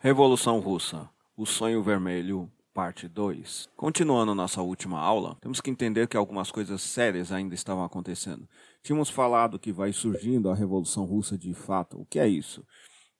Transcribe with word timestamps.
Revolução 0.00 0.60
Russa, 0.60 1.10
o 1.36 1.44
sonho 1.44 1.82
vermelho, 1.82 2.48
parte 2.72 3.08
2. 3.08 3.68
Continuando 3.74 4.32
nossa 4.32 4.62
última 4.62 5.00
aula, 5.00 5.36
temos 5.40 5.60
que 5.60 5.70
entender 5.70 6.06
que 6.06 6.16
algumas 6.16 6.52
coisas 6.52 6.80
sérias 6.82 7.32
ainda 7.32 7.52
estavam 7.52 7.82
acontecendo. 7.82 8.48
Tínhamos 8.80 9.10
falado 9.10 9.58
que 9.58 9.72
vai 9.72 9.92
surgindo 9.92 10.50
a 10.50 10.54
Revolução 10.54 11.04
Russa 11.04 11.36
de 11.36 11.52
fato. 11.52 12.00
O 12.00 12.06
que 12.06 12.20
é 12.20 12.28
isso? 12.28 12.64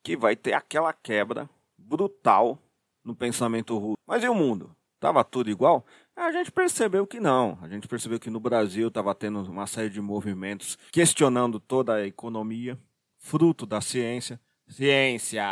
Que 0.04 0.16
vai 0.16 0.36
ter 0.36 0.52
aquela 0.52 0.92
quebra 0.92 1.50
brutal 1.76 2.62
no 3.04 3.12
pensamento 3.12 3.76
russo. 3.76 3.96
Mas 4.06 4.22
e 4.22 4.28
o 4.28 4.34
mundo? 4.34 4.70
Tava 5.00 5.24
tudo 5.24 5.50
igual? 5.50 5.84
A 6.14 6.30
gente 6.30 6.52
percebeu 6.52 7.08
que 7.08 7.18
não. 7.18 7.58
A 7.60 7.68
gente 7.68 7.88
percebeu 7.88 8.20
que 8.20 8.30
no 8.30 8.38
Brasil 8.38 8.86
estava 8.86 9.12
tendo 9.16 9.42
uma 9.42 9.66
série 9.66 9.90
de 9.90 10.00
movimentos 10.00 10.78
questionando 10.92 11.58
toda 11.58 11.94
a 11.94 12.06
economia, 12.06 12.78
fruto 13.18 13.66
da 13.66 13.80
ciência. 13.80 14.40
Ciência! 14.68 15.42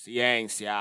Ciência! 0.00 0.72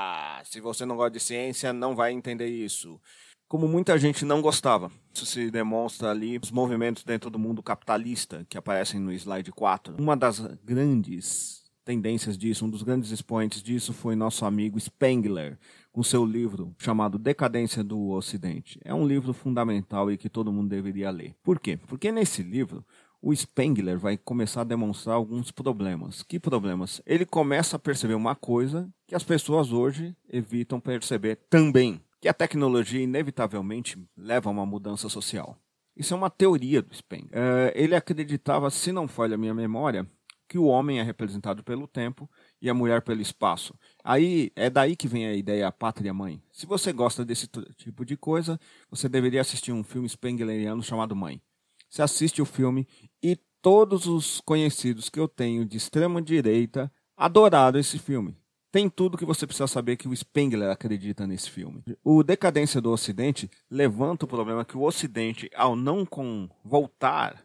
Se 0.43 0.61
você 0.61 0.85
não 0.85 0.95
gosta 0.95 1.09
de 1.09 1.19
ciência, 1.19 1.73
não 1.73 1.95
vai 1.95 2.11
entender 2.11 2.47
isso. 2.49 3.01
Como 3.47 3.67
muita 3.67 3.97
gente 3.97 4.23
não 4.23 4.43
gostava. 4.43 4.91
Isso 5.11 5.25
se 5.25 5.49
demonstra 5.49 6.11
ali 6.11 6.37
os 6.37 6.51
movimentos 6.51 7.03
dentro 7.03 7.31
do 7.31 7.39
mundo 7.39 7.63
capitalista 7.63 8.45
que 8.47 8.59
aparecem 8.59 8.99
no 8.99 9.11
slide 9.11 9.51
4. 9.51 9.95
Uma 9.97 10.15
das 10.15 10.39
grandes 10.63 11.63
tendências 11.83 12.37
disso, 12.37 12.65
um 12.65 12.69
dos 12.69 12.83
grandes 12.83 13.09
expoentes 13.09 13.63
disso 13.63 13.91
foi 13.91 14.15
nosso 14.15 14.45
amigo 14.45 14.79
Spengler, 14.79 15.57
com 15.91 16.03
seu 16.03 16.23
livro 16.23 16.75
chamado 16.77 17.17
Decadência 17.17 17.83
do 17.83 18.09
Ocidente. 18.09 18.79
É 18.85 18.93
um 18.93 19.07
livro 19.07 19.33
fundamental 19.33 20.11
e 20.11 20.17
que 20.17 20.29
todo 20.29 20.53
mundo 20.53 20.69
deveria 20.69 21.09
ler. 21.09 21.33
Por 21.41 21.59
quê? 21.59 21.75
Porque 21.87 22.11
nesse 22.11 22.43
livro 22.43 22.85
o 23.21 23.35
Spengler 23.35 23.97
vai 23.97 24.17
começar 24.17 24.61
a 24.61 24.65
demonstrar 24.65 25.15
alguns 25.15 25.51
problemas. 25.51 26.23
Que 26.23 26.39
problemas? 26.39 27.01
Ele 27.05 27.25
começa 27.25 27.75
a 27.75 27.79
perceber 27.79 28.13
uma 28.13 28.35
coisa 28.35 28.89
que 29.07 29.15
as 29.15 29.23
pessoas 29.23 29.71
hoje 29.71 30.15
evitam 30.29 30.79
perceber 30.79 31.37
também, 31.49 32.01
que 32.21 32.27
a 32.27 32.33
tecnologia 32.33 33.01
inevitavelmente 33.01 33.97
leva 34.15 34.49
a 34.49 34.53
uma 34.53 34.65
mudança 34.65 35.09
social. 35.09 35.57
Isso 35.95 36.13
é 36.13 36.17
uma 36.17 36.29
teoria 36.29 36.81
do 36.81 36.93
Spengler. 36.93 37.31
Uh, 37.31 37.71
ele 37.73 37.95
acreditava, 37.95 38.69
se 38.69 38.91
não 38.91 39.07
falha 39.07 39.35
a 39.35 39.37
minha 39.37 39.53
memória, 39.53 40.07
que 40.47 40.57
o 40.57 40.65
homem 40.65 40.99
é 40.99 41.03
representado 41.03 41.63
pelo 41.63 41.87
tempo 41.87 42.29
e 42.61 42.69
a 42.69 42.73
mulher 42.73 43.01
pelo 43.01 43.21
espaço. 43.21 43.75
Aí 44.03 44.51
é 44.55 44.69
daí 44.69 44.95
que 44.95 45.07
vem 45.07 45.25
a 45.25 45.33
ideia 45.33 45.71
pátria 45.71 46.13
mãe. 46.13 46.41
Se 46.51 46.65
você 46.65 46.93
gosta 46.93 47.25
desse 47.25 47.47
tipo 47.75 48.05
de 48.05 48.15
coisa, 48.15 48.59
você 48.89 49.09
deveria 49.09 49.41
assistir 49.41 49.71
um 49.71 49.83
filme 49.83 50.07
spengleriano 50.07 50.81
chamado 50.81 51.15
Mãe. 51.15 51.41
Você 51.89 52.01
assiste 52.01 52.41
o 52.41 52.45
filme 52.45 52.87
e 53.21 53.37
todos 53.61 54.05
os 54.07 54.41
conhecidos 54.41 55.09
que 55.09 55.19
eu 55.19 55.27
tenho 55.27 55.65
de 55.65 55.77
extrema 55.77 56.21
direita 56.21 56.91
adoraram 57.15 57.79
esse 57.79 57.97
filme. 57.97 58.37
Tem 58.71 58.89
tudo 58.89 59.17
que 59.17 59.25
você 59.25 59.47
precisa 59.47 59.65
saber 59.65 59.95
que 59.95 60.07
o 60.07 60.15
Spengler 60.15 60.69
acredita 60.69 61.25
nesse 61.25 61.49
filme. 61.49 61.83
O 62.03 62.21
Decadência 62.21 62.81
do 62.81 62.91
Ocidente 62.91 63.49
levanta 63.71 64.25
o 64.25 64.27
problema 64.27 64.65
que 64.65 64.77
o 64.77 64.83
Ocidente, 64.83 65.49
ao 65.55 65.75
não 65.75 66.05
com 66.05 66.49
voltar 66.63 67.43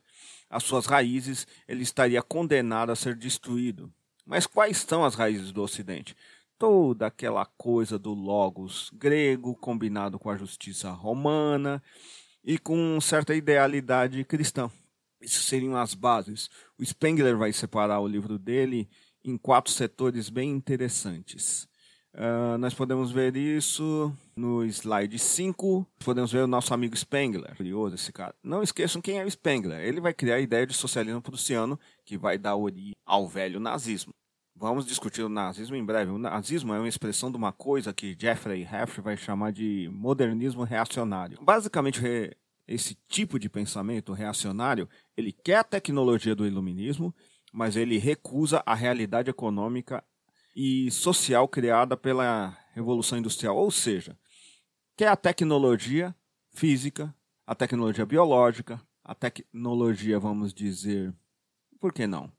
às 0.51 0.65
suas 0.65 0.87
raízes, 0.87 1.47
ele 1.67 1.83
estaria 1.83 2.23
condenado 2.23 2.91
a 2.91 2.97
ser 2.97 3.15
destruído. 3.15 3.91
Mas 4.27 4.47
quais 4.47 4.79
são 4.79 5.05
as 5.05 5.15
raízes 5.15 5.53
do 5.53 5.63
Ocidente? 5.63 6.17
Toda 6.59 7.07
aquela 7.07 7.47
coisa 7.47 7.99
do 7.99 8.13
logos 8.13 8.91
grego 8.93 9.55
combinado 9.57 10.19
com 10.19 10.29
a 10.29 10.37
justiça 10.37 10.91
romana 10.91 11.83
e 12.45 12.59
com 12.59 13.01
certa 13.01 13.35
idealidade 13.35 14.25
cristã. 14.25 14.71
Isso 15.21 15.43
seriam 15.43 15.77
as 15.77 15.95
bases. 15.95 16.51
O 16.79 16.85
Spengler 16.85 17.37
vai 17.37 17.53
separar 17.53 18.01
o 18.01 18.09
livro 18.09 18.39
dele 18.39 18.89
em 19.25 19.37
quatro 19.37 19.73
setores 19.73 20.29
bem 20.29 20.51
interessantes. 20.51 21.69
Uh, 22.15 22.59
nós 22.59 22.75
podemos 22.75 23.11
ver 23.11 23.35
isso 23.37 24.13
no 24.37 24.65
slide 24.65 25.19
5. 25.19 25.87
Podemos 26.05 26.31
ver 26.31 26.41
o 26.41 26.47
nosso 26.47 26.75
amigo 26.75 26.97
Spengler. 26.97 27.57
Curioso 27.57 27.95
esse 27.95 28.13
cara. 28.13 28.35
Não 28.43 28.63
esqueçam 28.63 29.01
quem 29.01 29.19
é 29.19 29.25
o 29.25 29.31
Spengler. 29.31 29.81
Ele 29.81 30.01
vai 30.01 30.13
criar 30.13 30.35
a 30.35 30.41
ideia 30.41 30.67
de 30.67 30.75
socialismo 30.75 31.23
prussiano 31.23 31.79
que 32.05 32.19
vai 32.19 32.37
dar 32.37 32.57
origem 32.57 32.95
ao 33.07 33.27
velho 33.27 33.59
nazismo. 33.59 34.13
Vamos 34.63 34.87
discutir 34.87 35.25
o 35.25 35.29
nazismo 35.29 35.75
em 35.75 35.85
breve. 35.85 36.13
O 36.13 36.19
nazismo 36.19 36.73
é 36.73 36.79
uma 36.79 36.89
expressão 36.89 37.33
de 37.33 37.37
uma 37.37 37.53
coisa 37.53 37.93
que 37.93 38.17
Jeffrey 38.17 38.63
Heff 38.63 39.01
vai 39.01 39.17
chamar 39.17 39.51
de 39.51 39.91
modernismo 39.93 40.63
reacionário. 40.63 41.37
Basicamente, 41.43 42.01
esse 42.69 42.97
tipo 43.09 43.41
de 43.41 43.49
pensamento 43.49 44.13
reacionário, 44.13 44.89
ele 45.17 45.33
quer 45.33 45.57
a 45.57 45.65
tecnologia 45.65 46.33
do 46.33 46.47
iluminismo, 46.47 47.13
mas 47.53 47.75
ele 47.75 47.99
recusa 47.99 48.63
a 48.65 48.73
realidade 48.73 49.29
econômica 49.29 50.01
e 50.55 50.89
social 50.93 51.49
criada 51.49 51.97
pela 51.97 52.57
Revolução 52.73 53.19
Industrial. 53.19 53.57
Ou 53.57 53.73
seja, 53.73 54.17
quer 54.97 55.09
a 55.09 55.17
tecnologia 55.17 56.15
física, 56.55 57.13
a 57.45 57.57
tecnologia 57.57 58.07
biológica, 58.07 58.81
a 59.03 59.13
tecnologia, 59.13 60.21
vamos 60.21 60.55
dizer, 60.55 61.13
por 61.81 61.93
que 61.93 62.07
não? 62.07 62.33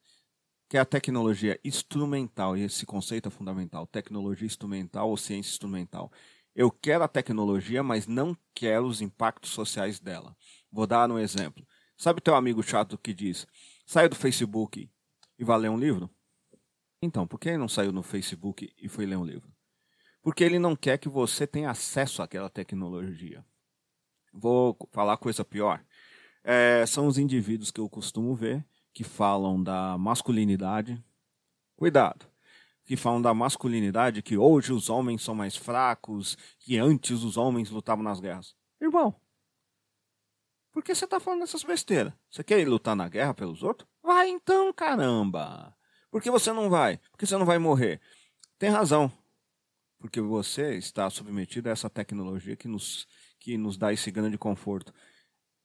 Que 0.73 0.77
é 0.77 0.79
a 0.79 0.85
tecnologia 0.85 1.59
instrumental, 1.63 2.57
e 2.57 2.63
esse 2.63 2.83
conceito 2.83 3.27
é 3.27 3.31
fundamental, 3.31 3.85
tecnologia 3.85 4.47
instrumental 4.47 5.07
ou 5.07 5.15
ciência 5.15 5.51
instrumental. 5.51 6.11
Eu 6.55 6.71
quero 6.71 7.03
a 7.03 7.07
tecnologia, 7.07 7.83
mas 7.83 8.07
não 8.07 8.35
quero 8.55 8.87
os 8.87 8.99
impactos 8.99 9.51
sociais 9.51 9.99
dela. 9.99 10.35
Vou 10.71 10.87
dar 10.87 11.11
um 11.11 11.19
exemplo. 11.19 11.63
Sabe 11.95 12.21
teu 12.21 12.33
amigo 12.33 12.63
chato 12.63 12.97
que 12.97 13.13
diz: 13.13 13.45
saiu 13.85 14.09
do 14.09 14.15
Facebook 14.15 14.89
e 15.37 15.43
vai 15.43 15.59
ler 15.59 15.69
um 15.69 15.77
livro? 15.77 16.09
Então, 17.03 17.27
por 17.27 17.39
que 17.39 17.49
ele 17.49 17.59
não 17.59 17.69
saiu 17.69 17.91
no 17.91 18.01
Facebook 18.01 18.73
e 18.75 18.89
foi 18.89 19.05
ler 19.05 19.17
um 19.17 19.25
livro? 19.25 19.53
Porque 20.23 20.43
ele 20.43 20.57
não 20.57 20.75
quer 20.75 20.97
que 20.97 21.07
você 21.07 21.45
tenha 21.45 21.69
acesso 21.69 22.23
àquela 22.23 22.49
tecnologia. 22.49 23.45
Vou 24.33 24.75
falar 24.91 25.17
coisa 25.17 25.45
pior. 25.45 25.85
É, 26.43 26.83
são 26.87 27.05
os 27.05 27.19
indivíduos 27.19 27.69
que 27.69 27.79
eu 27.79 27.87
costumo 27.87 28.33
ver 28.33 28.65
que 28.93 29.03
falam 29.03 29.61
da 29.61 29.97
masculinidade. 29.97 31.03
Cuidado 31.75 32.33
que 32.85 32.97
falam 32.97 33.21
da 33.21 33.33
masculinidade, 33.33 34.21
que 34.21 34.37
hoje 34.37 34.73
os 34.73 34.89
homens 34.89 35.23
são 35.23 35.33
mais 35.33 35.55
fracos, 35.55 36.37
que 36.59 36.77
antes 36.77 37.23
os 37.23 37.37
homens 37.37 37.69
lutavam 37.69 38.03
nas 38.03 38.19
guerras. 38.19 38.55
Irmão, 38.81 39.15
por 40.71 40.83
que 40.83 40.93
você 40.93 41.05
está 41.05 41.19
falando 41.19 41.43
essas 41.43 41.63
besteiras? 41.63 42.13
Você 42.29 42.43
quer 42.43 42.59
ir 42.59 42.65
lutar 42.65 42.95
na 42.95 43.07
guerra 43.07 43.33
pelos 43.33 43.63
outros? 43.63 43.87
Vai 44.01 44.29
então, 44.29 44.73
caramba! 44.73 45.75
Por 46.11 46.21
que 46.21 46.29
você 46.29 46.51
não 46.51 46.69
vai? 46.69 46.99
Porque 47.11 47.25
você 47.25 47.37
não 47.37 47.45
vai 47.45 47.57
morrer. 47.57 48.01
Tem 48.59 48.69
razão. 48.69 49.11
Porque 49.97 50.19
você 50.19 50.75
está 50.75 51.09
submetido 51.09 51.69
a 51.69 51.71
essa 51.71 51.89
tecnologia 51.89 52.55
que 52.55 52.67
nos, 52.67 53.07
que 53.39 53.57
nos 53.57 53.77
dá 53.77 53.93
esse 53.93 54.11
grande 54.11 54.37
conforto. 54.37 54.93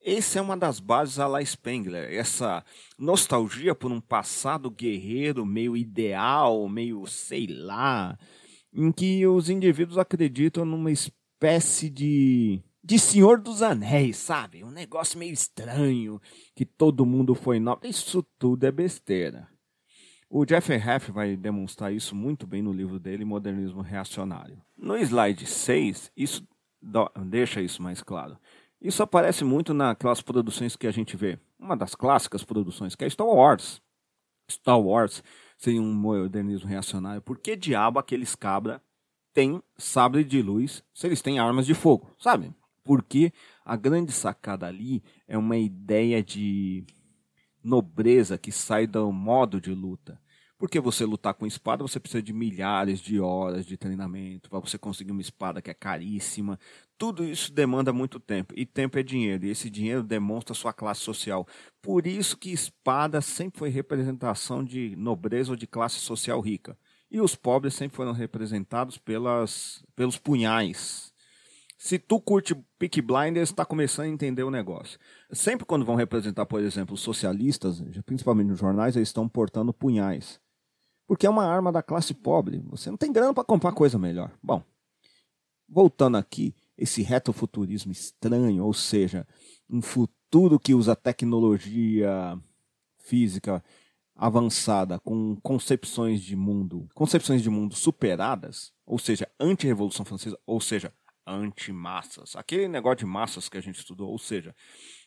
Essa 0.05 0.39
é 0.39 0.43
uma 0.43 0.57
das 0.57 0.81
bases 0.81 1.19
a 1.19 1.27
la 1.27 1.45
Spengler, 1.45 2.13
essa 2.15 2.65
nostalgia 2.99 3.75
por 3.75 3.91
um 3.91 4.01
passado 4.01 4.71
guerreiro 4.71 5.45
meio 5.45 5.77
ideal, 5.77 6.69
meio 6.69 7.07
sei 7.07 7.47
lá, 7.47 8.17
em 8.73 8.93
que 8.93 9.27
os 9.27 9.51
indivíduos 9.51 9.99
acreditam 9.99 10.65
numa 10.65 10.91
espécie 10.91 11.91
de 11.91 12.63
de 12.83 12.99
Senhor 12.99 13.39
dos 13.39 13.61
Anéis, 13.61 14.17
sabe? 14.17 14.65
Um 14.65 14.71
negócio 14.71 15.19
meio 15.19 15.33
estranho, 15.35 16.19
que 16.55 16.65
todo 16.65 17.05
mundo 17.05 17.35
foi 17.35 17.61
nobre. 17.61 17.91
Isso 17.91 18.23
tudo 18.39 18.65
é 18.65 18.73
besteira. 18.73 19.47
O 20.31 20.47
Jeffrey 20.49 20.79
Heff 20.79 21.13
vai 21.13 21.37
demonstrar 21.37 21.93
isso 21.93 22.15
muito 22.15 22.47
bem 22.47 22.63
no 22.63 22.73
livro 22.73 22.99
dele, 22.99 23.27
Modernismo 23.27 23.83
Reacionário. 23.83 24.63
No 24.75 24.97
slide 24.97 25.45
6, 25.45 26.11
isso 26.17 26.49
deixa 27.27 27.61
isso 27.61 27.83
mais 27.83 28.03
claro. 28.03 28.39
Isso 28.81 29.03
aparece 29.03 29.45
muito 29.45 29.75
naquelas 29.75 30.23
produções 30.23 30.77
que 30.77 30.87
a 30.87 30.91
gente 30.91 31.17
vê. 31.17 31.39
Uma 31.59 31.77
das 31.77 31.95
clássicas 31.95 32.45
produções, 32.45 32.95
que 32.95 33.05
é 33.05 33.11
Star 33.11 33.27
Wars. 33.27 33.83
Star 34.51 34.81
Wars 34.81 35.23
seria 35.57 35.83
um 35.83 35.93
modernismo 35.93 36.69
reacionário. 36.69 37.21
Por 37.21 37.39
que 37.39 37.57
diabo 37.57 37.99
aqueles 37.99 38.35
cabra 38.35 38.81
têm 39.35 39.63
sabre 39.77 40.23
de 40.25 40.41
luz 40.41 40.85
se 40.95 41.07
eles 41.07 41.21
têm 41.21 41.39
armas 41.39 41.67
de 41.67 41.75
fogo? 41.75 42.15
Sabe? 42.19 42.55
Porque 42.85 43.33
a 43.65 43.77
grande 43.77 44.13
sacada 44.13 44.67
ali 44.67 45.03
é 45.27 45.37
uma 45.37 45.57
ideia 45.57 46.23
de 46.23 46.87
nobreza 47.63 48.39
que 48.39 48.53
sai 48.53 48.87
do 48.87 49.13
modo 49.13 49.61
de 49.61 49.75
luta. 49.75 50.21
Porque 50.59 50.81
você 50.81 51.05
lutar 51.05 51.35
com 51.35 51.47
espada, 51.47 51.85
você 51.85 52.01
precisa 52.01 52.21
de 52.21 52.33
milhares 52.33 52.99
de 52.99 53.21
horas 53.21 53.65
de 53.65 53.77
treinamento 53.77 54.51
para 54.51 54.59
você 54.59 54.77
conseguir 54.77 55.13
uma 55.13 55.21
espada 55.21 55.63
que 55.63 55.71
é 55.71 55.75
caríssima. 55.75 56.59
Tudo 56.99 57.25
isso 57.25 57.53
demanda 57.53 57.93
muito 57.93 58.19
tempo. 58.19 58.53
E 58.57 58.67
tempo 58.67 58.99
é 58.99 59.03
dinheiro. 59.05 59.47
E 59.47 59.51
esse 59.51 59.71
dinheiro 59.71 60.03
demonstra 60.03 60.55
sua 60.55 60.73
classe 60.73 61.01
social. 61.01 61.47
Por 61.81 62.09
isso 62.09 62.37
que 62.37 62.51
espada 62.51 63.21
sempre 63.21 63.57
foi 63.57 63.69
representação 63.69 64.65
de 64.65 64.97
nobreza 64.97 65.53
ou 65.53 65.57
de 65.57 65.69
classe 65.69 66.01
social 66.01 66.41
rica. 66.41 66.77
E 67.09 67.21
os 67.21 67.37
pobres 67.37 67.75
sempre 67.75 67.97
foram 67.97 68.13
representados 68.13 68.99
pelas, 68.99 69.85
pelos 69.95 70.19
punhais. 70.19 71.15
Se 71.79 72.01
tu 72.01 72.21
curte 72.21 72.57
Peak 72.77 73.01
Blinders, 73.01 73.51
está 73.51 73.65
começando 73.65 74.07
a 74.07 74.09
entender 74.09 74.43
o 74.43 74.51
negócio. 74.51 74.99
Sempre 75.31 75.65
quando 75.65 75.85
vão 75.85 75.95
representar, 75.95 76.45
por 76.45 76.61
exemplo, 76.61 76.97
socialistas, 76.97 77.81
principalmente 78.05 78.49
nos 78.49 78.59
jornais, 78.59 78.97
eles 78.97 79.09
estão 79.09 79.29
portando 79.29 79.73
punhais. 79.73 80.41
Porque 81.09 81.27
é 81.27 81.31
uma 81.31 81.47
arma 81.47 81.73
da 81.73 81.83
classe 81.83 82.13
pobre. 82.13 82.63
Você 82.67 82.91
não 82.91 82.99
tem 82.99 83.11
grana 83.11 83.33
para 83.33 83.43
comprar 83.43 83.73
coisa 83.73 83.99
melhor. 83.99 84.31
Bom, 84.43 84.63
voltando 85.67 86.19
aqui, 86.19 86.55
esse 86.77 87.03
retrofuturismo 87.03 87.91
estranho, 87.91 88.63
ou 88.63 88.75
seja, 88.75 89.27
um 89.69 89.81
futuro 89.81 90.61
que 90.61 90.75
usa 90.75 90.95
tecnologia 90.95 92.39
física 92.99 93.65
avançada 94.15 94.99
com 94.99 95.35
concepções 95.37 96.21
de 96.21 96.37
mundo, 96.37 96.87
concepções 96.95 97.43
de 97.43 97.49
mundo 97.49 97.75
superadas, 97.75 98.73
ou 98.85 98.99
seja, 98.99 99.27
anti-revolução 99.41 100.05
francesa, 100.05 100.39
ou 100.45 100.61
seja, 100.61 100.93
anti-massas. 101.27 102.37
Aquele 102.37 102.69
negócio 102.69 102.99
de 102.99 103.07
massas 103.07 103.49
que 103.49 103.57
a 103.57 103.61
gente 103.63 103.79
estudou, 103.79 104.11
ou 104.11 104.19
seja, 104.19 104.55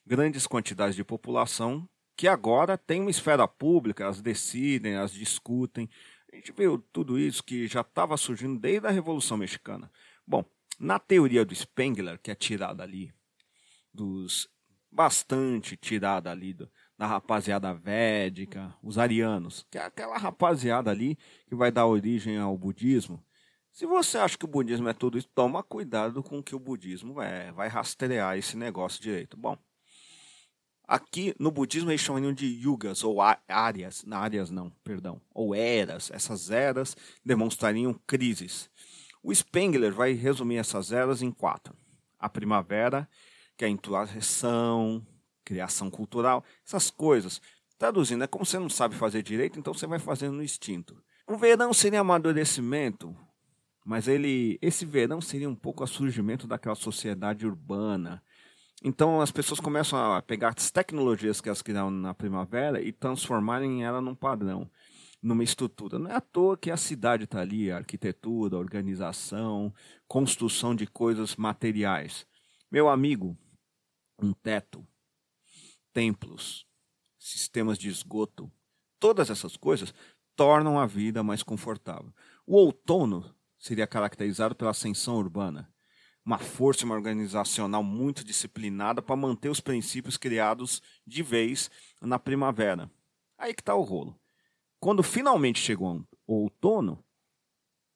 grandes 0.05 0.47
quantidades 0.47 0.95
de 0.95 1.03
população 1.03 1.87
que 2.15 2.27
agora 2.27 2.77
tem 2.77 3.01
uma 3.01 3.09
esfera 3.09 3.47
pública, 3.47 4.07
as 4.07 4.21
decidem, 4.21 4.95
as 4.95 5.11
discutem. 5.11 5.89
A 6.31 6.35
gente 6.35 6.51
viu 6.51 6.77
tudo 6.91 7.19
isso 7.19 7.43
que 7.43 7.67
já 7.67 7.81
estava 7.81 8.15
surgindo 8.17 8.59
desde 8.59 8.87
a 8.87 8.91
Revolução 8.91 9.37
Mexicana. 9.37 9.91
Bom, 10.25 10.45
na 10.79 10.99
teoria 10.99 11.43
do 11.43 11.53
Spengler, 11.53 12.19
que 12.19 12.31
é 12.31 12.35
tirada 12.35 12.83
ali 12.83 13.13
dos 13.93 14.49
bastante 14.91 15.77
tirada 15.77 16.29
ali 16.29 16.53
do, 16.53 16.69
da 16.97 17.07
rapaziada 17.07 17.73
védica, 17.73 18.75
os 18.83 18.97
arianos, 18.97 19.65
que 19.71 19.77
é 19.77 19.85
aquela 19.85 20.17
rapaziada 20.17 20.91
ali 20.91 21.17
que 21.47 21.55
vai 21.55 21.71
dar 21.71 21.85
origem 21.85 22.37
ao 22.37 22.57
budismo. 22.57 23.23
Se 23.71 23.85
você 23.85 24.17
acha 24.17 24.37
que 24.37 24.43
o 24.43 24.49
budismo 24.49 24.89
é 24.89 24.93
tudo 24.93 25.17
isso, 25.17 25.29
toma 25.33 25.63
cuidado 25.63 26.21
com 26.21 26.39
o 26.39 26.43
que 26.43 26.53
o 26.53 26.59
budismo 26.59 27.21
é, 27.21 27.53
vai 27.53 27.69
rastrear 27.69 28.37
esse 28.37 28.57
negócio 28.57 29.01
direito. 29.01 29.37
Bom, 29.37 29.57
aqui 30.91 31.33
no 31.39 31.49
budismo 31.49 31.89
eles 31.89 32.01
chamam 32.01 32.33
de 32.33 32.45
yugas 32.45 33.01
ou 33.01 33.21
áreas, 33.47 34.03
áreas 34.11 34.51
não, 34.51 34.69
perdão, 34.83 35.21
ou 35.33 35.55
eras. 35.55 36.11
Essas 36.11 36.51
eras 36.51 36.97
demonstrariam 37.23 37.93
crises. 38.05 38.69
O 39.23 39.33
Spengler 39.33 39.93
vai 39.93 40.11
resumir 40.11 40.57
essas 40.57 40.91
eras 40.91 41.21
em 41.21 41.31
quatro: 41.31 41.73
a 42.19 42.27
primavera, 42.27 43.07
que 43.55 43.63
é 43.63 43.67
a 43.67 43.71
intuação, 43.71 45.05
criação 45.45 45.89
cultural, 45.89 46.43
essas 46.67 46.91
coisas. 46.91 47.41
Traduzindo, 47.77 48.25
é 48.25 48.27
como 48.27 48.45
você 48.45 48.59
não 48.59 48.69
sabe 48.69 48.93
fazer 48.95 49.23
direito, 49.23 49.57
então 49.57 49.73
você 49.73 49.87
vai 49.87 49.97
fazendo 49.97 50.33
no 50.33 50.43
instinto. 50.43 51.01
O 51.25 51.37
verão 51.37 51.73
seria 51.73 52.01
amadurecimento, 52.01 53.15
mas 53.85 54.07
ele, 54.07 54.59
esse 54.61 54.85
verão 54.85 55.21
seria 55.21 55.49
um 55.49 55.55
pouco 55.55 55.83
o 55.83 55.87
surgimento 55.87 56.45
daquela 56.45 56.75
sociedade 56.75 57.47
urbana. 57.47 58.21
Então 58.83 59.21
as 59.21 59.31
pessoas 59.31 59.59
começam 59.59 59.99
a 59.99 60.21
pegar 60.23 60.53
as 60.57 60.71
tecnologias 60.71 61.39
que 61.39 61.47
elas 61.47 61.61
criaram 61.61 61.91
na 61.91 62.15
primavera 62.15 62.81
e 62.81 62.91
transformarem 62.91 63.83
ela 63.83 64.01
num 64.01 64.15
padrão, 64.15 64.69
numa 65.21 65.43
estrutura. 65.43 65.99
Não 65.99 66.09
é 66.09 66.15
à 66.15 66.21
toa 66.21 66.57
que 66.57 66.71
a 66.71 66.77
cidade 66.77 67.25
está 67.25 67.41
ali, 67.41 67.71
a 67.71 67.77
arquitetura, 67.77 68.55
a 68.55 68.59
organização, 68.59 69.71
construção 70.07 70.73
de 70.73 70.87
coisas 70.87 71.35
materiais. 71.35 72.25
Meu 72.71 72.89
amigo, 72.89 73.37
um 74.19 74.33
teto, 74.33 74.85
templos, 75.93 76.65
sistemas 77.19 77.77
de 77.77 77.87
esgoto, 77.87 78.51
todas 78.99 79.29
essas 79.29 79.55
coisas 79.55 79.93
tornam 80.35 80.79
a 80.79 80.87
vida 80.87 81.21
mais 81.21 81.43
confortável. 81.43 82.11
O 82.47 82.55
outono 82.55 83.35
seria 83.59 83.85
caracterizado 83.85 84.55
pela 84.55 84.71
ascensão 84.71 85.17
urbana, 85.17 85.70
uma 86.25 86.37
força 86.37 86.85
uma 86.85 86.95
organizacional 86.95 87.83
muito 87.83 88.23
disciplinada 88.23 89.01
para 89.01 89.15
manter 89.15 89.49
os 89.49 89.59
princípios 89.59 90.17
criados 90.17 90.81
de 91.05 91.23
vez 91.23 91.69
na 92.01 92.19
primavera. 92.19 92.89
Aí 93.37 93.53
que 93.53 93.61
está 93.61 93.75
o 93.75 93.81
rolo. 93.81 94.19
Quando 94.79 95.03
finalmente 95.03 95.59
chegou 95.59 96.03
o 96.27 96.43
outono, 96.43 97.03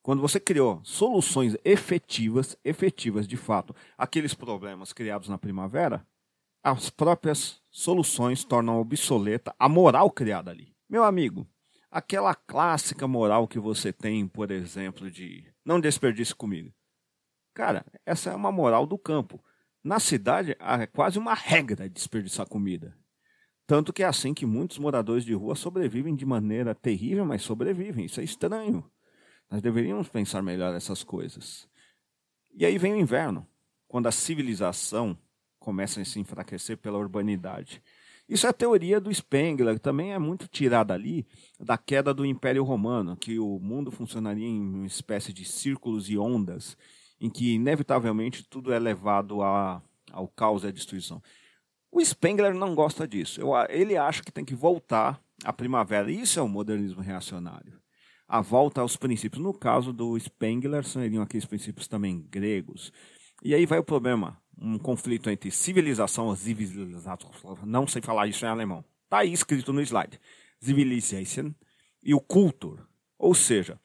quando 0.02 0.22
você 0.22 0.40
criou 0.40 0.82
soluções 0.84 1.58
efetivas, 1.64 2.56
efetivas 2.64 3.28
de 3.28 3.38
fato, 3.38 3.76
aqueles 3.98 4.34
problemas 4.34 4.94
criados 4.94 5.28
na 5.28 5.38
primavera, 5.38 6.06
as 6.64 6.90
próprias 6.90 7.62
soluções 7.70 8.44
tornam 8.44 8.80
obsoleta 8.80 9.56
a 9.58 9.70
moral 9.70 10.10
criada 10.12 10.52
ali. 10.52 10.76
Meu 10.90 11.04
amigo, 11.04 11.48
aquela 11.90 12.36
clássica 12.36 13.08
moral 13.08 13.48
que 13.48 13.60
você 13.60 13.94
tem, 13.94 14.28
por 14.28 14.52
exemplo, 14.52 15.10
de 15.10 15.46
não 15.64 15.80
desperdice 15.80 16.36
comida. 16.36 16.72
Cara, 17.56 17.86
essa 18.06 18.30
é 18.30 18.36
uma 18.36 18.52
moral 18.52 18.86
do 18.86 18.98
campo. 18.98 19.44
Na 19.82 19.98
cidade, 19.98 20.58
é 20.60 20.86
quase 20.86 21.18
uma 21.18 21.34
regra 21.34 21.90
desperdiçar 21.90 22.48
comida. 22.48 22.96
Tanto 23.66 23.94
que 23.94 24.04
é 24.04 24.06
assim 24.06 24.34
que 24.34 24.46
muitos 24.46 24.78
moradores 24.78 25.24
de 25.24 25.34
rua 25.34 25.56
sobrevivem 25.56 26.16
de 26.16 26.26
maneira 26.26 26.76
terrível, 26.76 27.26
mas 27.26 27.42
sobrevivem. 27.42 28.06
Isso 28.06 28.20
é 28.20 28.24
estranho. 28.24 28.84
Nós 29.50 29.62
deveríamos 29.62 30.10
pensar 30.10 30.44
melhor 30.44 30.76
essas 30.76 31.02
coisas. 31.02 31.68
E 32.54 32.66
aí 32.66 32.78
vem 32.78 32.94
o 32.94 33.00
inverno, 33.00 33.48
quando 33.88 34.08
a 34.08 34.12
civilização 34.12 35.18
começa 35.58 36.02
a 36.02 36.06
se 36.06 36.20
enfraquecer 36.20 36.78
pela 36.78 36.98
urbanidade. 36.98 37.82
Isso 38.28 38.48
é 38.48 38.50
a 38.50 38.54
teoria 38.54 39.00
do 39.00 39.14
Spengler, 39.14 39.80
também 39.80 40.14
é 40.14 40.20
muito 40.20 40.48
tirada 40.48 40.94
ali 40.94 41.26
da 41.60 41.78
queda 41.78 42.14
do 42.14 42.26
Império 42.26 42.64
Romano, 42.64 43.16
que 43.16 43.40
o 43.40 43.60
mundo 43.60 43.92
funcionaria 43.92 44.48
em 44.48 44.60
uma 44.60 44.86
espécie 44.86 45.32
de 45.32 45.46
círculos 45.46 46.10
e 46.10 46.18
ondas, 46.18 46.76
em 47.20 47.30
que 47.30 47.54
inevitavelmente 47.54 48.44
tudo 48.44 48.74
é 48.74 48.80
levado 48.80 49.42
a, 49.42 49.82
ao 50.12 50.28
caos 50.28 50.64
e 50.64 50.68
à 50.68 50.72
destruição. 50.72 51.22
O 51.92 52.04
Spengler 52.04 52.54
não 52.54 52.76
gosta 52.76 53.08
disso. 53.08 53.40
Eu, 53.40 53.52
ele 53.70 53.96
acha 53.96 54.22
que 54.24 54.32
tem 54.32 54.44
que 54.44 54.56
voltar 54.56 55.22
à 55.44 55.54
primavera. 55.54 56.12
Isso 56.12 56.40
é 56.40 56.42
o 56.42 56.48
modernismo 56.48 57.02
reacionário 57.02 57.80
a 58.28 58.42
volta 58.42 58.82
aos 58.82 58.98
princípios. 58.98 59.42
No 59.42 59.54
caso 59.54 59.94
do 59.94 60.18
Spengler, 60.20 60.84
seriam 60.84 61.24
aqueles 61.24 61.46
princípios 61.46 61.88
também 61.88 62.26
gregos. 62.30 62.92
E 63.44 63.54
aí 63.54 63.66
vai 63.66 63.80
o 63.80 63.84
problema, 63.84 64.42
um 64.58 64.78
conflito 64.78 65.30
entre 65.30 65.52
civilização 65.52 66.36
civilização, 66.36 67.18
não 67.64 67.86
sei 67.86 68.02
falar 68.02 68.28
isso 68.28 68.46
em 68.46 68.50
alemão. 68.50 68.84
Está 69.04 69.20
aí 69.20 69.32
escrito 69.32 69.72
no 69.72 69.82
slide. 69.82 70.20
Civilization 70.60 71.54
e 72.02 72.14
o 72.14 72.20
culture, 72.20 72.82
ou 73.18 73.36
seja, 73.36 73.80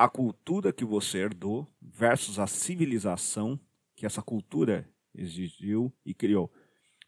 a 0.00 0.08
cultura 0.08 0.72
que 0.72 0.82
você 0.82 1.18
herdou 1.18 1.68
versus 1.78 2.38
a 2.38 2.46
civilização 2.46 3.60
que 3.94 4.06
essa 4.06 4.22
cultura 4.22 4.88
exigiu 5.14 5.92
e 6.06 6.14
criou. 6.14 6.50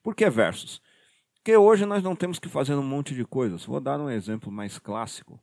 Por 0.02 0.14
que 0.14 0.28
versus? 0.28 0.78
Porque 1.36 1.56
hoje 1.56 1.86
nós 1.86 2.02
não 2.02 2.14
temos 2.14 2.38
que 2.38 2.50
fazer 2.50 2.74
um 2.74 2.82
monte 2.82 3.14
de 3.14 3.24
coisas. 3.24 3.64
Vou 3.64 3.80
dar 3.80 3.98
um 3.98 4.10
exemplo 4.10 4.52
mais 4.52 4.78
clássico. 4.78 5.42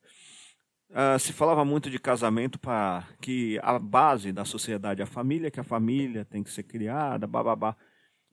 Uh, 0.92 1.18
se 1.18 1.34
falava 1.34 1.66
muito 1.66 1.90
de 1.90 1.98
casamento 1.98 2.60
para 2.60 3.08
que 3.20 3.60
a 3.64 3.80
base 3.80 4.32
da 4.32 4.46
sociedade 4.46 5.02
é 5.02 5.06
a 5.06 5.08
família, 5.08 5.50
que 5.50 5.60
a 5.60 5.64
família 5.64 6.26
tem 6.26 6.44
que 6.44 6.52
ser 6.52 6.62
criada, 6.62 7.26
bababá. 7.26 7.76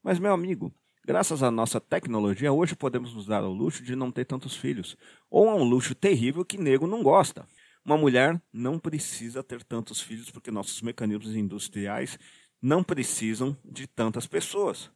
Mas, 0.02 0.18
meu 0.18 0.34
amigo, 0.34 0.70
graças 1.06 1.42
à 1.42 1.50
nossa 1.50 1.80
tecnologia, 1.80 2.52
hoje 2.52 2.76
podemos 2.76 3.14
nos 3.14 3.24
dar 3.24 3.42
o 3.44 3.50
luxo 3.50 3.82
de 3.82 3.96
não 3.96 4.12
ter 4.12 4.26
tantos 4.26 4.54
filhos. 4.54 4.94
Ou 5.30 5.48
é 5.48 5.54
um 5.54 5.64
luxo 5.64 5.94
terrível 5.94 6.44
que 6.44 6.58
nego 6.58 6.86
não 6.86 7.02
gosta. 7.02 7.46
Uma 7.86 7.96
mulher 7.96 8.38
não 8.52 8.78
precisa 8.78 9.42
ter 9.42 9.64
tantos 9.64 10.00
filhos 10.00 10.30
porque 10.30 10.50
nossos 10.50 10.82
mecanismos 10.82 11.34
industriais 11.34 12.18
não 12.60 12.84
precisam 12.84 13.56
de 13.64 13.86
tantas 13.86 14.26
pessoas. 14.26 14.90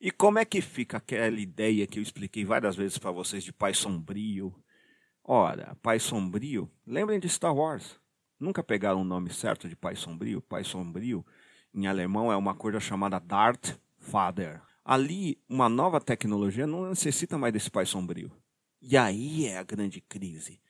E 0.00 0.12
como 0.12 0.38
é 0.38 0.44
que 0.44 0.60
fica 0.60 0.98
aquela 0.98 1.40
ideia 1.40 1.88
que 1.88 1.98
eu 1.98 2.02
expliquei 2.02 2.44
várias 2.44 2.76
vezes 2.76 2.98
para 2.98 3.10
vocês 3.10 3.42
de 3.42 3.52
pai 3.52 3.74
sombrio, 3.74 4.54
Ora, 5.30 5.76
Pai 5.82 5.98
Sombrio, 5.98 6.70
lembrem 6.86 7.20
de 7.20 7.28
Star 7.28 7.54
Wars. 7.54 8.00
Nunca 8.40 8.62
pegaram 8.62 9.02
o 9.02 9.04
nome 9.04 9.28
certo 9.28 9.68
de 9.68 9.76
Pai 9.76 9.94
Sombrio? 9.94 10.40
Pai 10.40 10.64
Sombrio, 10.64 11.22
em 11.74 11.86
alemão, 11.86 12.32
é 12.32 12.36
uma 12.36 12.54
coisa 12.54 12.80
chamada 12.80 13.20
Darth 13.20 13.78
Vader. 13.98 14.62
Ali, 14.82 15.38
uma 15.46 15.68
nova 15.68 16.00
tecnologia 16.00 16.66
não 16.66 16.88
necessita 16.88 17.36
mais 17.36 17.52
desse 17.52 17.70
Pai 17.70 17.84
Sombrio. 17.84 18.32
E 18.80 18.96
aí 18.96 19.44
é 19.44 19.58
a 19.58 19.62
grande 19.62 20.00
crise. 20.00 20.62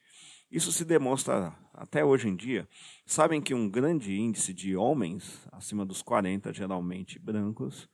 Isso 0.50 0.72
se 0.72 0.84
demonstra 0.84 1.54
até 1.74 2.04
hoje 2.04 2.28
em 2.28 2.34
dia. 2.34 2.66
Sabem 3.04 3.40
que 3.40 3.54
um 3.54 3.68
grande 3.68 4.18
índice 4.18 4.54
de 4.54 4.76
homens 4.76 5.46
acima 5.52 5.84
dos 5.84 6.02
40, 6.02 6.52
geralmente 6.52 7.18
brancos, 7.18 7.88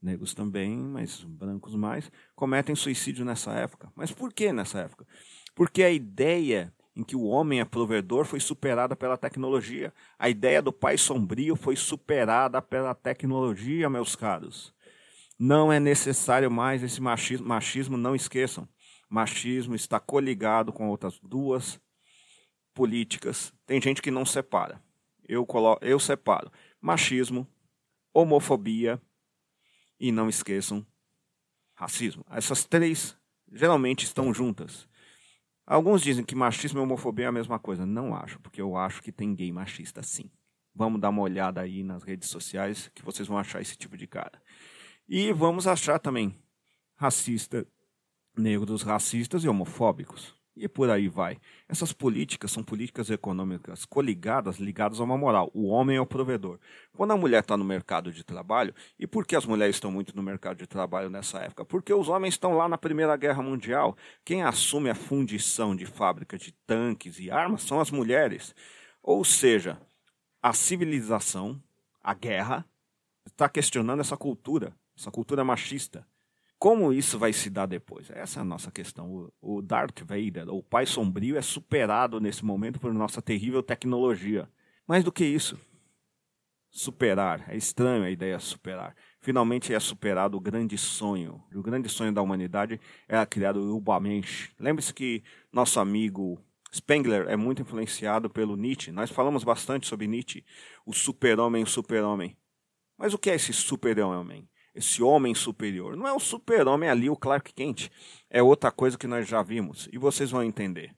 negros 0.00 0.34
também, 0.34 0.76
mas 0.76 1.22
brancos 1.22 1.74
mais, 1.74 2.10
cometem 2.34 2.74
suicídio 2.74 3.24
nessa 3.24 3.52
época. 3.52 3.92
Mas 3.94 4.10
por 4.10 4.32
que 4.32 4.52
nessa 4.52 4.80
época? 4.80 5.06
Porque 5.54 5.82
a 5.82 5.90
ideia 5.90 6.72
em 6.94 7.02
que 7.02 7.16
o 7.16 7.24
homem 7.24 7.60
é 7.60 7.64
provedor 7.64 8.24
foi 8.24 8.40
superada 8.40 8.96
pela 8.96 9.16
tecnologia. 9.16 9.92
A 10.18 10.28
ideia 10.28 10.60
do 10.60 10.72
pai 10.72 10.98
sombrio 10.98 11.56
foi 11.56 11.76
superada 11.76 12.60
pela 12.60 12.94
tecnologia, 12.94 13.88
meus 13.88 14.14
caros. 14.14 14.74
Não 15.38 15.72
é 15.72 15.80
necessário 15.80 16.50
mais 16.50 16.82
esse 16.82 17.00
machismo, 17.00 17.46
machismo 17.46 17.96
não 17.96 18.14
esqueçam. 18.14 18.68
Machismo 19.12 19.74
está 19.74 20.00
coligado 20.00 20.72
com 20.72 20.88
outras 20.88 21.20
duas 21.20 21.78
políticas. 22.72 23.52
Tem 23.66 23.78
gente 23.78 24.00
que 24.00 24.10
não 24.10 24.24
separa. 24.24 24.82
Eu, 25.28 25.44
coloco, 25.44 25.84
eu 25.84 26.00
separo 26.00 26.50
machismo, 26.80 27.46
homofobia 28.10 28.98
e 30.00 30.10
não 30.10 30.30
esqueçam 30.30 30.86
racismo. 31.74 32.24
Essas 32.30 32.64
três 32.64 33.14
geralmente 33.52 34.06
estão 34.06 34.32
juntas. 34.32 34.88
Alguns 35.66 36.00
dizem 36.00 36.24
que 36.24 36.34
machismo 36.34 36.80
e 36.80 36.82
homofobia 36.82 37.26
é 37.26 37.28
a 37.28 37.32
mesma 37.32 37.58
coisa. 37.58 37.84
Não 37.84 38.14
acho, 38.16 38.40
porque 38.40 38.62
eu 38.62 38.78
acho 38.78 39.02
que 39.02 39.12
tem 39.12 39.34
gay 39.34 39.52
machista 39.52 40.02
sim. 40.02 40.30
Vamos 40.74 40.98
dar 40.98 41.10
uma 41.10 41.20
olhada 41.20 41.60
aí 41.60 41.82
nas 41.82 42.02
redes 42.02 42.30
sociais 42.30 42.90
que 42.94 43.04
vocês 43.04 43.28
vão 43.28 43.36
achar 43.36 43.60
esse 43.60 43.76
tipo 43.76 43.94
de 43.94 44.06
cara. 44.06 44.42
E 45.06 45.34
vamos 45.34 45.66
achar 45.66 45.98
também 45.98 46.34
racista, 46.96 47.66
negros 48.36 48.82
racistas 48.82 49.44
e 49.44 49.48
homofóbicos. 49.48 50.34
E 50.54 50.68
por 50.68 50.90
aí 50.90 51.08
vai. 51.08 51.38
Essas 51.66 51.94
políticas 51.94 52.52
são 52.52 52.62
políticas 52.62 53.08
econômicas 53.08 53.86
coligadas, 53.86 54.58
ligadas 54.58 55.00
a 55.00 55.04
uma 55.04 55.16
moral. 55.16 55.50
O 55.54 55.68
homem 55.68 55.96
é 55.96 56.00
o 56.00 56.06
provedor. 56.06 56.58
Quando 56.92 57.12
a 57.12 57.16
mulher 57.16 57.40
está 57.40 57.56
no 57.56 57.64
mercado 57.64 58.12
de 58.12 58.22
trabalho, 58.22 58.74
e 58.98 59.06
por 59.06 59.26
que 59.26 59.34
as 59.34 59.46
mulheres 59.46 59.76
estão 59.76 59.90
muito 59.90 60.14
no 60.14 60.22
mercado 60.22 60.58
de 60.58 60.66
trabalho 60.66 61.08
nessa 61.08 61.38
época? 61.38 61.64
Porque 61.64 61.92
os 61.94 62.08
homens 62.10 62.34
estão 62.34 62.54
lá 62.54 62.68
na 62.68 62.76
Primeira 62.76 63.16
Guerra 63.16 63.42
Mundial. 63.42 63.96
Quem 64.24 64.42
assume 64.42 64.90
a 64.90 64.94
fundição 64.94 65.74
de 65.74 65.86
fábrica 65.86 66.36
de 66.36 66.52
tanques 66.66 67.18
e 67.18 67.30
armas 67.30 67.62
são 67.62 67.80
as 67.80 67.90
mulheres. 67.90 68.54
Ou 69.02 69.24
seja, 69.24 69.80
a 70.42 70.52
civilização, 70.52 71.62
a 72.02 72.12
guerra, 72.12 72.66
está 73.26 73.48
questionando 73.48 74.00
essa 74.00 74.18
cultura, 74.18 74.76
essa 74.96 75.10
cultura 75.10 75.42
machista. 75.42 76.06
Como 76.62 76.92
isso 76.92 77.18
vai 77.18 77.32
se 77.32 77.50
dar 77.50 77.66
depois? 77.66 78.08
Essa 78.10 78.38
é 78.38 78.42
a 78.42 78.44
nossa 78.44 78.70
questão. 78.70 79.32
O, 79.40 79.60
Darth 79.60 79.98
Vader, 80.02 80.48
o 80.48 80.62
Pai 80.62 80.86
Sombrio, 80.86 81.36
é 81.36 81.42
superado 81.42 82.20
nesse 82.20 82.44
momento 82.44 82.78
por 82.78 82.94
nossa 82.94 83.20
terrível 83.20 83.64
tecnologia. 83.64 84.48
Mais 84.86 85.02
do 85.02 85.10
que 85.10 85.24
isso, 85.24 85.58
superar. 86.70 87.44
É 87.48 87.56
estranho 87.56 88.04
a 88.04 88.10
ideia 88.10 88.36
de 88.36 88.44
superar. 88.44 88.94
Finalmente 89.20 89.74
é 89.74 89.80
superado 89.80 90.36
o 90.36 90.40
grande 90.40 90.78
sonho. 90.78 91.42
O 91.52 91.62
grande 91.64 91.88
sonho 91.88 92.12
da 92.12 92.22
humanidade 92.22 92.80
era 93.08 93.26
criar 93.26 93.56
o 93.56 93.76
Ubamensch. 93.76 94.52
Lembre-se 94.56 94.94
que 94.94 95.24
nosso 95.52 95.80
amigo 95.80 96.40
Spengler 96.72 97.26
é 97.28 97.34
muito 97.34 97.62
influenciado 97.62 98.30
pelo 98.30 98.54
Nietzsche. 98.54 98.92
Nós 98.92 99.10
falamos 99.10 99.42
bastante 99.42 99.88
sobre 99.88 100.06
Nietzsche, 100.06 100.44
o 100.86 100.92
super-homem, 100.92 101.64
o 101.64 101.66
super-homem. 101.66 102.36
Mas 102.96 103.12
o 103.12 103.18
que 103.18 103.30
é 103.30 103.34
esse 103.34 103.52
super-homem? 103.52 104.48
Esse 104.74 105.02
homem 105.02 105.34
superior. 105.34 105.96
Não 105.96 106.06
é 106.06 106.12
o 106.12 106.20
super-homem 106.20 106.88
ali, 106.88 107.10
o 107.10 107.16
Clark 107.16 107.52
Kent. 107.52 107.90
É 108.30 108.42
outra 108.42 108.70
coisa 108.70 108.96
que 108.96 109.06
nós 109.06 109.28
já 109.28 109.42
vimos. 109.42 109.88
E 109.92 109.98
vocês 109.98 110.30
vão 110.30 110.42
entender. 110.42 110.94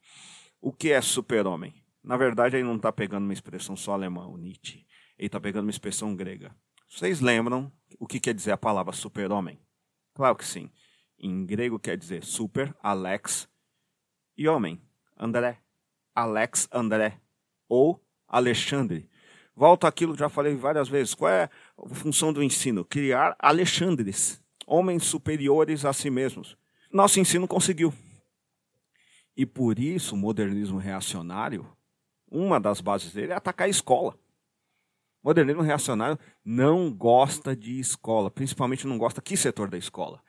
O 0.61 0.71
que 0.71 0.91
é 0.91 1.01
super-homem? 1.01 1.73
Na 2.03 2.17
verdade, 2.17 2.55
ele 2.55 2.63
não 2.63 2.75
está 2.75 2.91
pegando 2.91 3.23
uma 3.23 3.33
expressão 3.33 3.75
só 3.75 3.93
alemã, 3.93 4.27
o 4.27 4.37
Nietzsche. 4.37 4.85
Ele 5.17 5.27
está 5.27 5.39
pegando 5.39 5.65
uma 5.65 5.71
expressão 5.71 6.15
grega. 6.15 6.55
Vocês 6.89 7.19
lembram 7.19 7.71
o 7.99 8.07
que 8.07 8.19
quer 8.19 8.33
dizer 8.33 8.51
a 8.51 8.57
palavra 8.57 8.93
super-homem? 8.93 9.59
Claro 10.13 10.35
que 10.35 10.45
sim. 10.45 10.71
Em 11.17 11.45
grego 11.45 11.79
quer 11.79 11.97
dizer 11.97 12.23
super, 12.23 12.75
Alex, 12.81 13.49
e 14.37 14.47
homem, 14.49 14.81
André. 15.17 15.59
Alex 16.13 16.67
André. 16.71 17.21
Ou 17.69 18.03
Alexandre. 18.27 19.09
Volto 19.55 19.87
àquilo 19.87 20.13
que 20.13 20.19
já 20.19 20.27
falei 20.27 20.55
várias 20.55 20.89
vezes. 20.89 21.13
Qual 21.13 21.31
é 21.31 21.49
função 21.93 22.31
do 22.31 22.43
ensino? 22.43 22.85
Criar 22.85 23.35
Alexandres, 23.39 24.41
homens 24.65 25.03
superiores 25.03 25.85
a 25.85 25.93
si 25.93 26.09
mesmos. 26.09 26.57
Nosso 26.91 27.19
ensino 27.19 27.47
conseguiu. 27.47 27.93
E 29.35 29.45
por 29.45 29.79
isso 29.79 30.15
o 30.15 30.17
modernismo 30.17 30.77
reacionário, 30.77 31.67
uma 32.31 32.59
das 32.59 32.79
bases 32.81 33.13
dele 33.13 33.33
é 33.33 33.35
atacar 33.35 33.67
a 33.67 33.69
escola. 33.69 34.17
O 35.21 35.27
modernismo 35.27 35.61
reacionário 35.61 36.17
não 36.43 36.91
gosta 36.91 37.55
de 37.55 37.79
escola, 37.79 38.31
principalmente 38.31 38.87
não 38.87 38.97
gosta 38.97 39.21
que 39.21 39.35
setor 39.35 39.69
da 39.69 39.77
escola? 39.77 40.21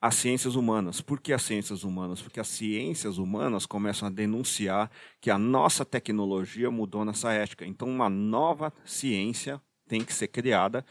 as 0.00 0.14
ciências 0.14 0.54
humanas. 0.56 1.00
Por 1.00 1.20
que 1.20 1.32
as 1.32 1.42
ciências 1.42 1.84
humanas? 1.84 2.22
Porque 2.22 2.40
as 2.40 2.48
ciências 2.48 3.18
humanas 3.18 3.66
começam 3.66 4.08
a 4.08 4.10
denunciar 4.10 4.90
que 5.20 5.30
a 5.30 5.38
nossa 5.38 5.84
tecnologia 5.84 6.70
mudou 6.70 7.04
nessa 7.04 7.32
ética. 7.32 7.66
Então, 7.66 7.86
uma 7.88 8.08
nova 8.08 8.72
ciência 8.84 9.60
tem 9.90 10.04
que 10.04 10.14
ser 10.14 10.28
criada 10.28 10.86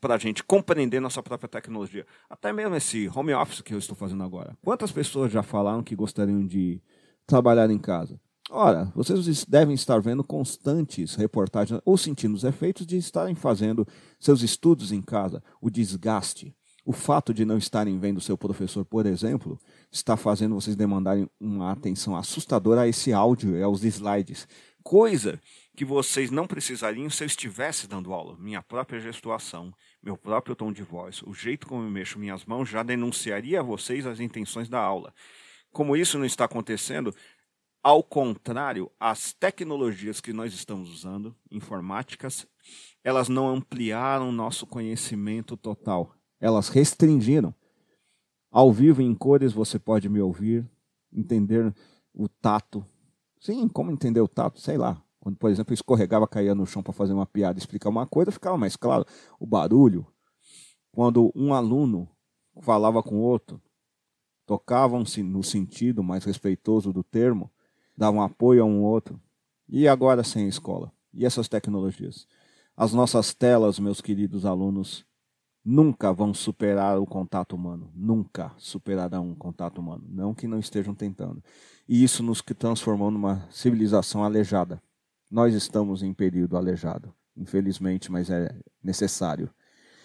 para 0.00 0.14
a 0.14 0.18
gente 0.18 0.44
compreender 0.44 1.00
nossa 1.00 1.20
própria 1.20 1.48
tecnologia. 1.48 2.06
Até 2.30 2.52
mesmo 2.52 2.76
esse 2.76 3.10
home 3.12 3.34
office 3.34 3.60
que 3.60 3.74
eu 3.74 3.78
estou 3.78 3.96
fazendo 3.96 4.22
agora. 4.22 4.56
Quantas 4.62 4.92
pessoas 4.92 5.32
já 5.32 5.42
falaram 5.42 5.82
que 5.82 5.96
gostariam 5.96 6.46
de 6.46 6.80
trabalhar 7.26 7.68
em 7.68 7.78
casa? 7.78 8.20
Ora, 8.48 8.92
vocês 8.94 9.44
devem 9.44 9.74
estar 9.74 10.00
vendo 10.00 10.22
constantes 10.22 11.16
reportagens 11.16 11.80
ou 11.84 11.98
sentindo 11.98 12.34
os 12.34 12.44
efeitos 12.44 12.86
de 12.86 12.96
estarem 12.96 13.34
fazendo 13.34 13.84
seus 14.20 14.42
estudos 14.42 14.92
em 14.92 15.02
casa, 15.02 15.42
o 15.60 15.68
desgaste 15.68 16.54
o 16.84 16.92
fato 16.92 17.32
de 17.32 17.44
não 17.44 17.56
estarem 17.56 17.98
vendo 17.98 18.20
seu 18.20 18.36
professor, 18.36 18.84
por 18.84 19.06
exemplo, 19.06 19.58
está 19.90 20.16
fazendo 20.16 20.54
vocês 20.54 20.76
demandarem 20.76 21.28
uma 21.40 21.72
atenção 21.72 22.14
assustadora 22.14 22.82
a 22.82 22.88
esse 22.88 23.12
áudio 23.12 23.56
e 23.56 23.62
aos 23.62 23.82
slides. 23.82 24.46
Coisa 24.82 25.40
que 25.76 25.84
vocês 25.84 26.30
não 26.30 26.46
precisariam 26.46 27.10
se 27.10 27.24
eu 27.24 27.26
estivesse 27.26 27.86
dando 27.86 28.12
aula. 28.12 28.36
Minha 28.38 28.62
própria 28.62 29.00
gestuação, 29.00 29.72
meu 30.02 30.16
próprio 30.16 30.54
tom 30.54 30.72
de 30.72 30.82
voz, 30.82 31.22
o 31.22 31.34
jeito 31.34 31.66
como 31.66 31.82
eu 31.82 31.90
mexo 31.90 32.18
minhas 32.18 32.44
mãos 32.44 32.68
já 32.68 32.82
denunciaria 32.82 33.60
a 33.60 33.62
vocês 33.62 34.06
as 34.06 34.20
intenções 34.20 34.68
da 34.68 34.78
aula. 34.78 35.12
Como 35.72 35.96
isso 35.96 36.18
não 36.18 36.24
está 36.24 36.44
acontecendo, 36.44 37.14
ao 37.82 38.02
contrário, 38.02 38.90
as 38.98 39.32
tecnologias 39.32 40.20
que 40.20 40.32
nós 40.32 40.54
estamos 40.54 40.88
usando, 40.88 41.34
informáticas, 41.50 42.46
elas 43.02 43.28
não 43.28 43.48
ampliaram 43.48 44.30
nosso 44.30 44.66
conhecimento 44.66 45.56
total 45.56 46.14
elas 46.44 46.68
restringiram. 46.68 47.54
Ao 48.50 48.70
vivo, 48.70 49.00
em 49.00 49.14
cores, 49.14 49.50
você 49.50 49.78
pode 49.78 50.10
me 50.10 50.20
ouvir, 50.20 50.68
entender 51.10 51.74
o 52.12 52.28
tato. 52.28 52.84
Sim, 53.40 53.66
como 53.66 53.90
entender 53.90 54.20
o 54.20 54.28
tato? 54.28 54.60
Sei 54.60 54.76
lá. 54.76 55.02
Quando, 55.24 55.38
por 55.38 55.50
exemplo, 55.50 55.72
eu 55.72 55.74
escorregava, 55.74 56.28
caía 56.28 56.54
no 56.54 56.66
chão 56.66 56.82
para 56.82 56.92
fazer 56.92 57.14
uma 57.14 57.24
piada, 57.24 57.58
explicar 57.58 57.88
uma 57.88 58.06
coisa, 58.06 58.30
ficava 58.30 58.58
mais 58.58 58.76
claro. 58.76 59.06
O 59.40 59.46
barulho. 59.46 60.06
Quando 60.92 61.32
um 61.34 61.54
aluno 61.54 62.06
falava 62.60 63.02
com 63.02 63.16
outro, 63.16 63.58
tocavam-se 64.44 65.22
no 65.22 65.42
sentido 65.42 66.04
mais 66.04 66.24
respeitoso 66.24 66.92
do 66.92 67.02
termo, 67.02 67.50
davam 67.96 68.20
apoio 68.20 68.62
a 68.62 68.66
um 68.66 68.82
outro. 68.82 69.18
E 69.66 69.88
agora 69.88 70.22
sem 70.22 70.46
escola? 70.46 70.92
E 71.10 71.24
essas 71.24 71.48
tecnologias? 71.48 72.28
As 72.76 72.92
nossas 72.92 73.32
telas, 73.32 73.78
meus 73.78 74.02
queridos 74.02 74.44
alunos, 74.44 75.06
nunca 75.64 76.12
vão 76.12 76.34
superar 76.34 77.00
o 77.00 77.06
contato 77.06 77.56
humano. 77.56 77.90
Nunca 77.94 78.52
superarão 78.58 79.32
o 79.32 79.36
contato 79.36 79.78
humano. 79.78 80.04
Não 80.06 80.34
que 80.34 80.46
não 80.46 80.58
estejam 80.58 80.94
tentando. 80.94 81.42
E 81.88 82.04
isso 82.04 82.22
nos 82.22 82.42
transformou 82.42 83.10
numa 83.10 83.48
civilização 83.50 84.22
aleijada. 84.22 84.82
Nós 85.34 85.52
estamos 85.52 86.04
em 86.04 86.14
período 86.14 86.56
aleijado, 86.56 87.12
infelizmente, 87.36 88.08
mas 88.08 88.30
é 88.30 88.56
necessário. 88.80 89.50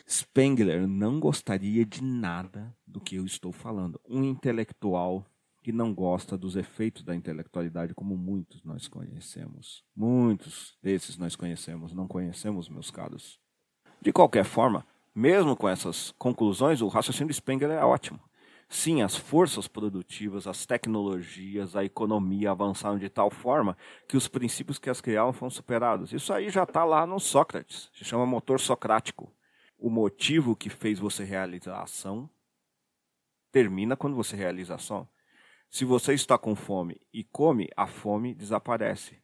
Spengler 0.10 0.88
não 0.88 1.20
gostaria 1.20 1.86
de 1.86 2.04
nada 2.04 2.76
do 2.84 3.00
que 3.00 3.18
eu 3.18 3.26
estou 3.28 3.52
falando. 3.52 4.02
Um 4.10 4.24
intelectual 4.24 5.24
que 5.62 5.72
não 5.72 5.94
gosta 5.94 6.36
dos 6.36 6.56
efeitos 6.56 7.04
da 7.04 7.16
intelectualidade, 7.16 7.94
como 7.94 8.18
muitos 8.18 8.64
nós 8.64 8.88
conhecemos. 8.88 9.84
Muitos 9.96 10.76
desses 10.82 11.16
nós 11.16 11.36
conhecemos, 11.36 11.94
não 11.94 12.08
conhecemos, 12.08 12.68
meus 12.68 12.90
caros. 12.90 13.40
De 14.02 14.12
qualquer 14.12 14.46
forma, 14.46 14.84
mesmo 15.14 15.56
com 15.56 15.70
essas 15.70 16.12
conclusões, 16.18 16.82
o 16.82 16.88
raciocínio 16.88 17.30
de 17.30 17.36
Spengler 17.36 17.70
é 17.70 17.86
ótimo. 17.86 18.20
Sim, 18.70 19.02
as 19.02 19.16
forças 19.16 19.68
produtivas, 19.68 20.46
as 20.46 20.66
tecnologias, 20.66 21.76
a 21.76 21.84
economia 21.84 22.52
avançaram 22.52 23.00
de 23.00 23.10
tal 23.10 23.32
forma 23.32 23.76
que 24.08 24.16
os 24.16 24.28
princípios 24.28 24.78
que 24.78 24.90
as 24.90 25.02
criavam 25.02 25.34
foram 25.34 25.50
superados. 25.50 26.14
Isso 26.14 26.32
aí 26.32 26.50
já 26.50 26.64
está 26.64 26.86
lá 26.86 27.06
no 27.06 27.20
Sócrates, 27.20 27.90
se 27.94 28.06
chama 28.06 28.26
motor 28.26 28.60
socrático. 28.60 29.34
O 29.78 29.90
motivo 29.90 30.56
que 30.56 30.70
fez 30.70 31.00
você 31.00 31.24
realizar 31.24 31.78
a 31.78 31.84
ação 31.84 32.30
termina 33.52 33.98
quando 33.98 34.16
você 34.16 34.36
realiza 34.36 34.74
a 34.74 34.76
ação. 34.76 35.10
Se 35.70 35.84
você 35.84 36.14
está 36.14 36.38
com 36.38 36.56
fome 36.56 37.02
e 37.12 37.24
come, 37.24 37.70
a 37.76 37.88
fome 37.88 38.36
desaparece 38.36 39.20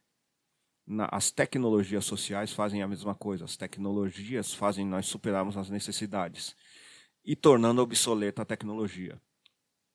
as 1.10 1.30
tecnologias 1.30 2.04
sociais 2.04 2.52
fazem 2.52 2.82
a 2.82 2.88
mesma 2.88 3.14
coisa. 3.14 3.44
As 3.44 3.56
tecnologias 3.56 4.54
fazem 4.54 4.86
nós 4.86 5.06
superarmos 5.06 5.56
as 5.56 5.68
necessidades 5.68 6.56
e 7.24 7.34
tornando 7.34 7.82
obsoleta 7.82 8.42
a 8.42 8.44
tecnologia. 8.44 9.20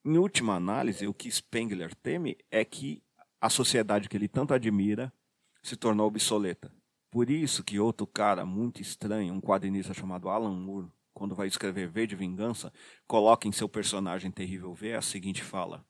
Em 0.04 0.18
última 0.18 0.56
análise, 0.56 1.08
o 1.08 1.14
que 1.14 1.30
Spengler 1.30 1.94
teme 1.96 2.38
é 2.50 2.66
que 2.66 3.04
a 3.40 3.50
sociedade 3.50 4.10
que 4.10 4.18
ele 4.18 4.28
tanto 4.28 4.54
admira 4.54 5.14
se 5.62 5.76
tornou 5.76 6.08
obsoleta. 6.08 6.74
Por 7.12 7.30
isso 7.30 7.64
que 7.64 7.80
outro 7.80 8.08
cara 8.08 8.46
muito 8.46 8.82
estranho, 8.82 9.34
um 9.34 9.42
quadrinista 9.42 9.94
chamado 9.94 10.30
Alan 10.30 10.56
Moore, 10.56 10.92
quando 11.14 11.36
vai 11.36 11.48
escrever 11.48 11.88
V 11.90 12.08
de 12.08 12.16
Vingança, 12.16 12.74
coloca 13.06 13.48
em 13.48 13.52
seu 13.52 13.70
personagem 13.70 14.32
terrível 14.32 14.74
V 14.74 14.96
a 14.96 15.02
seguinte 15.02 15.44
fala: 15.44 15.86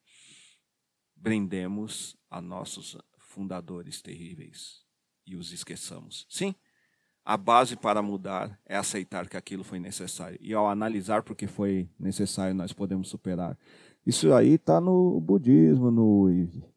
Brindemos 1.15 2.18
a 2.30 2.41
nossos 2.41 2.98
fundadores 3.18 4.01
terríveis 4.01 4.84
e 5.25 5.36
os 5.36 5.53
esqueçamos. 5.53 6.25
Sim, 6.27 6.53
a 7.24 7.38
base 7.38 7.75
para 7.75 8.01
mudar 8.01 8.60
é 8.65 8.75
aceitar 8.75 9.30
que 9.30 9.38
aquilo 9.38 9.63
foi 9.63 9.80
necessário. 9.80 10.38
E 10.41 10.53
ao 10.53 10.68
analisar 10.68 11.22
porque 11.22 11.46
foi 11.46 11.88
necessário, 12.00 12.56
nós 12.56 12.74
podemos 12.74 13.08
superar. 13.08 13.58
Isso 14.05 14.34
aí 14.34 14.53
está 14.53 14.81
no 14.81 15.20
budismo, 15.22 15.91
no 15.91 16.27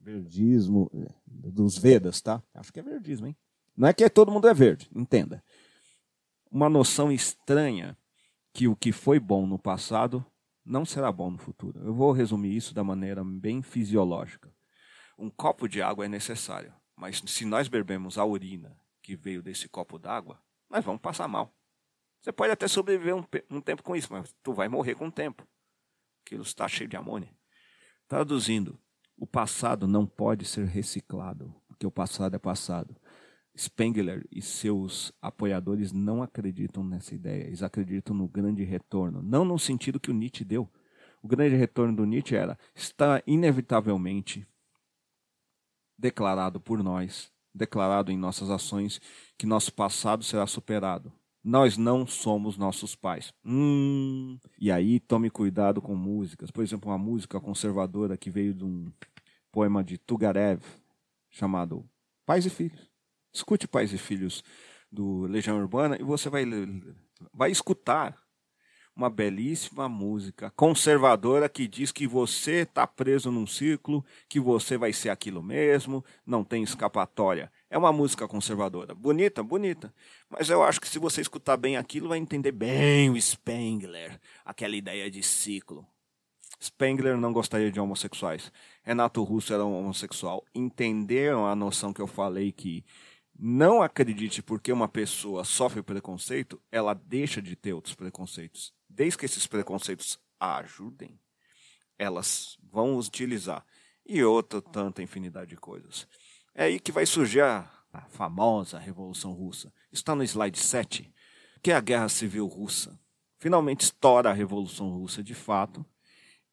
verdismo, 0.00 0.90
dos 1.26 1.78
Vedas, 1.78 2.21
tá? 2.21 2.43
Acho 2.54 2.73
que 2.73 2.81
é 2.81 2.83
verdismo, 2.83 3.26
hein? 3.26 3.37
Não 3.76 3.88
é 3.88 3.93
que 3.93 4.09
todo 4.09 4.31
mundo 4.31 4.47
é 4.47 4.54
verde, 4.54 4.88
entenda. 4.95 5.43
Uma 6.50 6.69
noção 6.69 7.11
estranha 7.11 7.97
que 8.52 8.69
o 8.69 8.76
que 8.76 8.93
foi 8.93 9.19
bom 9.19 9.47
no 9.47 9.59
passado 9.59 10.25
não 10.64 10.85
será 10.85 11.11
bom 11.11 11.31
no 11.31 11.38
futuro. 11.38 11.81
Eu 11.85 11.93
vou 11.93 12.12
resumir 12.12 12.57
isso 12.57 12.75
da 12.75 12.85
maneira 12.85 13.25
bem 13.25 13.62
fisiológica. 13.62 14.52
Um 15.19 15.28
copo 15.28 15.69
de 15.69 15.83
água 15.83 16.04
é 16.04 16.09
necessário, 16.09 16.73
mas 16.97 17.23
se 17.26 17.45
nós 17.45 17.69
bebemos 17.69 18.19
a 18.19 18.25
urina 18.25 18.76
que 19.02 19.16
veio 19.16 19.43
desse 19.43 19.69
copo 19.69 19.99
d'água, 19.99 20.40
nós 20.71 20.85
vamos 20.85 21.00
passar 21.00 21.28
mal. 21.28 21.52
Você 22.21 22.33
pode 22.33 22.52
até 22.52 22.66
sobreviver 22.66 23.14
um, 23.14 23.25
um 23.50 23.61
tempo 23.61 23.83
com 23.83 23.95
isso, 23.95 24.12
mas 24.12 24.35
tu 24.43 24.52
vai 24.52 24.69
morrer 24.69 24.95
com 24.95 25.09
o 25.09 25.12
tempo. 25.12 25.47
Aquilo 26.25 26.43
está 26.43 26.66
cheio 26.66 26.88
de 26.88 26.97
amônia. 26.97 27.28
Traduzindo, 28.09 28.81
o 29.14 29.26
passado 29.26 29.87
não 29.87 30.07
pode 30.07 30.47
ser 30.47 30.66
reciclado, 30.66 31.54
porque 31.69 31.87
o 31.87 31.90
passado 31.90 32.35
é 32.35 32.38
passado. 32.38 32.97
Spengler 33.57 34.26
e 34.33 34.40
seus 34.40 35.12
apoiadores 35.21 35.93
não 35.93 36.23
acreditam 36.23 36.83
nessa 36.83 37.14
ideia, 37.14 37.45
eles 37.45 37.62
acreditam 37.62 38.16
no 38.16 38.26
grande 38.26 38.64
retorno, 38.64 39.23
não 39.23 39.45
no 39.45 39.59
sentido 39.59 40.00
que 40.00 40.11
o 40.11 40.14
Nietzsche 40.14 40.45
deu. 40.45 40.69
O 41.23 41.28
grande 41.28 41.54
retorno 41.54 41.95
do 41.95 42.04
Nietzsche 42.07 42.35
era 42.35 42.59
está 42.75 43.23
inevitavelmente 43.26 44.49
declarado 45.97 46.59
por 46.59 46.83
nós, 46.83 47.31
declarado 47.54 48.11
em 48.11 48.16
nossas 48.16 48.50
ações, 48.50 49.00
que 49.38 49.47
nosso 49.47 49.73
passado 49.73 50.25
será 50.25 50.47
superado. 50.47 51.12
Nós 51.45 51.77
não 51.77 52.07
somos 52.07 52.57
nossos 52.57 52.95
pais. 52.95 53.35
Hum, 53.45 54.39
e 54.59 54.73
aí 54.73 54.99
tome 54.99 55.29
cuidado 55.29 55.83
com 55.83 55.95
músicas. 55.95 56.51
Por 56.51 56.65
exemplo, 56.65 56.91
uma 56.91 56.97
música 56.97 57.39
conservadora 57.39 58.17
que 58.17 58.31
veio 58.31 58.55
de 58.55 58.65
um 58.65 58.91
poema 59.53 59.85
de 59.85 59.99
Tugarev 59.99 60.63
chamado 61.31 61.87
Pais 62.25 62.47
e 62.47 62.51
Filhos. 62.51 62.89
Escute 63.31 63.69
Pais 63.69 63.93
e 63.93 63.99
Filhos 63.99 64.43
do 64.91 65.27
Legião 65.27 65.59
Urbana 65.59 65.99
e 66.01 66.03
você 66.03 66.31
vai, 66.31 66.45
vai 67.31 67.51
escutar 67.51 68.17
uma 68.97 69.11
belíssima 69.11 69.89
música 69.89 70.51
conservadora 70.51 71.49
que 71.49 71.67
diz 71.67 71.91
que 71.91 72.07
você 72.07 72.63
está 72.63 72.87
preso 72.87 73.31
num 73.31 73.47
ciclo, 73.47 74.05
que 74.29 74.39
você 74.39 74.79
vai 74.79 74.93
ser 74.93 75.11
aquilo 75.11 75.43
mesmo, 75.43 76.05
não 76.25 76.45
tem 76.45 76.63
escapatória. 76.63 77.51
É 77.75 77.76
uma 77.76 77.93
música 77.93 78.28
conservadora. 78.28 78.95
Bonita, 78.95 79.43
bonita. 79.43 79.93
Mas 80.31 80.49
eu 80.49 80.62
acho 80.62 80.81
que 80.81 80.87
se 80.88 80.97
você 80.97 81.21
escutar 81.21 81.57
bem 81.57 81.76
aquilo, 81.76 82.09
vai 82.09 82.19
entender 82.19 82.52
bem 82.52 83.11
o 83.11 83.21
Spengler, 83.21 84.21
aquela 84.45 84.76
ideia 84.76 85.11
de 85.11 85.25
ciclo. 85.25 85.85
Spengler 86.62 87.16
não 87.16 87.33
gostaria 87.33 87.73
de 87.73 87.81
homossexuais. 87.81 88.52
Renato 88.85 89.25
Russo 89.25 89.52
era 89.52 89.64
um 89.64 89.76
homossexual. 89.76 90.45
Entenderam 90.54 91.49
a 91.49 91.57
noção 91.57 91.93
que 91.93 92.00
eu 92.00 92.07
falei 92.07 92.52
que 92.52 92.85
não 93.37 93.83
acredite 93.83 94.40
porque 94.40 94.71
uma 94.71 94.87
pessoa 94.87 95.43
sofre 95.43 95.83
preconceito, 95.83 96.62
ela 96.71 96.95
deixa 96.95 97.43
de 97.43 97.57
ter 97.57 97.73
outros 97.73 97.97
preconceitos 97.97 98.73
desde 98.88 99.19
que 99.19 99.25
esses 99.25 99.49
preconceitos 99.49 100.21
a 100.38 100.59
ajudem, 100.59 101.19
elas 101.99 102.57
vão 102.62 102.97
utilizar. 102.97 103.66
E 104.07 104.23
outra 104.23 104.62
tanta 104.62 105.02
infinidade 105.02 105.50
de 105.50 105.57
coisas. 105.57 106.07
É 106.57 106.65
aí 106.65 106.79
que 106.79 106.93
vai 106.93 107.05
surgir 107.05 107.41
a, 107.41 107.69
famosa 108.11 108.79
Revolução 108.79 109.33
Russa. 109.33 109.73
Está 109.91 110.15
no 110.15 110.23
slide 110.23 110.59
7, 110.59 111.13
que 111.61 111.73
é 111.73 111.75
a 111.75 111.81
Guerra 111.81 112.09
Civil 112.09 112.47
Russa. 112.47 112.99
Finalmente 113.39 113.83
estoura 113.83 114.31
a 114.31 114.33
Revolução 114.33 114.89
Russa 114.91 115.23
de 115.23 115.35
fato. 115.35 115.85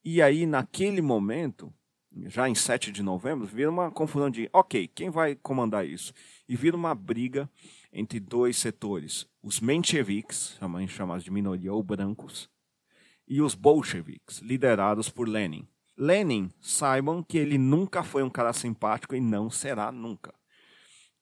E 0.03 0.19
aí, 0.19 0.47
naquele 0.47 1.01
momento, 1.01 1.71
já 2.25 2.49
em 2.49 2.55
7 2.55 2.91
de 2.91 3.03
novembro, 3.03 3.45
vira 3.45 3.69
uma 3.69 3.91
confusão 3.91 4.29
de, 4.31 4.49
ok, 4.51 4.87
quem 4.87 5.11
vai 5.11 5.35
comandar 5.35 5.85
isso? 5.85 6.13
E 6.49 6.55
vira 6.55 6.75
uma 6.75 6.95
briga 6.95 7.47
entre 7.93 8.19
dois 8.19 8.57
setores, 8.57 9.27
os 9.43 9.59
mencheviques, 9.59 10.57
chamados 10.87 11.23
de 11.23 11.29
minoria 11.29 11.71
ou 11.71 11.83
brancos, 11.83 12.49
e 13.27 13.39
os 13.39 13.53
bolcheviques, 13.53 14.39
liderados 14.39 15.09
por 15.09 15.27
Lenin. 15.27 15.67
Lenin, 16.01 16.49
saibam 16.59 17.21
que 17.21 17.37
ele 17.37 17.59
nunca 17.59 18.01
foi 18.01 18.23
um 18.23 18.29
cara 18.29 18.53
simpático 18.53 19.15
e 19.15 19.21
não 19.21 19.51
será 19.51 19.91
nunca. 19.91 20.33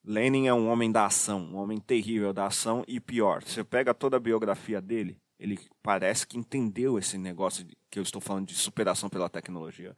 Lenin 0.01 0.47
é 0.47 0.53
um 0.53 0.69
homem 0.69 0.89
da 0.89 1.05
ação, 1.05 1.41
um 1.51 1.57
homem 1.57 1.81
terrível 1.81 2.31
da 2.31 2.45
ação 2.45 2.85
e 2.87 2.97
pior, 2.97 3.43
você 3.43 3.61
pega 3.61 3.93
toda 3.93 4.15
a 4.15 4.21
biografia 4.21 4.79
dele, 4.79 5.19
ele 5.37 5.59
parece 5.83 6.25
que 6.25 6.37
entendeu 6.37 6.97
esse 6.97 7.17
negócio 7.17 7.67
que 7.91 7.99
eu 7.99 8.03
estou 8.03 8.21
falando 8.21 8.47
de 8.47 8.55
superação 8.55 9.09
pela 9.09 9.27
tecnologia. 9.27 9.93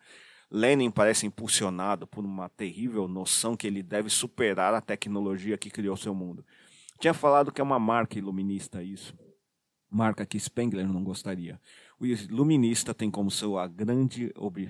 Lenin 0.49 0.89
parece 0.89 1.27
impulsionado 1.27 2.07
por 2.07 2.25
uma 2.25 2.49
terrível 2.49 3.07
noção 3.07 3.55
que 3.55 3.67
ele 3.67 3.83
deve 3.83 4.09
superar 4.09 4.73
a 4.73 4.81
tecnologia 4.81 5.59
que 5.59 5.69
criou 5.69 5.95
seu 5.95 6.15
mundo. 6.15 6.43
Tinha 6.99 7.13
falado 7.13 7.51
que 7.51 7.61
é 7.61 7.63
uma 7.63 7.77
marca 7.77 8.17
iluminista 8.17 8.81
isso. 8.81 9.15
Marca 9.87 10.25
que 10.25 10.39
Spengler 10.39 10.87
não 10.87 11.03
gostaria. 11.03 11.61
O 12.01 12.05
iluminista 12.07 12.95
tem 12.95 13.11
como 13.11 13.29
seu 13.29 13.53
grande 13.69 14.33
ob... 14.35 14.67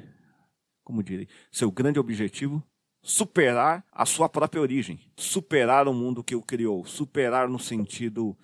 como 0.83 1.01
direi, 1.01 1.29
seu 1.49 1.71
grande 1.71 1.97
objetivo? 1.97 2.61
Superar 3.01 3.85
a 3.89 4.05
sua 4.05 4.27
própria 4.27 4.61
origem, 4.61 4.99
superar 5.15 5.87
o 5.87 5.93
mundo 5.93 6.25
que 6.25 6.35
o 6.35 6.41
criou, 6.41 6.85
superar 6.85 7.47
no 7.47 7.57
sentido 7.57 8.37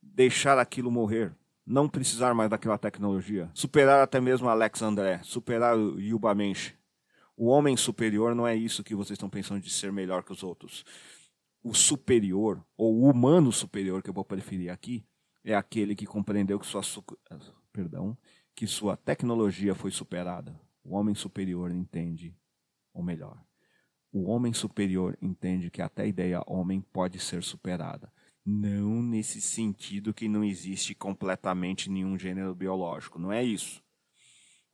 deixar 0.00 0.58
aquilo 0.58 0.90
morrer, 0.90 1.36
não 1.66 1.86
precisar 1.86 2.32
mais 2.32 2.48
daquela 2.48 2.78
tecnologia, 2.78 3.50
superar 3.52 4.02
até 4.02 4.18
mesmo 4.18 4.48
Alex 4.48 4.80
André, 4.80 5.20
superar 5.22 5.76
o 5.76 6.00
Yuba 6.00 6.34
Mensch. 6.34 6.72
O 7.36 7.48
homem 7.48 7.76
superior 7.76 8.34
não 8.34 8.46
é 8.46 8.56
isso 8.56 8.82
que 8.82 8.94
vocês 8.94 9.16
estão 9.16 9.28
pensando 9.28 9.60
de 9.60 9.68
ser 9.68 9.92
melhor 9.92 10.24
que 10.24 10.32
os 10.32 10.42
outros. 10.42 10.86
O 11.62 11.74
superior, 11.74 12.64
ou 12.78 12.94
o 12.94 13.10
humano 13.10 13.52
superior, 13.52 14.02
que 14.02 14.08
eu 14.08 14.14
vou 14.14 14.24
preferir 14.24 14.70
aqui, 14.70 15.04
é 15.44 15.54
aquele 15.54 15.94
que 15.94 16.06
compreendeu 16.06 16.58
que 16.58 16.66
sua, 16.66 16.82
perdão, 17.72 18.16
que 18.54 18.66
sua 18.66 18.96
tecnologia 18.96 19.74
foi 19.74 19.90
superada. 19.90 20.58
O 20.84 20.94
homem 20.94 21.14
superior 21.14 21.70
entende, 21.70 22.36
ou 22.92 23.02
melhor, 23.02 23.42
o 24.12 24.28
homem 24.30 24.52
superior 24.52 25.16
entende 25.22 25.70
que 25.70 25.80
até 25.80 26.02
a 26.02 26.06
ideia 26.06 26.42
homem 26.46 26.80
pode 26.80 27.18
ser 27.18 27.42
superada. 27.42 28.12
Não 28.44 29.00
nesse 29.02 29.40
sentido 29.40 30.12
que 30.12 30.28
não 30.28 30.44
existe 30.44 30.94
completamente 30.94 31.88
nenhum 31.88 32.18
gênero 32.18 32.54
biológico, 32.54 33.18
não 33.18 33.32
é 33.32 33.42
isso. 33.42 33.82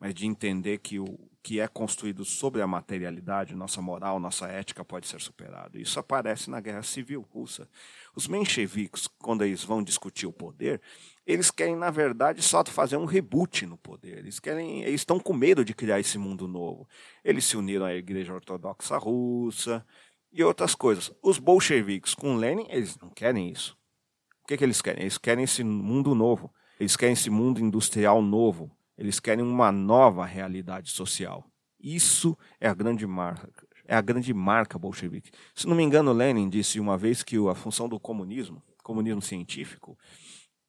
Mas 0.01 0.15
de 0.15 0.27
entender 0.27 0.79
que 0.79 0.99
o, 0.99 1.29
que 1.43 1.61
é 1.61 1.69
construído 1.69 2.25
sobre 2.25 2.61
a 2.63 2.67
materialidade, 2.67 3.55
nossa 3.55 3.81
moral, 3.81 4.21
nossa 4.21 4.47
ética 4.49 4.85
pode 4.85 5.07
ser 5.07 5.21
superado. 5.21 5.79
Isso 5.79 5.99
aparece 5.99 6.51
na 6.51 6.61
Guerra 6.61 6.83
Civil 6.83 7.21
Russa. 7.21 7.69
Os 8.15 8.27
mencheviques, 8.27 9.07
quando 9.19 9.45
eles 9.45 9.63
vão 9.65 9.83
discutir 9.83 10.27
o 10.27 10.33
poder, 10.33 10.81
eles 11.29 11.51
querem, 11.51 11.77
na 11.77 11.91
verdade, 11.91 12.43
só 12.43 12.65
fazer 12.65 12.97
um 12.97 13.05
reboot 13.05 13.67
no 13.67 13.77
poder. 13.77 14.17
Eles 14.17 14.41
querem, 14.41 14.83
eles 14.83 15.03
estão 15.03 15.21
com 15.21 15.35
medo 15.35 15.63
de 15.63 15.75
criar 15.75 16.01
esse 16.01 16.17
mundo 16.17 16.49
novo. 16.49 16.89
Eles 17.23 17.45
se 17.45 17.55
uniram 17.55 17.85
à 17.85 17.95
Igreja 17.95 18.33
Ortodoxa 18.33 18.97
Russa 18.97 19.85
e 20.33 20.43
outras 20.43 20.75
coisas. 20.75 21.13
Os 21.23 21.39
bolcheviques 21.39 22.15
com 22.15 22.37
Lenin, 22.37 22.67
eles 22.71 22.97
não 22.97 23.11
querem 23.11 23.51
isso. 23.51 23.77
O 24.43 24.49
que, 24.49 24.57
que 24.57 24.65
eles 24.65 24.81
querem? 24.81 25.03
Eles 25.03 25.19
querem 25.19 25.45
esse 25.45 25.63
mundo 25.63 26.15
novo. 26.15 26.51
Eles 26.81 26.97
querem 26.97 27.13
esse 27.13 27.29
mundo 27.29 27.61
industrial 27.61 28.23
novo, 28.23 28.71
eles 28.97 29.19
querem 29.19 29.45
uma 29.45 29.73
nova 29.73 30.25
realidade 30.25 30.91
social. 30.91 31.45
Isso 31.79 32.39
é 32.61 32.69
a 32.69 32.75
grande 32.75 33.07
marca, 33.07 33.53
é 33.85 33.95
a 33.95 34.01
grande 34.01 34.33
marca 34.33 34.79
bolchevique. 34.79 35.31
Se 35.55 35.67
não 35.67 35.77
me 35.77 35.83
engano, 35.83 36.13
Lenin 36.13 36.49
disse 36.49 36.79
uma 36.79 36.97
vez 36.97 37.23
que 37.23 37.37
a 37.49 37.55
função 37.55 37.89
do 37.89 37.99
comunismo, 37.99 38.63
comunismo 38.83 39.21
científico, 39.21 39.99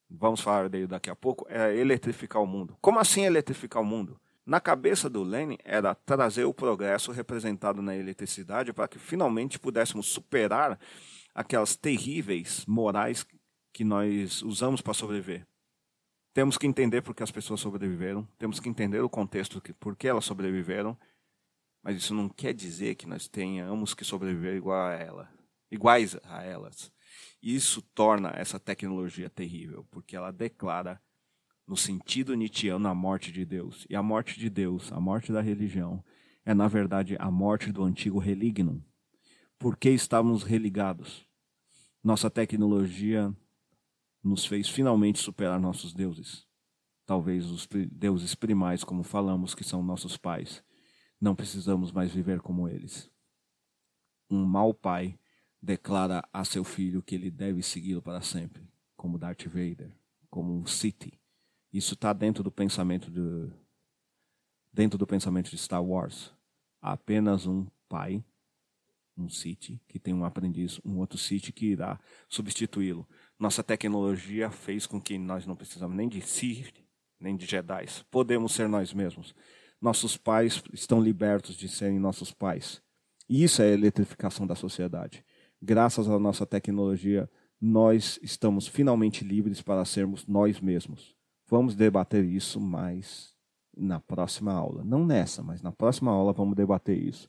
vamos 0.10 0.42
falar 0.42 0.70
dele 0.70 0.88
daqui 0.88 1.10
a 1.10 1.16
pouco, 1.16 1.46
é 1.50 1.76
eletrificar 1.76 2.42
o 2.42 2.48
mundo. 2.48 2.78
Como 2.82 3.00
assim 3.00 3.26
eletrificar 3.26 3.82
o 3.82 3.86
mundo? 3.86 4.20
Na 4.46 4.60
cabeça 4.60 5.10
do 5.10 5.22
Lenin 5.22 5.58
era 5.64 5.94
trazer 5.94 6.44
o 6.46 6.54
progresso 6.54 7.12
representado 7.12 7.82
na 7.82 7.96
eletricidade 7.96 8.74
para 8.74 8.88
que 8.88 8.98
finalmente 8.98 9.60
pudéssemos 9.60 10.08
superar 10.08 10.80
aquelas 11.36 11.76
terríveis 11.76 12.66
morais 12.66 13.26
que 13.72 13.84
nós 13.84 14.42
usamos 14.42 14.82
para 14.82 14.94
sobreviver. 14.94 15.46
Temos 16.34 16.58
que 16.58 16.66
entender 16.66 17.02
por 17.02 17.14
que 17.14 17.22
as 17.22 17.32
pessoas 17.32 17.60
sobreviveram, 17.60 18.28
temos 18.38 18.60
que 18.60 18.70
entender 18.70 19.02
o 19.02 19.10
contexto 19.10 19.62
por 19.80 19.96
que 19.96 20.08
elas 20.08 20.26
sobreviveram, 20.26 20.98
mas 21.84 21.98
isso 21.98 22.14
não 22.14 22.28
quer 22.28 22.54
dizer 22.54 22.96
que 22.96 23.08
nós 23.08 23.28
tenhamos 23.28 23.94
que 23.94 24.04
sobreviver 24.04 24.56
igual 24.56 24.88
a 24.88 24.94
ela, 24.94 25.30
iguais 25.72 26.18
a 26.24 26.44
elas. 26.44 26.92
Isso 27.42 27.82
torna 27.82 28.32
essa 28.36 28.60
tecnologia 28.60 29.30
terrível, 29.30 29.86
porque 29.90 30.16
ela 30.16 30.32
declara 30.32 31.02
no 31.66 31.78
sentido 31.78 32.36
nietzschiano 32.36 32.88
a 32.88 32.96
morte 32.96 33.32
de 33.32 33.46
Deus. 33.46 33.86
E 33.90 33.96
a 33.96 34.04
morte 34.04 34.40
de 34.40 34.50
Deus, 34.50 34.92
a 34.92 35.00
morte 35.00 35.32
da 35.32 35.40
religião, 35.40 36.04
é 36.44 36.54
na 36.54 36.68
verdade 36.68 37.16
a 37.20 37.30
morte 37.30 37.72
do 37.72 37.84
antigo 37.84 38.20
relignum. 38.20 38.82
Por 39.58 39.78
que 39.78 39.90
estávamos 39.90 40.44
religados? 40.44 41.26
Nossa 42.04 42.30
tecnologia 42.30 43.36
nos 44.24 44.46
fez 44.46 44.68
finalmente 44.68 45.20
superar 45.20 45.60
nossos 45.60 45.94
deuses. 45.94 46.48
talvez 47.06 47.48
os 47.48 47.68
deuses 47.92 48.36
primais, 48.36 48.84
como 48.84 49.02
falamos, 49.02 49.56
que 49.56 49.64
são 49.64 49.82
nossos 49.82 50.16
pais. 50.16 50.64
Não 51.20 51.34
precisamos 51.34 51.92
mais 51.92 52.14
viver 52.14 52.40
como 52.40 52.70
eles. 52.70 53.10
Um 54.30 54.46
mau 54.46 54.76
pai 54.76 55.18
declara 55.62 56.24
a 56.32 56.46
seu 56.46 56.64
filho 56.64 57.02
que 57.02 57.16
ele 57.16 57.30
deve 57.30 57.62
segui-lo 57.62 58.02
para 58.02 58.22
sempre, 58.22 58.68
como 58.96 59.18
Darth 59.18 59.46
Vader, 59.46 59.92
como 60.30 60.54
um 60.54 60.66
Sith. 60.66 61.14
Isso 61.72 61.94
está 61.94 62.14
dentro 62.14 62.44
do 62.44 62.52
pensamento 62.52 63.12
de 63.12 63.52
dentro 64.72 64.98
do 64.98 65.06
pensamento 65.06 65.50
de 65.50 65.58
Star 65.58 65.84
Wars. 65.84 66.34
Há 66.82 66.94
apenas 66.94 67.46
um 67.46 67.68
pai, 67.88 68.24
um 69.18 69.30
Sith, 69.30 69.80
que 69.88 70.00
tem 70.00 70.14
um 70.14 70.24
aprendiz, 70.24 70.80
um 70.86 70.98
outro 70.98 71.18
Sith 71.18 71.52
que 71.52 71.68
irá 71.68 72.00
substituí-lo. 72.30 73.08
Nossa 73.38 73.64
tecnologia 73.64 74.50
fez 74.50 74.86
com 74.86 75.02
que 75.02 75.18
nós 75.18 75.46
não 75.46 75.56
precisamos 75.56 75.96
nem 75.96 76.08
de 76.08 76.22
Sith, 76.22 76.74
nem 77.20 77.36
de 77.36 77.46
Jedi. 77.46 77.86
Podemos 78.10 78.54
ser 78.54 78.70
nós 78.70 78.94
mesmos. 78.94 79.36
Nossos 79.82 80.18
pais 80.18 80.64
estão 80.74 81.02
libertos 81.02 81.56
de 81.56 81.68
serem 81.68 82.00
nossos 82.00 82.32
pais. 82.32 82.82
E 83.28 83.44
isso 83.44 83.62
é 83.62 83.66
a 83.66 83.74
eletrificação 83.74 84.48
da 84.48 84.56
sociedade. 84.56 85.24
Graças 85.62 86.10
à 86.10 86.18
nossa 86.18 86.46
tecnologia, 86.46 87.30
nós 87.60 88.18
estamos 88.24 88.68
finalmente 88.68 89.24
livres 89.26 89.62
para 89.62 89.84
sermos 89.84 90.26
nós 90.26 90.60
mesmos. 90.62 91.16
Vamos 91.48 91.76
debater 91.76 92.24
isso 92.24 92.62
mais 92.62 93.34
na 93.76 94.00
próxima 94.00 94.54
aula. 94.54 94.84
Não 94.84 95.06
nessa, 95.06 95.44
mas 95.44 95.62
na 95.62 95.72
próxima 95.72 96.12
aula 96.12 96.34
vamos 96.34 96.56
debater 96.56 96.98
isso. 96.98 97.28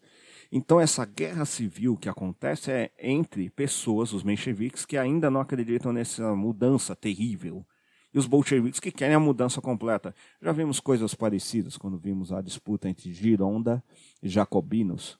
Então, 0.52 0.80
essa 0.80 1.04
guerra 1.04 1.44
civil 1.44 1.96
que 1.96 2.08
acontece 2.08 2.72
é 2.72 2.90
entre 2.98 3.48
pessoas, 3.50 4.12
os 4.12 4.24
mencheviques, 4.24 4.84
que 4.84 4.96
ainda 4.96 5.30
não 5.30 5.40
acreditam 5.40 5.92
nessa 5.92 6.34
mudança 6.34 6.96
terrível, 6.96 7.64
e 8.12 8.18
os 8.18 8.26
bolcheviques 8.26 8.80
que 8.80 8.90
querem 8.90 9.14
a 9.14 9.20
mudança 9.20 9.60
completa. 9.60 10.12
Já 10.42 10.50
vimos 10.50 10.80
coisas 10.80 11.14
parecidas 11.14 11.76
quando 11.76 11.96
vimos 11.98 12.32
a 12.32 12.40
disputa 12.40 12.88
entre 12.88 13.12
Gironda 13.12 13.82
e 14.20 14.28
Jacobinos. 14.28 15.19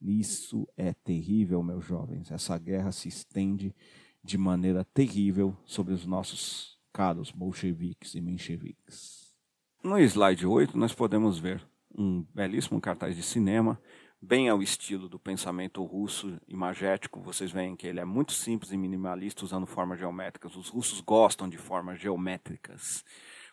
Isso 0.00 0.68
é 0.76 0.92
terrível, 0.92 1.62
meus 1.62 1.84
jovens. 1.84 2.30
Essa 2.30 2.56
guerra 2.58 2.92
se 2.92 3.08
estende 3.08 3.74
de 4.22 4.38
maneira 4.38 4.84
terrível 4.84 5.56
sobre 5.64 5.92
os 5.92 6.06
nossos 6.06 6.78
caros 6.92 7.30
bolcheviques 7.30 8.14
e 8.14 8.20
mencheviques. 8.20 9.34
No 9.82 9.98
slide 9.98 10.46
8, 10.46 10.76
nós 10.76 10.92
podemos 10.92 11.38
ver 11.38 11.64
um 11.96 12.24
belíssimo 12.34 12.80
cartaz 12.80 13.16
de 13.16 13.22
cinema, 13.22 13.80
bem 14.20 14.48
ao 14.48 14.62
estilo 14.62 15.08
do 15.08 15.18
pensamento 15.18 15.82
russo 15.84 16.40
imagético. 16.46 17.20
Vocês 17.20 17.50
veem 17.50 17.76
que 17.76 17.86
ele 17.86 18.00
é 18.00 18.04
muito 18.04 18.32
simples 18.32 18.72
e 18.72 18.76
minimalista, 18.76 19.44
usando 19.44 19.66
formas 19.66 19.98
geométricas. 19.98 20.56
Os 20.56 20.68
russos 20.68 21.00
gostam 21.00 21.48
de 21.48 21.56
formas 21.56 22.00
geométricas, 22.00 23.04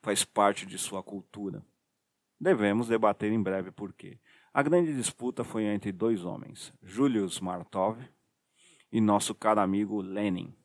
faz 0.01 0.25
parte 0.25 0.65
de 0.65 0.77
sua 0.77 1.03
cultura. 1.03 1.63
Devemos 2.39 2.88
debater 2.88 3.31
em 3.31 3.41
breve 3.41 3.71
por 3.71 3.93
quê. 3.93 4.19
A 4.56 4.63
grande 4.63 4.96
disputa 4.96 5.44
foi 5.44 5.65
entre 5.65 5.91
dois 5.91 6.24
homens, 6.24 6.74
Julius 6.82 7.41
Martov 7.41 8.00
e 8.89 9.02
nosso 9.02 9.36
caro 9.36 9.60
amigo 9.60 10.00
Lenin. 10.00 10.56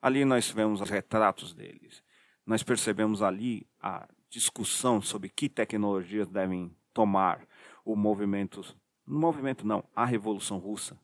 Ali 0.00 0.24
nós 0.24 0.46
tivemos 0.46 0.80
os 0.80 0.88
retratos 0.88 1.52
deles. 1.52 2.04
Nós 2.46 2.62
percebemos 2.62 3.20
ali 3.20 3.66
a 3.80 4.08
discussão 4.30 5.02
sobre 5.02 5.28
que 5.28 5.48
tecnologias 5.48 6.28
devem 6.28 6.72
tomar 6.92 7.44
o 7.84 7.96
movimento, 7.96 8.64
no 9.04 9.18
movimento 9.18 9.66
não, 9.66 9.82
a 9.92 10.04
Revolução 10.04 10.58
Russa. 10.58 10.96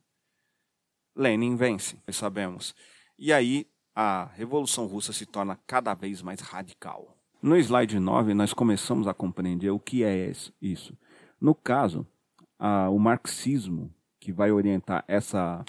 Lenin 1.13 1.57
vence, 1.57 2.01
nós 2.07 2.15
sabemos. 2.15 2.73
E 3.19 3.33
aí 3.33 3.67
a 3.93 4.27
Revolução 4.27 4.85
Russa 4.85 5.11
se 5.11 5.25
torna 5.25 5.59
cada 5.67 5.93
vez 5.93 6.21
mais 6.21 6.39
radical. 6.39 7.17
No 7.41 7.57
slide 7.57 7.99
9, 7.99 8.33
nós 8.33 8.53
começamos 8.53 9.09
a 9.09 9.13
compreender 9.13 9.71
o 9.71 9.79
que 9.79 10.05
é 10.05 10.31
isso. 10.61 10.97
No 11.41 11.55
caso, 11.55 12.05
a, 12.59 12.87
o 12.89 12.99
marxismo, 12.99 13.91
que 14.19 14.31
vai 14.31 14.51
orientar 14.51 15.03
essa 15.07 15.65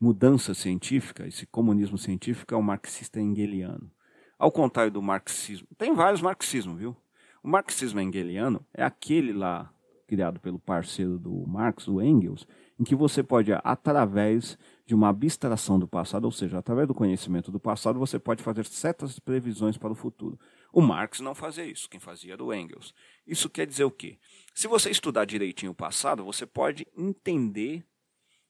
mudança 0.00 0.54
científica, 0.54 1.26
esse 1.26 1.44
comunismo 1.46 1.98
científico, 1.98 2.54
é 2.54 2.56
o 2.56 2.62
marxista 2.62 3.20
engeliano. 3.20 3.90
Ao 4.38 4.52
contrário 4.52 4.92
do 4.92 5.02
marxismo, 5.02 5.66
tem 5.76 5.92
vários 5.92 6.22
marxismos, 6.22 6.78
viu? 6.78 6.96
O 7.42 7.48
marxismo 7.48 8.00
engeliano 8.00 8.64
é 8.72 8.84
aquele 8.84 9.32
lá 9.32 9.72
criado 10.06 10.38
pelo 10.38 10.58
parceiro 10.58 11.18
do 11.18 11.44
Marx, 11.46 11.88
o 11.88 12.00
Engels, 12.00 12.46
em 12.78 12.84
que 12.84 12.94
você 12.94 13.22
pode, 13.22 13.52
através 13.64 14.56
de 14.84 14.94
uma 14.94 15.08
abstração 15.08 15.78
do 15.78 15.88
passado, 15.88 16.26
ou 16.26 16.30
seja, 16.30 16.58
através 16.58 16.86
do 16.86 16.94
conhecimento 16.94 17.50
do 17.50 17.58
passado, 17.58 17.98
você 17.98 18.18
pode 18.18 18.42
fazer 18.42 18.64
certas 18.66 19.18
previsões 19.18 19.76
para 19.76 19.90
o 19.90 19.96
futuro. 19.96 20.38
O 20.76 20.82
Marx 20.82 21.20
não 21.20 21.34
fazia 21.34 21.64
isso, 21.64 21.88
quem 21.88 21.98
fazia 21.98 22.34
era 22.34 22.44
o 22.44 22.52
Engels. 22.52 22.92
Isso 23.26 23.48
quer 23.48 23.66
dizer 23.66 23.84
o 23.84 23.90
quê? 23.90 24.18
Se 24.54 24.68
você 24.68 24.90
estudar 24.90 25.24
direitinho 25.24 25.72
o 25.72 25.74
passado, 25.74 26.22
você 26.22 26.44
pode 26.44 26.86
entender 26.94 27.82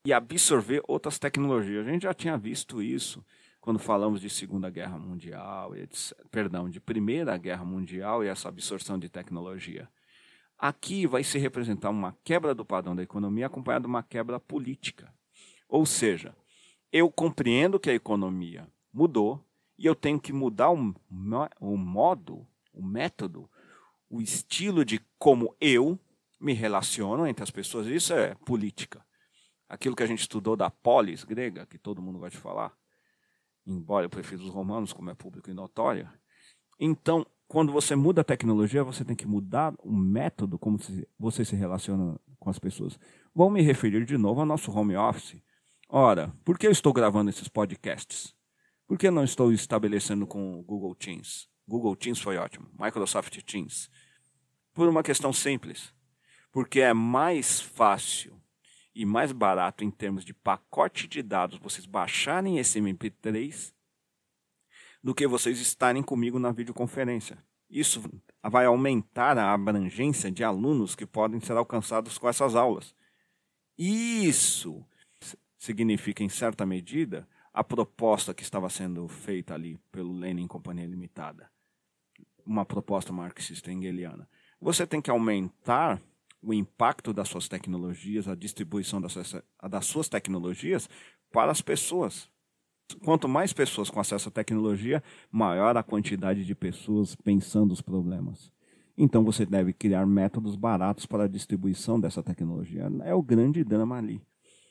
e 0.04 0.12
absorver 0.12 0.82
outras 0.88 1.20
tecnologias. 1.20 1.86
A 1.86 1.90
gente 1.92 2.02
já 2.02 2.12
tinha 2.12 2.36
visto 2.36 2.82
isso 2.82 3.24
quando 3.60 3.78
falamos 3.78 4.20
de 4.20 4.28
Segunda 4.28 4.68
Guerra 4.68 4.98
Mundial, 4.98 5.76
etc. 5.76 6.18
perdão, 6.28 6.68
de 6.68 6.80
Primeira 6.80 7.36
Guerra 7.36 7.64
Mundial 7.64 8.24
e 8.24 8.26
essa 8.26 8.48
absorção 8.48 8.98
de 8.98 9.08
tecnologia. 9.08 9.88
Aqui 10.58 11.06
vai 11.06 11.22
se 11.22 11.38
representar 11.38 11.90
uma 11.90 12.18
quebra 12.24 12.56
do 12.56 12.64
padrão 12.64 12.96
da 12.96 13.04
economia 13.04 13.46
acompanhada 13.46 13.84
de 13.84 13.88
uma 13.88 14.02
quebra 14.02 14.40
política. 14.40 15.14
Ou 15.68 15.86
seja, 15.86 16.34
eu 16.90 17.08
compreendo 17.08 17.78
que 17.78 17.88
a 17.88 17.94
economia 17.94 18.66
mudou 18.92 19.46
e 19.78 19.86
eu 19.86 19.94
tenho 19.94 20.20
que 20.20 20.32
mudar 20.32 20.70
o, 20.70 20.94
o 21.60 21.76
modo, 21.76 22.46
o 22.72 22.82
método, 22.82 23.50
o 24.08 24.20
estilo 24.20 24.84
de 24.84 25.00
como 25.18 25.54
eu 25.60 25.98
me 26.40 26.52
relaciono 26.52 27.26
entre 27.26 27.42
as 27.42 27.50
pessoas. 27.50 27.86
Isso 27.86 28.12
é 28.12 28.34
política. 28.34 29.04
Aquilo 29.68 29.96
que 29.96 30.02
a 30.02 30.06
gente 30.06 30.20
estudou 30.20 30.56
da 30.56 30.70
polis 30.70 31.24
grega, 31.24 31.66
que 31.66 31.78
todo 31.78 32.02
mundo 32.02 32.18
gosta 32.18 32.36
de 32.36 32.42
falar, 32.42 32.72
embora 33.66 34.06
eu 34.06 34.10
prefira 34.10 34.42
os 34.42 34.48
romanos, 34.48 34.92
como 34.92 35.10
é 35.10 35.14
público 35.14 35.50
e 35.50 35.54
notório. 35.54 36.08
Então, 36.78 37.26
quando 37.48 37.72
você 37.72 37.96
muda 37.96 38.20
a 38.20 38.24
tecnologia, 38.24 38.84
você 38.84 39.04
tem 39.04 39.16
que 39.16 39.26
mudar 39.26 39.74
o 39.78 39.92
método 39.92 40.58
como 40.58 40.78
você 41.18 41.44
se 41.44 41.56
relaciona 41.56 42.18
com 42.38 42.50
as 42.50 42.58
pessoas. 42.58 42.98
Vou 43.34 43.50
me 43.50 43.62
referir 43.62 44.04
de 44.04 44.16
novo 44.16 44.40
ao 44.40 44.46
nosso 44.46 44.70
home 44.70 44.96
office. 44.96 45.42
Ora, 45.88 46.32
por 46.44 46.58
que 46.58 46.66
eu 46.66 46.72
estou 46.72 46.92
gravando 46.92 47.30
esses 47.30 47.48
podcasts? 47.48 48.34
Por 48.86 48.96
que 48.96 49.10
não 49.10 49.24
estou 49.24 49.52
estabelecendo 49.52 50.26
com 50.26 50.58
o 50.58 50.62
Google 50.62 50.94
Teams? 50.94 51.48
Google 51.66 51.96
Teams 51.96 52.20
foi 52.20 52.36
ótimo. 52.36 52.70
Microsoft 52.78 53.36
Teams. 53.42 53.90
Por 54.72 54.88
uma 54.88 55.02
questão 55.02 55.32
simples. 55.32 55.92
Porque 56.52 56.80
é 56.80 56.94
mais 56.94 57.60
fácil 57.60 58.40
e 58.94 59.04
mais 59.04 59.32
barato 59.32 59.84
em 59.84 59.90
termos 59.90 60.24
de 60.24 60.32
pacote 60.32 61.08
de 61.08 61.22
dados 61.22 61.58
vocês 61.58 61.84
baixarem 61.84 62.58
esse 62.58 62.80
MP3 62.80 63.74
do 65.02 65.14
que 65.14 65.26
vocês 65.26 65.60
estarem 65.60 66.02
comigo 66.02 66.38
na 66.38 66.52
videoconferência. 66.52 67.36
Isso 67.68 68.02
vai 68.42 68.64
aumentar 68.64 69.36
a 69.36 69.52
abrangência 69.52 70.30
de 70.30 70.44
alunos 70.44 70.94
que 70.94 71.04
podem 71.04 71.40
ser 71.40 71.56
alcançados 71.56 72.16
com 72.16 72.28
essas 72.28 72.54
aulas. 72.54 72.94
Isso 73.76 74.84
significa, 75.58 76.22
em 76.22 76.28
certa 76.28 76.64
medida, 76.64 77.28
a 77.56 77.64
proposta 77.64 78.34
que 78.34 78.42
estava 78.42 78.68
sendo 78.68 79.08
feita 79.08 79.54
ali 79.54 79.80
pelo 79.90 80.12
Lenin 80.12 80.46
Companhia 80.46 80.86
Limitada. 80.86 81.50
Uma 82.44 82.66
proposta 82.66 83.14
marxista 83.14 83.72
engeliana. 83.72 84.28
Você 84.60 84.86
tem 84.86 85.00
que 85.00 85.10
aumentar 85.10 85.98
o 86.42 86.52
impacto 86.52 87.14
das 87.14 87.30
suas 87.30 87.48
tecnologias, 87.48 88.28
a 88.28 88.34
distribuição 88.34 89.00
das 89.00 89.12
suas, 89.12 89.42
das 89.70 89.86
suas 89.86 90.06
tecnologias 90.06 90.86
para 91.32 91.50
as 91.50 91.62
pessoas, 91.62 92.30
Quanto 93.02 93.26
mais 93.26 93.52
pessoas 93.52 93.90
com 93.90 93.98
acesso 93.98 94.28
à 94.28 94.32
tecnologia, 94.32 95.02
maior 95.28 95.76
a 95.76 95.82
quantidade 95.82 96.44
de 96.44 96.54
pessoas 96.54 97.16
pensando 97.16 97.72
os 97.72 97.80
problemas. 97.80 98.52
Então 98.96 99.24
você 99.24 99.44
deve 99.44 99.72
criar 99.72 100.06
métodos 100.06 100.54
baratos 100.54 101.04
para 101.04 101.24
a 101.24 101.28
distribuição 101.28 101.98
dessa 101.98 102.22
tecnologia. 102.22 102.88
É 103.02 103.12
o 103.12 103.20
grande 103.20 103.64
drama 103.64 103.96
ali. 103.96 104.22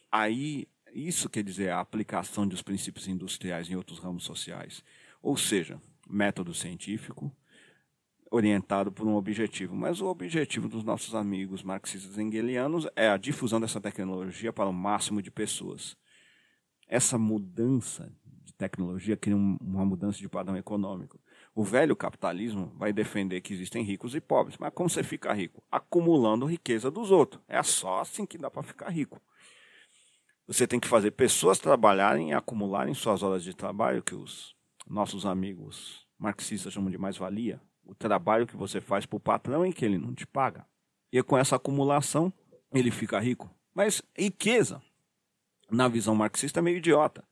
Aí, 0.09 0.65
isso 0.95 1.29
quer 1.29 1.43
dizer 1.43 1.69
a 1.69 1.79
aplicação 1.79 2.47
dos 2.47 2.61
princípios 2.61 3.07
industriais 3.07 3.69
em 3.69 3.75
outros 3.75 3.99
ramos 3.99 4.23
sociais. 4.23 4.83
Ou 5.21 5.35
seja, 5.35 5.81
método 6.09 6.53
científico 6.53 7.31
orientado 8.31 8.91
por 8.91 9.07
um 9.07 9.15
objetivo. 9.15 9.75
Mas 9.75 10.01
o 10.01 10.07
objetivo 10.07 10.67
dos 10.67 10.83
nossos 10.83 11.15
amigos 11.15 11.63
marxistas 11.63 12.17
engelianos 12.17 12.87
é 12.95 13.09
a 13.09 13.17
difusão 13.17 13.59
dessa 13.59 13.81
tecnologia 13.81 14.51
para 14.51 14.69
o 14.69 14.73
máximo 14.73 15.21
de 15.21 15.31
pessoas 15.31 15.97
essa 16.87 17.17
mudança 17.17 18.11
de 18.43 18.53
tecnologia 18.53 19.17
cria 19.17 19.35
uma 19.35 19.85
mudança 19.85 20.19
de 20.19 20.29
padrão 20.29 20.55
econômico. 20.55 21.19
O 21.53 21.63
velho 21.63 21.95
capitalismo 21.95 22.71
vai 22.75 22.93
defender 22.93 23.41
que 23.41 23.53
existem 23.53 23.83
ricos 23.83 24.13
e 24.13 24.21
pobres, 24.21 24.57
mas 24.59 24.73
como 24.73 24.89
você 24.89 25.03
fica 25.03 25.33
rico? 25.33 25.63
Acumulando 25.71 26.45
riqueza 26.45 26.91
dos 26.91 27.11
outros. 27.11 27.41
É 27.47 27.61
só 27.63 28.01
assim 28.01 28.25
que 28.25 28.37
dá 28.37 28.51
para 28.51 28.63
ficar 28.63 28.89
rico. 28.89 29.21
Você 30.47 30.67
tem 30.67 30.79
que 30.79 30.87
fazer 30.87 31.11
pessoas 31.11 31.57
trabalharem 31.57 32.29
e 32.29 32.33
acumularem 32.33 32.93
suas 32.93 33.23
horas 33.23 33.43
de 33.43 33.53
trabalho, 33.53 34.03
que 34.03 34.13
os 34.13 34.55
nossos 34.87 35.25
amigos 35.25 36.05
marxistas 36.19 36.71
chamam 36.71 36.91
de 36.91 36.97
mais-valia, 36.97 37.59
o 37.83 37.95
trabalho 37.95 38.45
que 38.45 38.55
você 38.55 38.79
faz 38.79 39.05
para 39.05 39.17
o 39.17 39.19
patrão 39.19 39.65
e 39.65 39.73
que 39.73 39.83
ele 39.83 39.97
não 39.97 40.13
te 40.13 40.25
paga. 40.25 40.65
E 41.11 41.21
com 41.23 41.37
essa 41.37 41.55
acumulação, 41.55 42.31
ele 42.71 42.91
fica 42.91 43.19
rico. 43.19 43.49
Mas 43.73 44.03
riqueza, 44.17 44.81
na 45.69 45.87
visão 45.87 46.13
marxista, 46.13 46.59
é 46.59 46.61
meio 46.61 46.77
idiota. 46.77 47.23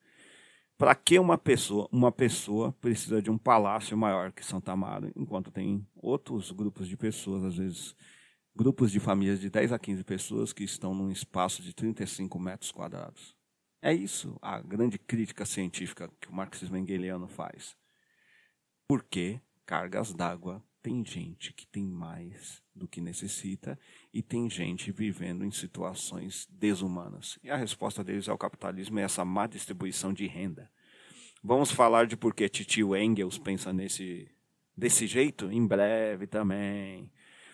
Para 0.75 0.95
que 0.95 1.19
uma 1.19 1.37
pessoa, 1.37 1.87
uma 1.91 2.11
pessoa 2.11 2.71
precisa 2.81 3.21
de 3.21 3.29
um 3.29 3.37
palácio 3.37 3.95
maior 3.95 4.31
que 4.31 4.43
Santa 4.43 4.71
Amaro, 4.71 5.11
enquanto 5.15 5.51
tem 5.51 5.87
outros 5.95 6.51
grupos 6.51 6.87
de 6.87 6.97
pessoas, 6.97 7.43
às 7.43 7.57
vezes 7.57 7.95
grupos 8.55 8.91
de 8.91 8.99
famílias 8.99 9.39
de 9.39 9.49
10 9.49 9.71
a 9.71 9.79
15 9.79 10.03
pessoas 10.03 10.53
que 10.53 10.63
estão 10.63 10.93
num 10.93 11.11
espaço 11.11 11.61
de 11.61 11.73
35 11.73 12.39
metros 12.39 12.71
quadrados. 12.71 13.35
É 13.81 13.93
isso 13.93 14.37
a 14.41 14.61
grande 14.61 14.97
crítica 14.97 15.45
científica 15.45 16.09
que 16.21 16.29
o 16.29 16.33
marxismo 16.33 16.77
hegeliano 16.77 17.27
faz. 17.27 17.75
Por 18.87 19.03
que 19.03 19.41
cargas 19.65 20.13
d'água 20.13 20.63
tem 20.81 21.03
gente 21.05 21.53
que 21.53 21.65
tem 21.65 21.85
mais 21.85 22.61
do 22.75 22.87
que 22.87 22.99
necessita 22.99 23.79
e 24.13 24.21
tem 24.21 24.49
gente 24.49 24.91
vivendo 24.91 25.45
em 25.45 25.51
situações 25.51 26.45
desumanas. 26.51 27.39
E 27.41 27.49
a 27.49 27.55
resposta 27.55 28.03
deles 28.03 28.27
ao 28.27 28.37
capitalismo 28.37 28.99
é 28.99 29.03
essa 29.03 29.23
má 29.23 29.47
distribuição 29.47 30.13
de 30.13 30.27
renda. 30.27 30.69
Vamos 31.41 31.71
falar 31.71 32.05
de 32.05 32.17
por 32.17 32.33
que 32.33 32.49
Titio 32.49 32.95
Engels 32.95 33.37
pensa 33.37 33.71
nesse 33.71 34.29
desse 34.75 35.07
jeito 35.07 35.51
em 35.51 35.65
breve 35.65 36.27
também. 36.27 37.11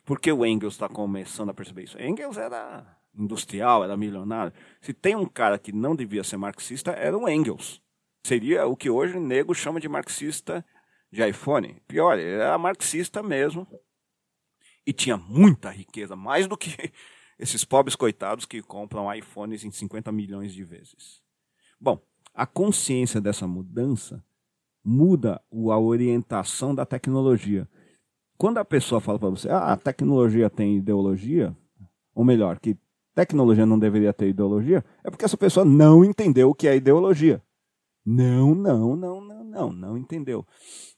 Porque 0.09 0.31
o 0.31 0.43
Engels 0.43 0.73
está 0.73 0.89
começando 0.89 1.51
a 1.51 1.53
perceber 1.53 1.83
isso. 1.83 2.01
Engels 2.01 2.35
era 2.35 2.83
industrial, 3.15 3.83
era 3.83 3.95
milionário. 3.95 4.51
Se 4.81 4.91
tem 4.91 5.15
um 5.15 5.27
cara 5.27 5.59
que 5.59 5.71
não 5.71 5.95
devia 5.95 6.23
ser 6.23 6.35
marxista, 6.35 6.89
era 6.93 7.15
o 7.15 7.29
Engels. 7.29 7.79
Seria 8.25 8.65
o 8.65 8.75
que 8.75 8.89
hoje 8.89 9.15
o 9.15 9.19
nego 9.19 9.53
chama 9.53 9.79
de 9.79 9.87
marxista 9.87 10.65
de 11.11 11.23
iPhone. 11.29 11.79
Pior, 11.87 12.17
ele 12.17 12.41
era 12.41 12.57
marxista 12.57 13.21
mesmo. 13.21 13.67
E 14.83 14.91
tinha 14.91 15.15
muita 15.15 15.69
riqueza, 15.69 16.15
mais 16.15 16.47
do 16.47 16.57
que 16.57 16.91
esses 17.37 17.63
pobres 17.63 17.95
coitados 17.95 18.47
que 18.47 18.63
compram 18.63 19.13
iPhones 19.13 19.63
em 19.63 19.69
50 19.69 20.11
milhões 20.11 20.55
de 20.55 20.63
vezes. 20.63 21.21
Bom, 21.79 22.01
a 22.33 22.47
consciência 22.47 23.21
dessa 23.21 23.45
mudança 23.45 24.25
muda 24.83 25.39
a 25.51 25.77
orientação 25.77 26.73
da 26.73 26.83
tecnologia. 26.83 27.69
Quando 28.39 28.58
a 28.58 28.63
pessoa 28.63 29.02
fala 29.02 29.19
para 29.19 29.30
você, 29.30 29.49
ah, 29.49 29.73
a 29.73 29.75
tecnologia 29.75 30.49
tem 30.49 30.78
ideologia, 30.78 31.54
ou 32.15 32.23
melhor, 32.23 32.58
que 32.58 32.78
tecnologia 33.13 33.65
não 33.65 33.78
deveria 33.78 34.13
ter 34.13 34.30
ideologia, 34.30 34.82
é 35.04 35.10
porque 35.10 35.25
essa 35.25 35.36
pessoa 35.36 35.65
não 35.65 36.06
entendeu 36.06 36.49
o 36.49 36.56
que 36.56 36.65
é 36.65 36.73
ideologia. 36.73 37.43
Não, 38.06 38.56
não, 38.56 38.95
não, 38.95 39.19
não, 39.19 39.43
não, 39.43 39.73
não 39.73 39.97
entendeu. 39.97 40.47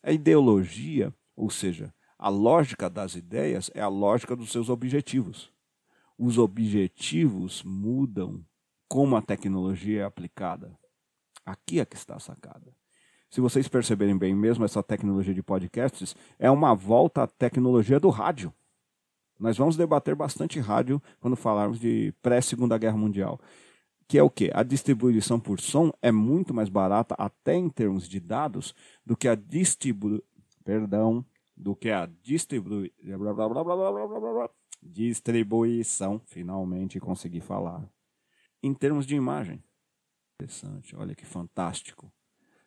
A 0.03 0.11
ideologia, 0.11 1.11
ou 1.35 1.49
seja, 1.49 1.91
a 2.15 2.29
lógica 2.29 2.87
das 2.87 3.15
ideias 3.15 3.71
é 3.73 3.81
a 3.81 3.87
lógica 3.87 4.35
dos 4.35 4.51
seus 4.51 4.69
objetivos. 4.69 5.51
Os 6.19 6.37
objetivos 6.37 7.63
mudam 7.63 8.45
como 8.87 9.15
a 9.15 9.21
tecnologia 9.21 10.01
é 10.01 10.05
aplicada. 10.05 10.77
Aqui 11.43 11.79
é 11.79 11.85
que 11.85 11.95
está 11.95 12.17
a 12.17 12.19
sacada. 12.19 12.71
Se 13.31 13.41
vocês 13.41 13.67
perceberem 13.67 14.15
bem 14.15 14.35
mesmo, 14.35 14.63
essa 14.63 14.83
tecnologia 14.83 15.33
de 15.33 15.41
podcasts 15.41 16.15
é 16.37 16.51
uma 16.51 16.75
volta 16.75 17.23
à 17.23 17.27
tecnologia 17.27 17.99
do 17.99 18.09
rádio. 18.09 18.53
Nós 19.39 19.57
vamos 19.57 19.75
debater 19.75 20.13
bastante 20.13 20.59
rádio 20.59 21.01
quando 21.19 21.35
falarmos 21.35 21.79
de 21.79 22.13
pré-Segunda 22.21 22.77
Guerra 22.77 22.97
Mundial 22.97 23.39
que 24.11 24.17
é 24.17 24.23
o 24.23 24.29
que? 24.29 24.51
A 24.53 24.61
distribuição 24.61 25.39
por 25.39 25.61
som 25.61 25.89
é 26.01 26.11
muito 26.11 26.53
mais 26.53 26.67
barata, 26.67 27.15
até 27.17 27.55
em 27.55 27.69
termos 27.69 28.09
de 28.09 28.19
dados, 28.19 28.75
do 29.05 29.15
que 29.15 29.25
a 29.25 29.35
distribu... 29.35 30.21
Perdão, 30.65 31.25
do 31.55 31.73
que 31.73 31.89
a 31.89 32.09
distribu... 32.21 32.91
distribuição. 34.83 36.19
Finalmente 36.25 36.99
consegui 36.99 37.39
falar. 37.39 37.89
Em 38.61 38.73
termos 38.73 39.05
de 39.05 39.15
imagem. 39.15 39.63
Interessante, 40.35 40.93
olha 40.93 41.15
que 41.15 41.25
fantástico. 41.25 42.11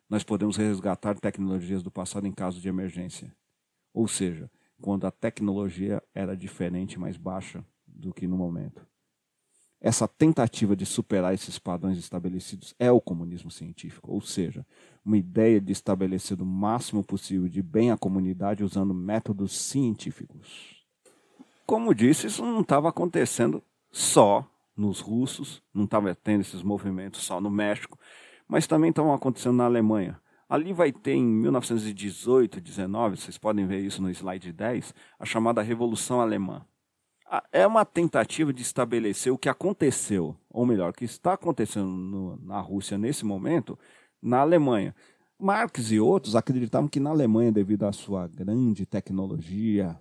Nós 0.09 0.23
podemos 0.23 0.57
resgatar 0.57 1.19
tecnologias 1.19 1.81
do 1.81 1.91
passado 1.91 2.27
em 2.27 2.31
caso 2.31 2.59
de 2.59 2.67
emergência. 2.67 3.35
Ou 3.93 4.07
seja, 4.07 4.49
quando 4.81 5.07
a 5.07 5.11
tecnologia 5.11 6.01
era 6.13 6.35
diferente, 6.35 6.99
mais 6.99 7.17
baixa 7.17 7.65
do 7.87 8.13
que 8.13 8.27
no 8.27 8.37
momento 8.37 8.85
essa 9.85 10.07
tentativa 10.07 10.75
de 10.75 10.83
superar 10.83 11.31
esses 11.35 11.59
padrões 11.59 11.99
estabelecidos 11.99 12.73
é 12.79 12.91
o 12.91 12.99
comunismo 12.99 13.51
científico, 13.51 14.11
ou 14.11 14.19
seja, 14.19 14.65
uma 15.05 15.15
ideia 15.15 15.61
de 15.61 15.71
estabelecer 15.71 16.41
o 16.41 16.45
máximo 16.45 17.03
possível 17.03 17.47
de 17.47 17.61
bem 17.61 17.91
à 17.91 17.97
comunidade 17.97 18.63
usando 18.63 18.95
métodos 18.95 19.55
científicos. 19.55 20.83
Como 21.67 21.93
disse, 21.93 22.25
isso 22.25 22.43
não 22.43 22.61
estava 22.61 22.89
acontecendo 22.89 23.61
só 23.91 24.49
nos 24.75 24.99
russos, 25.01 25.61
não 25.71 25.83
estava 25.83 26.15
tendo 26.15 26.41
esses 26.41 26.63
movimentos 26.63 27.21
só 27.21 27.39
no 27.39 27.51
México, 27.51 27.99
mas 28.47 28.67
também 28.67 28.89
estavam 28.89 29.13
acontecendo 29.13 29.55
na 29.55 29.65
Alemanha. 29.65 30.19
Ali 30.47 30.73
vai 30.73 30.91
ter 30.91 31.13
em 31.13 31.25
1918, 31.25 32.61
19, 32.61 33.17
vocês 33.17 33.37
podem 33.37 33.65
ver 33.65 33.79
isso 33.79 34.01
no 34.01 34.09
slide 34.09 34.51
10, 34.51 34.93
a 35.19 35.25
chamada 35.25 35.61
Revolução 35.61 36.21
Alemã 36.21 36.65
é 37.51 37.65
uma 37.65 37.83
tentativa 37.83 38.53
de 38.53 38.61
estabelecer 38.61 39.31
o 39.31 39.37
que 39.37 39.49
aconteceu, 39.49 40.35
ou 40.49 40.65
melhor, 40.65 40.91
o 40.91 40.93
que 40.93 41.05
está 41.05 41.33
acontecendo 41.33 41.87
no, 41.87 42.37
na 42.37 42.59
Rússia 42.59 42.97
nesse 42.97 43.25
momento, 43.25 43.77
na 44.21 44.39
Alemanha. 44.39 44.95
Marx 45.37 45.91
e 45.91 45.99
outros 45.99 46.35
acreditavam 46.35 46.87
que 46.87 46.99
na 46.99 47.09
Alemanha, 47.09 47.51
devido 47.51 47.83
à 47.83 47.91
sua 47.91 48.27
grande 48.27 48.85
tecnologia, 48.85 49.99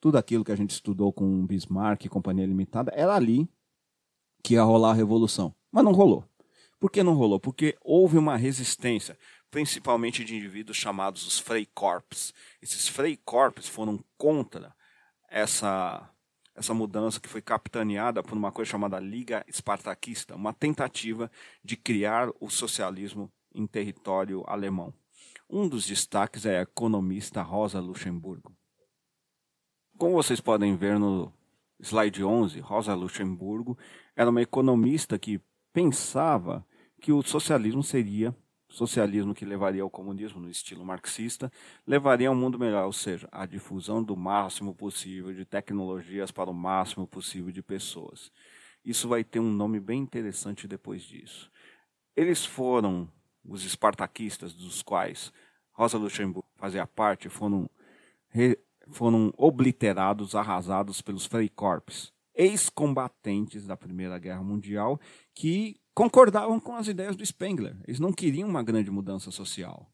tudo 0.00 0.16
aquilo 0.16 0.44
que 0.44 0.52
a 0.52 0.56
gente 0.56 0.70
estudou 0.70 1.12
com 1.12 1.46
Bismarck 1.46 2.04
e 2.04 2.08
Companhia 2.08 2.46
Limitada, 2.46 2.92
era 2.94 3.14
ali 3.14 3.48
que 4.42 4.54
ia 4.54 4.62
rolar 4.62 4.90
a 4.90 4.94
revolução. 4.94 5.54
Mas 5.70 5.84
não 5.84 5.92
rolou. 5.92 6.24
Por 6.82 6.90
que 6.90 7.00
não 7.00 7.14
rolou? 7.14 7.38
Porque 7.38 7.78
houve 7.80 8.18
uma 8.18 8.36
resistência, 8.36 9.16
principalmente 9.52 10.24
de 10.24 10.34
indivíduos 10.34 10.76
chamados 10.76 11.24
os 11.24 11.38
Freikorps. 11.38 12.34
Esses 12.60 12.88
Freikorps 12.88 13.68
foram 13.68 14.04
contra 14.18 14.74
essa 15.30 16.10
essa 16.56 16.74
mudança 16.74 17.20
que 17.20 17.28
foi 17.28 17.40
capitaneada 17.40 18.20
por 18.20 18.36
uma 18.36 18.50
coisa 18.50 18.72
chamada 18.72 18.98
Liga 18.98 19.44
Espartaquista, 19.46 20.34
uma 20.34 20.52
tentativa 20.52 21.30
de 21.62 21.76
criar 21.76 22.28
o 22.40 22.50
socialismo 22.50 23.32
em 23.54 23.64
território 23.64 24.42
alemão. 24.48 24.92
Um 25.48 25.68
dos 25.68 25.86
destaques 25.86 26.44
é 26.44 26.58
a 26.58 26.62
economista 26.62 27.42
Rosa 27.42 27.78
Luxemburgo. 27.78 28.52
Como 29.96 30.14
vocês 30.14 30.40
podem 30.40 30.74
ver 30.74 30.98
no 30.98 31.32
slide 31.78 32.24
11, 32.24 32.58
Rosa 32.58 32.92
Luxemburgo 32.92 33.78
era 34.16 34.28
uma 34.28 34.42
economista 34.42 35.16
que 35.16 35.40
pensava 35.72 36.66
que 37.02 37.12
o 37.12 37.20
socialismo 37.20 37.82
seria 37.82 38.34
socialismo 38.68 39.34
que 39.34 39.44
levaria 39.44 39.82
ao 39.82 39.90
comunismo 39.90 40.40
no 40.40 40.48
estilo 40.48 40.84
marxista, 40.84 41.52
levaria 41.86 42.28
a 42.28 42.32
um 42.32 42.34
mundo 42.34 42.58
melhor, 42.58 42.86
ou 42.86 42.92
seja, 42.92 43.28
a 43.30 43.44
difusão 43.44 44.02
do 44.02 44.16
máximo 44.16 44.74
possível 44.74 45.34
de 45.34 45.44
tecnologias 45.44 46.30
para 46.30 46.48
o 46.48 46.54
máximo 46.54 47.06
possível 47.06 47.52
de 47.52 47.62
pessoas. 47.62 48.32
Isso 48.82 49.08
vai 49.08 49.22
ter 49.22 49.40
um 49.40 49.52
nome 49.52 49.78
bem 49.78 50.00
interessante 50.00 50.66
depois 50.66 51.02
disso. 51.02 51.50
Eles 52.16 52.46
foram 52.46 53.06
os 53.44 53.64
espartaquistas, 53.64 54.54
dos 54.54 54.80
quais 54.80 55.32
Rosa 55.72 55.98
Luxemburgo 55.98 56.48
fazia 56.56 56.86
parte, 56.86 57.28
foram, 57.28 57.68
foram 58.88 59.34
obliterados, 59.36 60.34
arrasados 60.34 61.02
pelos 61.02 61.26
Freikorps, 61.26 62.12
ex-combatentes 62.34 63.66
da 63.66 63.76
Primeira 63.76 64.18
Guerra 64.18 64.42
Mundial, 64.42 64.98
que 65.34 65.81
concordavam 65.94 66.58
com 66.58 66.74
as 66.74 66.88
ideias 66.88 67.16
do 67.16 67.24
Spengler. 67.24 67.76
Eles 67.86 68.00
não 68.00 68.12
queriam 68.12 68.48
uma 68.48 68.62
grande 68.62 68.90
mudança 68.90 69.30
social. 69.30 69.90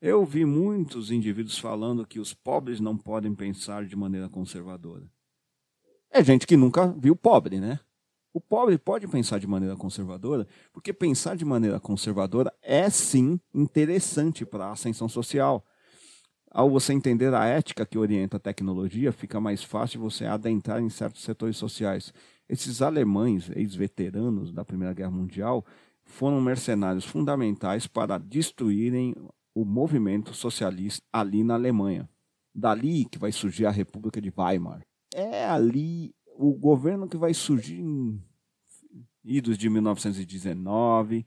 Eu 0.00 0.24
vi 0.24 0.44
muitos 0.44 1.10
indivíduos 1.10 1.58
falando 1.58 2.06
que 2.06 2.20
os 2.20 2.34
pobres 2.34 2.80
não 2.80 2.96
podem 2.96 3.34
pensar 3.34 3.86
de 3.86 3.96
maneira 3.96 4.28
conservadora. 4.28 5.08
É 6.10 6.22
gente 6.22 6.46
que 6.46 6.56
nunca 6.56 6.94
viu 6.98 7.16
pobre, 7.16 7.60
né? 7.60 7.80
O 8.32 8.40
pobre 8.40 8.76
pode 8.76 9.08
pensar 9.08 9.40
de 9.40 9.46
maneira 9.46 9.74
conservadora, 9.76 10.46
porque 10.70 10.92
pensar 10.92 11.36
de 11.36 11.44
maneira 11.44 11.80
conservadora 11.80 12.52
é 12.62 12.90
sim 12.90 13.40
interessante 13.54 14.44
para 14.44 14.66
a 14.66 14.72
ascensão 14.72 15.08
social. 15.08 15.64
Ao 16.50 16.70
você 16.70 16.92
entender 16.92 17.32
a 17.32 17.46
ética 17.46 17.86
que 17.86 17.98
orienta 17.98 18.36
a 18.36 18.40
tecnologia, 18.40 19.10
fica 19.12 19.40
mais 19.40 19.62
fácil 19.62 20.00
você 20.00 20.26
adentrar 20.26 20.82
em 20.82 20.90
certos 20.90 21.22
setores 21.22 21.56
sociais. 21.56 22.12
Esses 22.48 22.80
alemães, 22.80 23.50
ex-veteranos 23.54 24.52
da 24.52 24.64
Primeira 24.64 24.94
Guerra 24.94 25.10
Mundial, 25.10 25.64
foram 26.04 26.40
mercenários 26.40 27.04
fundamentais 27.04 27.86
para 27.86 28.18
destruírem 28.18 29.14
o 29.54 29.64
movimento 29.64 30.32
socialista 30.32 31.02
ali 31.12 31.42
na 31.42 31.54
Alemanha. 31.54 32.08
Dali 32.54 33.04
que 33.04 33.18
vai 33.18 33.32
surgir 33.32 33.66
a 33.66 33.70
República 33.70 34.20
de 34.20 34.32
Weimar. 34.36 34.86
É 35.14 35.46
ali 35.46 36.14
o 36.36 36.52
governo 36.52 37.08
que 37.08 37.16
vai 37.16 37.34
surgir 37.34 37.80
em 37.80 38.22
idos 39.24 39.58
de 39.58 39.68
1919 39.68 41.26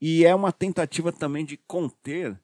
e 0.00 0.24
é 0.24 0.34
uma 0.34 0.50
tentativa 0.50 1.12
também 1.12 1.44
de 1.44 1.56
conter 1.56 2.40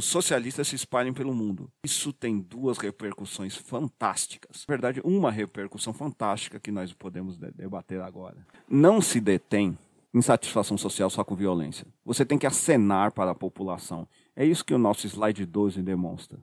os 0.00 0.06
socialistas 0.06 0.66
se 0.66 0.74
espalhem 0.74 1.12
pelo 1.12 1.34
mundo. 1.34 1.70
Isso 1.84 2.10
tem 2.10 2.40
duas 2.40 2.78
repercussões 2.78 3.54
fantásticas. 3.54 4.64
Na 4.66 4.72
verdade, 4.72 4.98
uma 5.04 5.30
repercussão 5.30 5.92
fantástica 5.92 6.58
que 6.58 6.72
nós 6.72 6.90
podemos 6.94 7.36
debater 7.36 8.00
agora. 8.00 8.38
Não 8.66 9.02
se 9.02 9.20
detém 9.20 9.76
insatisfação 10.14 10.78
social 10.78 11.10
só 11.10 11.22
com 11.22 11.36
violência. 11.36 11.86
Você 12.02 12.24
tem 12.24 12.38
que 12.38 12.46
acenar 12.46 13.12
para 13.12 13.32
a 13.32 13.34
população. 13.34 14.08
É 14.34 14.42
isso 14.42 14.64
que 14.64 14.72
o 14.72 14.78
nosso 14.78 15.06
slide 15.06 15.44
12 15.44 15.82
demonstra. 15.82 16.38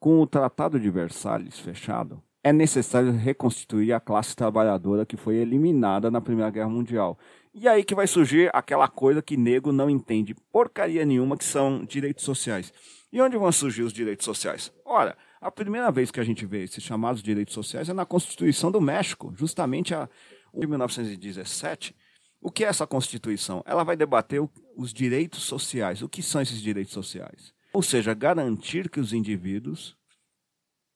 Com 0.00 0.20
o 0.20 0.26
Tratado 0.26 0.80
de 0.80 0.90
Versalhes 0.90 1.60
fechado, 1.60 2.20
é 2.42 2.52
necessário 2.52 3.12
reconstituir 3.12 3.92
a 3.92 4.00
classe 4.00 4.34
trabalhadora 4.34 5.06
que 5.06 5.16
foi 5.16 5.36
eliminada 5.36 6.10
na 6.10 6.20
Primeira 6.20 6.50
Guerra 6.50 6.68
Mundial. 6.68 7.16
E 7.52 7.66
aí 7.66 7.82
que 7.82 7.94
vai 7.94 8.06
surgir 8.06 8.48
aquela 8.54 8.86
coisa 8.86 9.20
que 9.20 9.36
nego 9.36 9.72
não 9.72 9.90
entende 9.90 10.34
porcaria 10.52 11.04
nenhuma, 11.04 11.36
que 11.36 11.44
são 11.44 11.84
direitos 11.84 12.24
sociais. 12.24 12.72
E 13.12 13.20
onde 13.20 13.36
vão 13.36 13.50
surgir 13.50 13.82
os 13.82 13.92
direitos 13.92 14.24
sociais? 14.24 14.72
Ora, 14.84 15.16
a 15.40 15.50
primeira 15.50 15.90
vez 15.90 16.10
que 16.12 16.20
a 16.20 16.24
gente 16.24 16.46
vê 16.46 16.62
esses 16.62 16.82
chamados 16.82 17.22
direitos 17.22 17.54
sociais 17.54 17.88
é 17.88 17.92
na 17.92 18.06
Constituição 18.06 18.70
do 18.70 18.80
México, 18.80 19.34
justamente 19.36 19.92
a, 19.92 20.08
em 20.54 20.64
1917. 20.64 21.94
O 22.40 22.50
que 22.52 22.64
é 22.64 22.68
essa 22.68 22.86
Constituição? 22.86 23.62
Ela 23.66 23.82
vai 23.82 23.96
debater 23.96 24.40
os 24.76 24.92
direitos 24.92 25.42
sociais. 25.42 26.02
O 26.02 26.08
que 26.08 26.22
são 26.22 26.40
esses 26.40 26.62
direitos 26.62 26.94
sociais? 26.94 27.52
Ou 27.72 27.82
seja, 27.82 28.14
garantir 28.14 28.88
que 28.88 29.00
os 29.00 29.12
indivíduos 29.12 29.96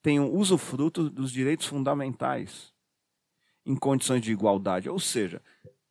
tenham 0.02 0.32
usufruto 0.32 1.10
dos 1.10 1.32
direitos 1.32 1.66
fundamentais 1.66 2.72
em 3.66 3.74
condições 3.74 4.20
de 4.20 4.30
igualdade. 4.30 4.88
Ou 4.88 5.00
seja, 5.00 5.42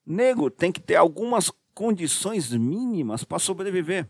nego 0.06 0.50
tem 0.50 0.72
que 0.72 0.82
ter 0.82 0.96
algumas 0.96 1.52
condições 1.74 2.52
mínimas 2.52 3.24
para 3.24 3.40
sobreviver: 3.40 4.08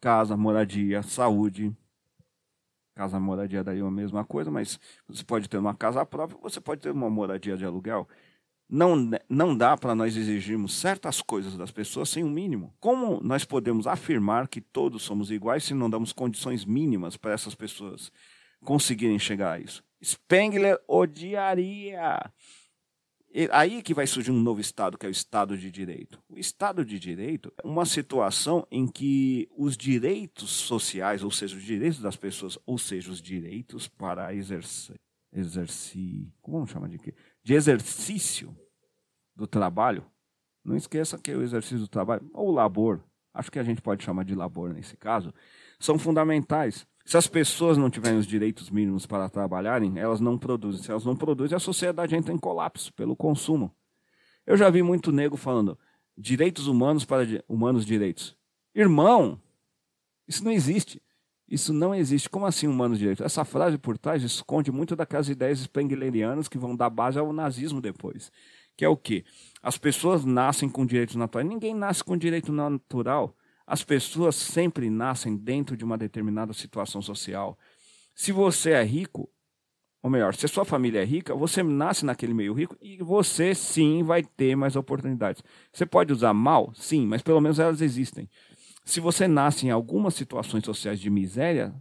casa, 0.00 0.36
moradia, 0.36 1.02
saúde. 1.02 1.74
Casa, 2.94 3.18
moradia 3.18 3.64
daí 3.64 3.78
é 3.78 3.82
a 3.82 3.90
mesma 3.90 4.24
coisa, 4.24 4.50
mas 4.50 4.78
você 5.08 5.24
pode 5.24 5.48
ter 5.48 5.56
uma 5.56 5.74
casa 5.74 6.04
própria, 6.04 6.38
você 6.42 6.60
pode 6.60 6.82
ter 6.82 6.90
uma 6.90 7.08
moradia 7.08 7.56
de 7.56 7.64
aluguel. 7.64 8.06
Não, 8.68 9.10
não 9.28 9.56
dá 9.56 9.76
para 9.76 9.96
nós 9.96 10.16
exigirmos 10.16 10.74
certas 10.74 11.20
coisas 11.20 11.56
das 11.56 11.72
pessoas 11.72 12.08
sem 12.08 12.22
um 12.22 12.30
mínimo. 12.30 12.72
Como 12.78 13.20
nós 13.20 13.44
podemos 13.44 13.86
afirmar 13.86 14.46
que 14.46 14.60
todos 14.60 15.02
somos 15.02 15.30
iguais 15.30 15.64
se 15.64 15.74
não 15.74 15.90
damos 15.90 16.12
condições 16.12 16.64
mínimas 16.64 17.16
para 17.16 17.32
essas 17.32 17.54
pessoas 17.54 18.12
conseguirem 18.64 19.18
chegar 19.18 19.52
a 19.52 19.58
isso? 19.58 19.82
Spengler 20.04 20.78
odiaria. 20.86 22.20
Aí 23.52 23.82
que 23.82 23.94
vai 23.94 24.06
surgir 24.06 24.32
um 24.32 24.40
novo 24.40 24.60
Estado, 24.60 24.98
que 24.98 25.06
é 25.06 25.08
o 25.08 25.12
Estado 25.12 25.56
de 25.56 25.70
Direito. 25.70 26.20
O 26.28 26.36
Estado 26.36 26.84
de 26.84 26.98
Direito 26.98 27.52
é 27.62 27.66
uma 27.66 27.86
situação 27.86 28.66
em 28.70 28.86
que 28.86 29.48
os 29.56 29.76
direitos 29.76 30.50
sociais, 30.50 31.22
ou 31.22 31.30
seja, 31.30 31.56
os 31.56 31.62
direitos 31.62 32.00
das 32.00 32.16
pessoas, 32.16 32.58
ou 32.66 32.76
seja, 32.76 33.10
os 33.10 33.22
direitos 33.22 33.86
para 33.86 34.34
exercer, 34.34 34.96
exercer 35.32 36.26
como 36.42 36.66
chama 36.66 36.88
de 36.88 36.98
quê? 36.98 37.14
de 37.42 37.54
exercício 37.54 38.56
do 39.34 39.46
trabalho, 39.46 40.04
não 40.64 40.76
esqueça 40.76 41.18
que 41.18 41.34
o 41.34 41.42
exercício 41.42 41.78
do 41.78 41.88
trabalho, 41.88 42.28
ou 42.34 42.50
labor, 42.50 43.02
acho 43.32 43.50
que 43.50 43.58
a 43.58 43.62
gente 43.62 43.80
pode 43.80 44.04
chamar 44.04 44.24
de 44.24 44.34
labor 44.34 44.72
nesse 44.74 44.96
caso, 44.96 45.32
são 45.78 45.98
fundamentais. 45.98 46.86
Se 47.10 47.16
as 47.16 47.26
pessoas 47.26 47.76
não 47.76 47.90
tiverem 47.90 48.20
os 48.20 48.24
direitos 48.24 48.70
mínimos 48.70 49.04
para 49.04 49.28
trabalharem, 49.28 49.98
elas 49.98 50.20
não 50.20 50.38
produzem. 50.38 50.80
Se 50.80 50.92
elas 50.92 51.04
não 51.04 51.16
produzem, 51.16 51.56
a 51.56 51.58
sociedade 51.58 52.14
entra 52.14 52.32
em 52.32 52.38
colapso 52.38 52.92
pelo 52.92 53.16
consumo. 53.16 53.74
Eu 54.46 54.56
já 54.56 54.70
vi 54.70 54.80
muito 54.80 55.10
nego 55.10 55.36
falando 55.36 55.76
direitos 56.16 56.68
humanos 56.68 57.04
para 57.04 57.24
humanos 57.48 57.84
direitos. 57.84 58.36
Irmão, 58.72 59.42
isso 60.28 60.44
não 60.44 60.52
existe. 60.52 61.02
Isso 61.48 61.72
não 61.72 61.92
existe. 61.92 62.30
Como 62.30 62.46
assim 62.46 62.68
humanos 62.68 62.96
direitos? 62.96 63.26
Essa 63.26 63.44
frase 63.44 63.76
por 63.76 63.98
trás 63.98 64.22
esconde 64.22 64.70
muito 64.70 64.94
daquelas 64.94 65.28
ideias 65.28 65.58
spenglerianas 65.58 66.46
que 66.46 66.58
vão 66.58 66.76
dar 66.76 66.90
base 66.90 67.18
ao 67.18 67.32
nazismo 67.32 67.80
depois. 67.80 68.30
Que 68.76 68.84
é 68.84 68.88
o 68.88 68.96
quê? 68.96 69.24
As 69.60 69.76
pessoas 69.76 70.24
nascem 70.24 70.68
com 70.68 70.86
direitos 70.86 71.16
naturais. 71.16 71.48
Ninguém 71.48 71.74
nasce 71.74 72.04
com 72.04 72.16
direito 72.16 72.52
natural. 72.52 73.36
As 73.66 73.84
pessoas 73.84 74.34
sempre 74.34 74.90
nascem 74.90 75.36
dentro 75.36 75.76
de 75.76 75.84
uma 75.84 75.96
determinada 75.96 76.52
situação 76.52 77.00
social. 77.00 77.58
Se 78.14 78.32
você 78.32 78.70
é 78.72 78.82
rico, 78.82 79.30
ou 80.02 80.10
melhor, 80.10 80.34
se 80.34 80.48
sua 80.48 80.64
família 80.64 81.02
é 81.02 81.04
rica, 81.04 81.34
você 81.34 81.62
nasce 81.62 82.04
naquele 82.04 82.32
meio 82.32 82.54
rico 82.54 82.76
e 82.80 82.96
você 82.98 83.54
sim 83.54 84.02
vai 84.02 84.22
ter 84.22 84.56
mais 84.56 84.76
oportunidades. 84.76 85.42
Você 85.72 85.84
pode 85.84 86.12
usar 86.12 86.32
mal? 86.32 86.72
Sim, 86.74 87.06
mas 87.06 87.22
pelo 87.22 87.40
menos 87.40 87.58
elas 87.58 87.80
existem. 87.80 88.28
Se 88.84 88.98
você 88.98 89.28
nasce 89.28 89.66
em 89.66 89.70
algumas 89.70 90.14
situações 90.14 90.64
sociais 90.64 90.98
de 90.98 91.10
miséria, 91.10 91.74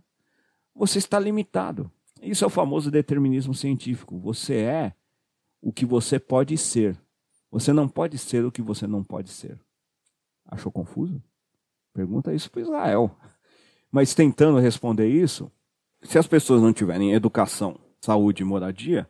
você 0.75 0.97
está 0.99 1.17
limitado. 1.19 1.91
Isso 2.21 2.43
é 2.43 2.47
o 2.47 2.51
famoso 2.51 2.91
determinismo 2.91 3.53
científico. 3.53 4.19
Você 4.19 4.55
é 4.55 4.93
o 5.61 5.71
que 5.71 5.85
você 5.85 6.19
pode 6.19 6.57
ser. 6.57 6.97
Você 7.49 7.73
não 7.73 7.87
pode 7.87 8.17
ser 8.17 8.45
o 8.45 8.51
que 8.51 8.61
você 8.61 8.85
não 8.85 9.03
pode 9.03 9.29
ser. 9.29 9.59
Achou 10.45 10.71
confuso? 10.71 11.23
Pergunta 11.99 12.33
isso 12.33 12.49
para 12.49 12.61
Israel. 12.61 13.11
Mas 13.91 14.13
tentando 14.13 14.57
responder 14.57 15.09
isso, 15.09 15.51
se 16.01 16.17
as 16.17 16.25
pessoas 16.25 16.61
não 16.61 16.71
tiverem 16.71 17.11
educação, 17.11 17.77
saúde 17.99 18.41
e 18.41 18.45
moradia, 18.45 19.05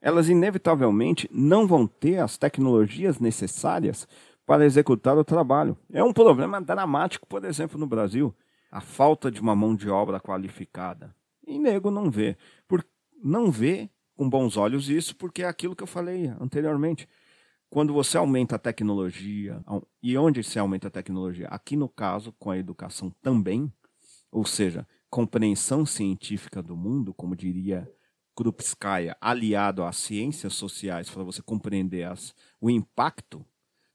elas 0.00 0.28
inevitavelmente 0.28 1.30
não 1.32 1.68
vão 1.68 1.86
ter 1.86 2.18
as 2.18 2.36
tecnologias 2.36 3.20
necessárias 3.20 4.08
para 4.44 4.64
executar 4.64 5.16
o 5.16 5.22
trabalho. 5.22 5.78
É 5.92 6.02
um 6.02 6.12
problema 6.12 6.60
dramático, 6.60 7.28
por 7.28 7.44
exemplo, 7.44 7.78
no 7.78 7.86
Brasil, 7.86 8.34
a 8.72 8.80
falta 8.80 9.30
de 9.30 9.40
uma 9.40 9.54
mão 9.54 9.76
de 9.76 9.88
obra 9.88 10.18
qualificada. 10.18 11.14
E 11.46 11.60
nego 11.60 11.92
não 11.92 12.10
vê. 12.10 12.36
Por, 12.66 12.84
não 13.22 13.52
vê 13.52 13.88
com 14.16 14.28
bons 14.28 14.56
olhos 14.56 14.88
isso, 14.90 15.14
porque 15.14 15.44
é 15.44 15.46
aquilo 15.46 15.76
que 15.76 15.84
eu 15.84 15.86
falei 15.86 16.26
anteriormente. 16.40 17.08
Quando 17.72 17.94
você 17.94 18.18
aumenta 18.18 18.56
a 18.56 18.58
tecnologia, 18.58 19.64
e 20.02 20.14
onde 20.18 20.44
se 20.44 20.58
aumenta 20.58 20.88
a 20.88 20.90
tecnologia? 20.90 21.48
Aqui 21.48 21.74
no 21.74 21.88
caso, 21.88 22.30
com 22.38 22.50
a 22.50 22.58
educação 22.58 23.08
também, 23.22 23.72
ou 24.30 24.44
seja, 24.44 24.86
compreensão 25.08 25.86
científica 25.86 26.62
do 26.62 26.76
mundo, 26.76 27.14
como 27.14 27.34
diria 27.34 27.90
Krupskaya, 28.36 29.16
aliado 29.18 29.82
às 29.84 29.96
ciências 29.96 30.52
sociais, 30.52 31.08
para 31.08 31.22
você 31.22 31.40
compreender 31.40 32.04
as, 32.04 32.34
o 32.60 32.68
impacto 32.68 33.42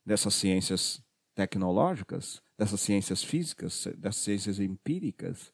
dessas 0.03 0.33
ciências 0.33 0.99
tecnológicas, 1.35 2.41
dessas 2.57 2.81
ciências 2.81 3.23
físicas, 3.23 3.87
das 3.95 4.15
ciências 4.15 4.59
empíricas. 4.59 5.53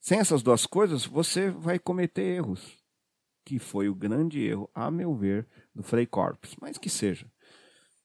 Sem 0.00 0.18
essas 0.18 0.42
duas 0.42 0.66
coisas, 0.66 1.06
você 1.06 1.48
vai 1.48 1.78
cometer 1.78 2.22
erros, 2.22 2.76
que 3.44 3.60
foi 3.60 3.88
o 3.88 3.94
grande 3.94 4.40
erro, 4.40 4.68
a 4.74 4.90
meu 4.90 5.14
ver, 5.14 5.46
do 5.74 5.82
Frei 5.82 6.06
Corpus, 6.06 6.56
mas 6.60 6.78
que 6.78 6.88
seja. 6.88 7.26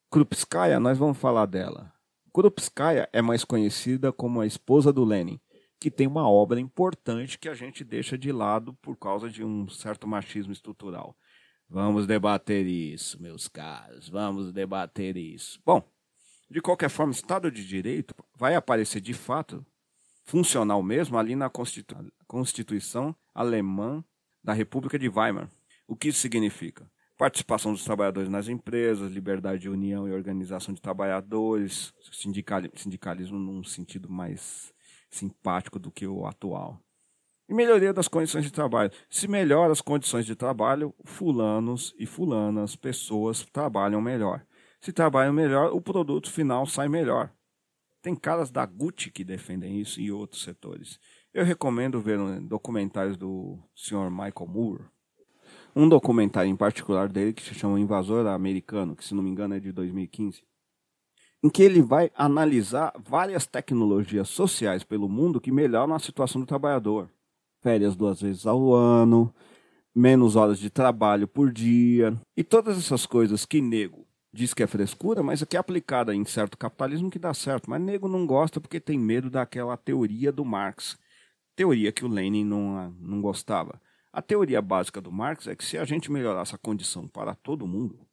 Krupskaya, 0.10 0.80
nós 0.80 0.98
vamos 0.98 1.18
falar 1.18 1.46
dela. 1.46 1.94
Krupskaya 2.34 3.08
é 3.14 3.22
mais 3.22 3.44
conhecida 3.44 4.12
como 4.12 4.42
a 4.42 4.46
esposa 4.46 4.92
do 4.92 5.04
Lenin, 5.04 5.40
que 5.80 5.92
tem 5.92 6.08
uma 6.08 6.30
obra 6.30 6.60
importante 6.60 7.38
que 7.38 7.48
a 7.48 7.54
gente 7.54 7.84
deixa 7.84 8.18
de 8.18 8.32
lado 8.32 8.74
por 8.82 8.98
causa 8.98 9.30
de 9.30 9.44
um 9.44 9.68
certo 9.70 10.08
machismo 10.08 10.52
estrutural. 10.52 11.16
Vamos 11.70 12.08
debater 12.08 12.66
isso, 12.66 13.22
meus 13.22 13.48
caros. 13.48 14.10
Vamos 14.10 14.52
debater 14.52 15.16
isso. 15.16 15.62
Bom, 15.64 15.84
de 16.50 16.62
qualquer 16.62 16.90
forma, 16.90 17.12
Estado 17.12 17.52
de 17.52 17.66
Direito 17.66 18.16
vai 18.36 18.56
aparecer 18.56 19.00
de 19.00 19.14
fato 19.14 19.64
funcional 20.26 20.82
mesmo 20.82 21.18
ali 21.18 21.36
na 21.36 21.50
Constitu 21.50 21.96
Constituição 22.28 23.16
Alemã 23.34 24.04
da 24.44 24.54
República 24.54 24.98
de 24.98 25.08
Weimar. 25.08 25.50
O 25.88 25.96
que 25.96 26.10
isso 26.10 26.20
significa? 26.20 26.90
Participação 27.20 27.74
dos 27.74 27.84
trabalhadores 27.84 28.30
nas 28.30 28.48
empresas, 28.48 29.12
liberdade 29.12 29.64
de 29.64 29.70
união 29.70 30.08
e 30.08 30.14
organização 30.14 30.74
de 30.74 30.82
trabalhadores, 30.82 31.94
sindicalismo 32.14 33.38
num 33.38 33.62
sentido 33.62 34.10
mais 34.10 34.74
simpático 35.10 35.78
do 35.78 35.92
que 35.92 36.08
o 36.08 36.26
atual. 36.26 36.80
E 37.50 37.54
melhoria 37.54 37.92
das 37.92 38.08
condições 38.08 38.46
de 38.46 38.52
trabalho. 38.54 38.90
Se 39.10 39.28
melhora 39.28 39.74
as 39.74 39.82
condições 39.82 40.26
de 40.26 40.34
trabalho, 40.34 40.96
fulanos 41.04 41.94
e 42.00 42.06
fulanas, 42.06 42.78
pessoas, 42.78 43.46
trabalham 43.52 44.00
melhor. 44.00 44.46
Se 44.80 44.94
trabalham 44.94 45.34
melhor, 45.34 45.74
o 45.74 45.82
produto 45.82 46.32
final 46.32 46.66
sai 46.66 46.88
melhor. 46.88 47.34
Tem 48.02 48.16
caras 48.16 48.50
da 48.50 48.66
Gucci 48.66 49.12
que 49.12 49.26
defendem 49.26 49.78
isso 49.82 50.00
e 50.00 50.10
outros 50.10 50.42
setores. 50.42 50.98
Eu 51.34 51.44
recomendo 51.44 52.00
ver 52.00 52.18
documentários 52.40 53.18
do 53.18 53.60
Sr. 53.76 54.10
Michael 54.10 54.48
Moore. 54.48 54.99
Um 55.76 55.88
documentário 55.88 56.50
em 56.50 56.56
particular 56.56 57.08
dele 57.08 57.34
que 57.34 57.44
se 57.44 57.54
chama 57.54 57.80
Invasor 57.80 58.26
Americano, 58.28 58.96
que 58.96 59.04
se 59.04 59.14
não 59.14 59.24
me 59.24 59.30
engano 59.30 59.56
é 59.56 59.60
de 59.60 59.72
2015, 59.72 60.44
em 61.44 61.50
que 61.50 61.64
ele 61.64 61.82
vai 61.82 62.12
analisar 62.16 62.94
várias 63.00 63.46
tecnologias 63.46 64.30
sociais 64.30 64.84
pelo 64.84 65.08
mundo 65.08 65.40
que 65.40 65.52
melhoram 65.52 65.94
a 65.94 66.00
situação 66.00 66.42
do 66.42 66.48
trabalhador 66.48 67.10
férias 67.62 67.96
duas 67.96 68.22
vezes 68.22 68.46
ao 68.46 68.74
ano, 68.74 69.34
menos 69.94 70.36
horas 70.36 70.60
de 70.60 70.70
trabalho 70.70 71.28
por 71.28 71.52
dia 71.52 72.20
e 72.36 72.44
todas 72.44 72.78
essas 72.78 73.06
coisas 73.06 73.46
que 73.46 73.62
nego 73.62 74.08
diz 74.32 74.54
que 74.54 74.64
é 74.64 74.68
frescura, 74.68 75.24
mas 75.24 75.44
que 75.44 75.58
é 75.58 75.60
aplicada 75.60 76.14
em 76.14 76.24
certo 76.24 76.58
capitalismo 76.58 77.10
que 77.10 77.20
dá 77.20 77.34
certo. 77.34 77.70
Mas 77.70 77.82
nego 77.82 78.08
não 78.08 78.26
gosta 78.28 78.62
porque 78.62 78.80
tem 78.80 78.98
medo 78.98 79.30
daquela 79.30 79.76
teoria 79.76 80.32
do 80.32 80.46
Marx. 80.46 80.98
teoria 81.56 81.92
que 81.92 82.06
o 82.06 82.08
Lenin 82.08 82.46
não, 82.46 82.92
não 83.00 83.22
gostava. 83.22 83.82
A 84.12 84.22
teoria 84.22 84.62
básica 84.62 85.00
do 85.00 85.12
Marx 85.12 85.48
é 85.48 85.56
que 85.56 85.64
se 85.64 85.78
a 85.78 85.86
gente 85.86 86.12
melhorasse 86.12 86.56
a 86.56 86.58
condição 86.58 87.08
para 87.08 87.36
todo 87.36 87.68
mundo, 87.68 88.08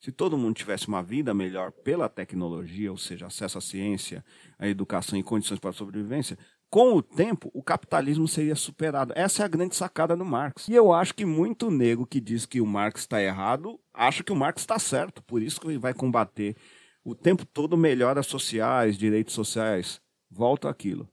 se 0.00 0.10
todo 0.10 0.38
mundo 0.38 0.56
tivesse 0.56 0.88
uma 0.88 1.02
vida 1.02 1.32
melhor 1.34 1.70
pela 1.70 2.08
tecnologia, 2.08 2.90
ou 2.90 2.96
seja, 2.96 3.26
acesso 3.26 3.58
à 3.58 3.60
ciência, 3.60 4.24
à 4.58 4.66
educação 4.66 5.18
e 5.18 5.22
condições 5.22 5.60
para 5.60 5.70
a 5.70 5.74
sobrevivência, 5.74 6.38
com 6.70 6.94
o 6.94 7.02
tempo 7.02 7.50
o 7.52 7.62
capitalismo 7.62 8.26
seria 8.26 8.56
superado. 8.56 9.12
Essa 9.14 9.42
é 9.42 9.44
a 9.44 9.48
grande 9.48 9.76
sacada 9.76 10.16
do 10.16 10.24
Marx. 10.24 10.66
E 10.68 10.74
eu 10.74 10.90
acho 10.90 11.14
que 11.14 11.26
muito 11.26 11.70
nego 11.70 12.06
que 12.06 12.18
diz 12.18 12.46
que 12.46 12.60
o 12.60 12.66
Marx 12.66 13.02
está 13.02 13.22
errado, 13.22 13.78
acha 13.92 14.24
que 14.24 14.32
o 14.32 14.36
Marx 14.36 14.62
está 14.62 14.78
certo. 14.78 15.22
Por 15.22 15.42
isso 15.42 15.60
que 15.60 15.68
ele 15.68 15.78
vai 15.78 15.92
combater 15.92 16.56
o 17.04 17.14
tempo 17.14 17.44
todo 17.44 17.76
melhoras 17.76 18.26
sociais, 18.26 18.96
direitos 18.96 19.34
sociais. 19.34 20.00
Volta 20.30 20.70
aquilo. 20.70 21.06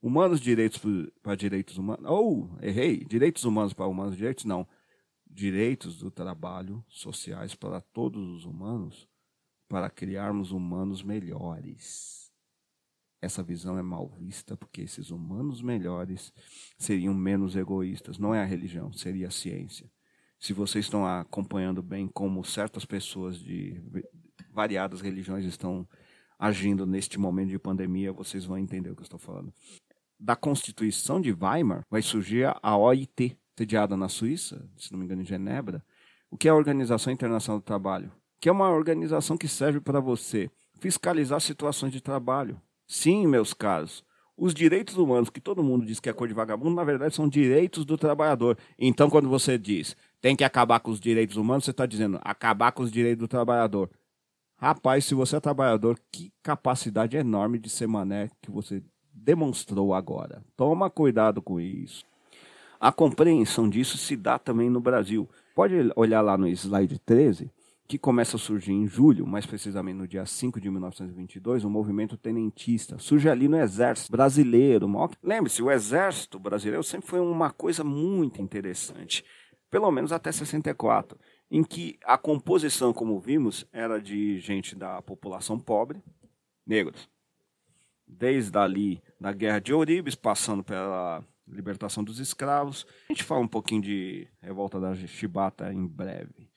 Humanos 0.00 0.40
direitos 0.40 0.80
para 1.22 1.34
direitos 1.34 1.76
humanos. 1.76 2.04
Ou, 2.08 2.56
errei, 2.62 3.04
direitos 3.04 3.44
humanos 3.44 3.72
para 3.72 3.86
humanos 3.86 4.16
direitos, 4.16 4.44
não 4.44 4.66
direitos 5.30 5.98
do 5.98 6.10
trabalho 6.10 6.84
sociais 6.88 7.54
para 7.54 7.80
todos 7.80 8.28
os 8.28 8.44
humanos, 8.44 9.08
para 9.68 9.90
criarmos 9.90 10.50
humanos 10.50 11.02
melhores. 11.02 12.32
Essa 13.20 13.42
visão 13.42 13.76
é 13.78 13.82
mal 13.82 14.08
vista 14.08 14.56
porque 14.56 14.82
esses 14.82 15.10
humanos 15.10 15.60
melhores 15.60 16.32
seriam 16.78 17.14
menos 17.14 17.56
egoístas. 17.56 18.18
Não 18.18 18.34
é 18.34 18.40
a 18.40 18.44
religião, 18.44 18.92
seria 18.92 19.28
a 19.28 19.30
ciência. 19.30 19.90
Se 20.38 20.52
vocês 20.52 20.84
estão 20.84 21.04
acompanhando 21.04 21.82
bem 21.82 22.06
como 22.06 22.44
certas 22.44 22.84
pessoas 22.84 23.38
de 23.38 23.82
variadas 24.52 25.00
religiões 25.00 25.44
estão 25.44 25.86
agindo 26.38 26.86
neste 26.86 27.18
momento 27.18 27.50
de 27.50 27.58
pandemia, 27.58 28.12
vocês 28.12 28.44
vão 28.44 28.56
entender 28.56 28.90
o 28.90 28.94
que 28.94 29.02
eu 29.02 29.04
estou 29.04 29.18
falando. 29.18 29.52
Da 30.18 30.34
Constituição 30.34 31.20
de 31.20 31.32
Weimar 31.32 31.84
vai 31.88 32.02
surgir 32.02 32.52
a 32.62 32.76
OIT, 32.76 33.38
sediada 33.56 33.96
na 33.96 34.08
Suíça, 34.08 34.68
se 34.76 34.92
não 34.92 34.98
me 34.98 35.04
engano 35.04 35.22
em 35.22 35.24
Genebra, 35.24 35.84
o 36.30 36.36
que 36.36 36.48
é 36.48 36.50
a 36.50 36.54
Organização 36.54 37.12
Internacional 37.12 37.60
do 37.60 37.64
Trabalho, 37.64 38.12
que 38.40 38.48
é 38.48 38.52
uma 38.52 38.68
organização 38.68 39.36
que 39.36 39.48
serve 39.48 39.80
para 39.80 40.00
você 40.00 40.50
fiscalizar 40.80 41.40
situações 41.40 41.92
de 41.92 42.00
trabalho. 42.00 42.60
Sim, 42.86 43.26
meus 43.26 43.52
caros, 43.54 44.04
os 44.36 44.54
direitos 44.54 44.96
humanos, 44.96 45.30
que 45.30 45.40
todo 45.40 45.64
mundo 45.64 45.84
diz 45.84 45.98
que 45.98 46.08
é 46.08 46.12
cor 46.12 46.28
de 46.28 46.34
vagabundo, 46.34 46.76
na 46.76 46.84
verdade 46.84 47.14
são 47.14 47.28
direitos 47.28 47.84
do 47.84 47.96
trabalhador. 47.96 48.56
Então, 48.78 49.10
quando 49.10 49.28
você 49.28 49.58
diz 49.58 49.96
tem 50.20 50.34
que 50.34 50.44
acabar 50.44 50.80
com 50.80 50.90
os 50.90 51.00
direitos 51.00 51.36
humanos, 51.36 51.64
você 51.64 51.70
está 51.70 51.86
dizendo 51.86 52.18
acabar 52.22 52.72
com 52.72 52.82
os 52.82 52.90
direitos 52.90 53.20
do 53.20 53.28
trabalhador. 53.28 53.90
Rapaz, 54.56 55.04
se 55.04 55.14
você 55.14 55.36
é 55.36 55.40
trabalhador, 55.40 55.98
que 56.10 56.32
capacidade 56.42 57.16
enorme 57.16 57.58
de 57.58 57.68
ser 57.68 57.86
mané 57.86 58.28
que 58.42 58.50
você 58.50 58.82
demonstrou 59.22 59.94
agora. 59.94 60.42
Toma 60.56 60.88
cuidado 60.90 61.42
com 61.42 61.60
isso. 61.60 62.04
A 62.80 62.92
compreensão 62.92 63.68
disso 63.68 63.98
se 63.98 64.16
dá 64.16 64.38
também 64.38 64.70
no 64.70 64.80
Brasil. 64.80 65.28
Pode 65.54 65.74
olhar 65.96 66.20
lá 66.20 66.38
no 66.38 66.46
slide 66.46 66.98
13, 67.00 67.50
que 67.88 67.98
começa 67.98 68.36
a 68.36 68.38
surgir 68.38 68.72
em 68.72 68.86
julho, 68.86 69.26
mais 69.26 69.46
precisamente 69.46 69.96
no 69.96 70.06
dia 70.06 70.24
5 70.24 70.60
de 70.60 70.70
1922, 70.70 71.64
o 71.64 71.70
movimento 71.70 72.16
tenentista. 72.16 72.98
Surge 72.98 73.28
ali 73.28 73.48
no 73.48 73.58
Exército 73.58 74.12
Brasileiro. 74.12 74.88
Lembre-se, 75.22 75.62
o 75.62 75.70
Exército 75.70 76.38
Brasileiro 76.38 76.84
sempre 76.84 77.08
foi 77.08 77.18
uma 77.18 77.50
coisa 77.50 77.82
muito 77.82 78.40
interessante, 78.40 79.24
pelo 79.70 79.90
menos 79.90 80.12
até 80.12 80.30
64, 80.30 81.18
em 81.50 81.64
que 81.64 81.98
a 82.04 82.16
composição, 82.16 82.92
como 82.92 83.18
vimos, 83.18 83.66
era 83.72 83.98
de 84.00 84.38
gente 84.38 84.76
da 84.76 85.02
população 85.02 85.58
pobre, 85.58 86.00
negros. 86.66 87.08
Desde 88.08 88.56
ali, 88.56 89.02
da 89.20 89.32
Guerra 89.32 89.60
de 89.60 89.72
Ouribes, 89.72 90.14
passando 90.14 90.64
pela 90.64 91.22
libertação 91.46 92.02
dos 92.02 92.18
escravos. 92.18 92.86
A 93.08 93.12
gente 93.12 93.24
fala 93.24 93.40
um 93.40 93.48
pouquinho 93.48 93.82
de 93.82 94.28
revolta 94.40 94.80
da 94.80 94.94
Chibata 94.94 95.72
em 95.72 95.86
breve. 95.86 96.50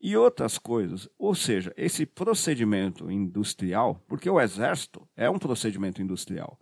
E 0.00 0.16
outras 0.16 0.58
coisas. 0.58 1.08
Ou 1.18 1.34
seja, 1.34 1.72
esse 1.76 2.06
procedimento 2.06 3.10
industrial, 3.10 4.02
porque 4.06 4.30
o 4.30 4.40
exército 4.40 5.08
é 5.16 5.28
um 5.28 5.38
procedimento 5.38 6.00
industrial. 6.00 6.58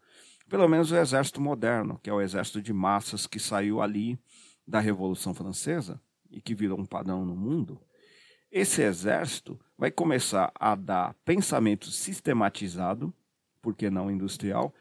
Pelo 0.48 0.68
menos 0.68 0.90
o 0.90 0.96
exército 0.96 1.40
moderno, 1.40 1.98
que 2.02 2.08
é 2.08 2.12
o 2.12 2.20
exército 2.20 2.62
de 2.62 2.72
massas 2.72 3.26
que 3.26 3.38
saiu 3.38 3.82
ali 3.82 4.18
da 4.66 4.80
Revolução 4.80 5.34
Francesa 5.34 6.00
e 6.30 6.40
que 6.40 6.54
virou 6.54 6.78
um 6.78 6.86
padrão 6.86 7.24
no 7.24 7.36
mundo. 7.36 7.80
Esse 8.50 8.80
exército 8.82 9.58
vai 9.76 9.90
começar 9.90 10.50
a 10.54 10.74
dar 10.74 11.14
pensamento 11.24 11.90
sistematizado, 11.90 13.12
por 13.66 13.74
que 13.74 13.90
não 13.90 14.08
industrial, 14.08 14.72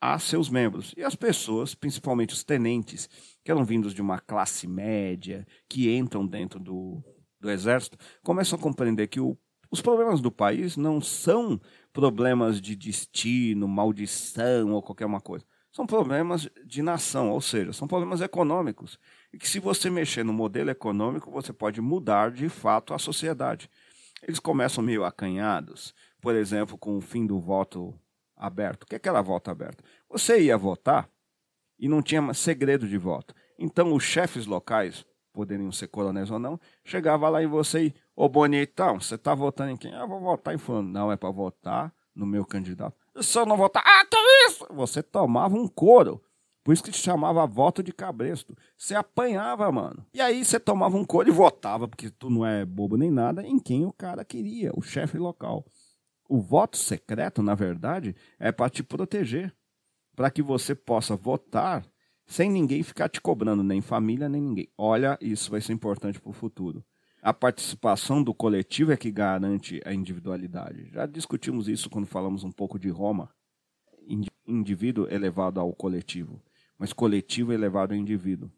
a 0.00 0.18
seus 0.18 0.50
membros. 0.50 0.92
E 0.96 1.04
as 1.04 1.14
pessoas, 1.14 1.76
principalmente 1.76 2.34
os 2.34 2.42
tenentes, 2.42 3.08
que 3.44 3.52
eram 3.52 3.64
vindos 3.64 3.94
de 3.94 4.02
uma 4.02 4.18
classe 4.18 4.66
média, 4.66 5.46
que 5.68 5.94
entram 5.94 6.26
dentro 6.26 6.58
do, 6.58 7.00
do 7.38 7.48
exército, 7.48 7.96
começam 8.20 8.58
a 8.58 8.60
compreender 8.60 9.06
que 9.06 9.20
o, 9.20 9.38
os 9.70 9.80
problemas 9.80 10.20
do 10.20 10.32
país 10.32 10.76
não 10.76 11.00
são 11.00 11.60
problemas 11.92 12.60
de 12.60 12.74
destino, 12.74 13.68
maldição 13.68 14.72
ou 14.72 14.82
qualquer 14.82 15.06
uma 15.06 15.20
coisa. 15.20 15.44
São 15.70 15.86
problemas 15.86 16.48
de 16.66 16.82
nação, 16.82 17.30
ou 17.30 17.40
seja, 17.40 17.72
são 17.72 17.86
problemas 17.86 18.20
econômicos. 18.20 18.98
E 19.32 19.38
que 19.38 19.48
se 19.48 19.60
você 19.60 19.88
mexer 19.88 20.24
no 20.24 20.32
modelo 20.32 20.70
econômico, 20.70 21.30
você 21.30 21.52
pode 21.52 21.80
mudar 21.80 22.32
de 22.32 22.48
fato 22.48 22.92
a 22.92 22.98
sociedade. 22.98 23.70
Eles 24.20 24.40
começam 24.40 24.82
meio 24.82 25.04
acanhados, 25.04 25.94
por 26.20 26.34
exemplo, 26.34 26.76
com 26.76 26.96
o 26.96 27.00
fim 27.00 27.26
do 27.26 27.40
voto 27.40 27.98
aberto. 28.40 28.84
O 28.84 28.86
que 28.86 28.94
é 28.94 28.96
aquela 28.96 29.20
voto 29.20 29.50
aberta? 29.50 29.84
Você 30.08 30.40
ia 30.40 30.56
votar 30.56 31.08
e 31.78 31.88
não 31.88 32.02
tinha 32.02 32.32
segredo 32.32 32.88
de 32.88 32.96
voto. 32.96 33.34
Então 33.58 33.92
os 33.92 34.02
chefes 34.02 34.46
locais, 34.46 35.04
poderiam 35.32 35.70
ser 35.70 35.88
coronéis 35.88 36.30
ou 36.30 36.38
não, 36.38 36.58
chegava 36.84 37.28
lá 37.28 37.42
em 37.42 37.46
você 37.46 37.86
e, 37.86 37.94
ô 38.16 38.28
bonitão, 38.28 38.98
você 39.00 39.14
está 39.14 39.34
votando 39.34 39.70
em 39.70 39.76
quem? 39.76 39.94
Ah, 39.94 40.06
vou 40.06 40.20
votar 40.20 40.54
em 40.54 40.58
fulano. 40.58 40.88
Não, 40.88 41.12
é 41.12 41.16
para 41.16 41.30
votar 41.30 41.94
no 42.14 42.26
meu 42.26 42.44
candidato. 42.44 42.96
Se 43.20 43.38
eu 43.38 43.44
não 43.44 43.56
votar, 43.56 43.82
ah, 43.86 44.04
que 44.06 44.16
isso? 44.48 44.66
Você 44.70 45.02
tomava 45.02 45.54
um 45.54 45.68
couro. 45.68 46.22
Por 46.62 46.72
isso 46.72 46.82
que 46.82 46.90
te 46.90 46.98
chamava 46.98 47.46
voto 47.46 47.82
de 47.82 47.92
cabresto. 47.92 48.56
Você 48.76 48.94
apanhava, 48.94 49.70
mano. 49.72 50.06
E 50.12 50.20
aí 50.20 50.44
você 50.44 50.60
tomava 50.60 50.96
um 50.96 51.04
couro 51.04 51.28
e 51.28 51.32
votava, 51.32 51.88
porque 51.88 52.10
tu 52.10 52.28
não 52.28 52.44
é 52.44 52.64
bobo 52.64 52.96
nem 52.96 53.10
nada, 53.10 53.42
em 53.42 53.58
quem 53.58 53.86
o 53.86 53.92
cara 53.92 54.24
queria, 54.24 54.70
o 54.74 54.82
chefe 54.82 55.16
local. 55.16 55.64
O 56.30 56.40
voto 56.40 56.76
secreto, 56.76 57.42
na 57.42 57.56
verdade, 57.56 58.14
é 58.38 58.52
para 58.52 58.70
te 58.70 58.84
proteger, 58.84 59.52
para 60.14 60.30
que 60.30 60.40
você 60.40 60.76
possa 60.76 61.16
votar 61.16 61.84
sem 62.24 62.48
ninguém 62.48 62.84
ficar 62.84 63.08
te 63.08 63.20
cobrando, 63.20 63.64
nem 63.64 63.80
família, 63.80 64.28
nem 64.28 64.40
ninguém. 64.40 64.68
Olha, 64.78 65.18
isso 65.20 65.50
vai 65.50 65.60
ser 65.60 65.72
importante 65.72 66.20
para 66.20 66.30
o 66.30 66.32
futuro. 66.32 66.84
A 67.20 67.34
participação 67.34 68.22
do 68.22 68.32
coletivo 68.32 68.92
é 68.92 68.96
que 68.96 69.10
garante 69.10 69.80
a 69.84 69.92
individualidade. 69.92 70.88
Já 70.92 71.04
discutimos 71.04 71.66
isso 71.66 71.90
quando 71.90 72.06
falamos 72.06 72.44
um 72.44 72.52
pouco 72.52 72.78
de 72.78 72.90
Roma. 72.90 73.28
Indivíduo 74.46 75.08
elevado 75.10 75.58
ao 75.58 75.72
coletivo, 75.72 76.40
mas 76.78 76.92
coletivo 76.92 77.52
elevado 77.52 77.92
ao 77.92 77.98
indivíduo. 77.98 78.48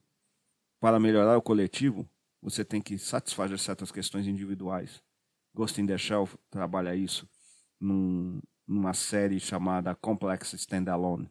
Para 0.78 1.00
melhorar 1.00 1.38
o 1.38 1.42
coletivo, 1.42 2.06
você 2.42 2.66
tem 2.66 2.82
que 2.82 2.98
satisfazer 2.98 3.58
certas 3.58 3.90
questões 3.90 4.26
individuais. 4.26 5.02
Ghost 5.54 5.82
the 5.86 5.96
Shell 5.96 6.28
trabalha 6.50 6.94
isso 6.94 7.26
num, 7.82 8.40
numa 8.66 8.94
série 8.94 9.40
chamada 9.40 9.94
Complex 9.94 10.52
Standalone, 10.54 11.28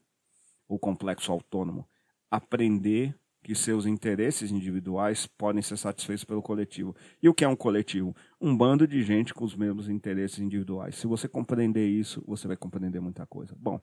ou 0.68 0.78
Complexo 0.78 1.32
Autônomo. 1.32 1.88
Aprender 2.30 3.18
que 3.44 3.56
seus 3.56 3.86
interesses 3.88 4.52
individuais 4.52 5.26
podem 5.26 5.62
ser 5.62 5.78
satisfeitos 5.78 6.24
pelo 6.24 6.44
coletivo. 6.44 6.96
E 7.24 7.28
o 7.28 7.34
que 7.34 7.44
é 7.44 7.48
um 7.48 7.56
coletivo? 7.56 8.16
Um 8.40 8.56
bando 8.56 8.88
de 8.88 9.02
gente 9.02 9.34
com 9.34 9.44
os 9.44 9.56
mesmos 9.56 9.90
interesses 9.90 10.40
individuais. 10.40 10.96
Se 10.96 11.08
você 11.08 11.28
compreender 11.28 11.88
isso, 11.88 12.24
você 12.28 12.48
vai 12.48 12.56
compreender 12.56 13.00
muita 13.00 13.26
coisa. 13.26 13.56
Bom, 13.58 13.82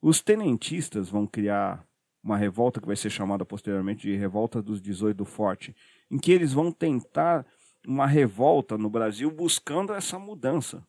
os 0.00 0.20
tenentistas 0.20 1.08
vão 1.08 1.26
criar 1.26 1.86
uma 2.24 2.36
revolta 2.36 2.80
que 2.80 2.86
vai 2.86 2.96
ser 2.96 3.10
chamada 3.10 3.44
posteriormente 3.44 4.08
de 4.08 4.16
Revolta 4.16 4.60
dos 4.60 4.80
18 4.80 5.16
do 5.16 5.24
Forte, 5.24 5.74
em 6.10 6.18
que 6.18 6.32
eles 6.32 6.52
vão 6.52 6.72
tentar 6.72 7.46
uma 7.86 8.06
revolta 8.06 8.78
no 8.78 8.90
Brasil 8.90 9.30
buscando 9.30 9.92
essa 9.92 10.18
mudança 10.18 10.84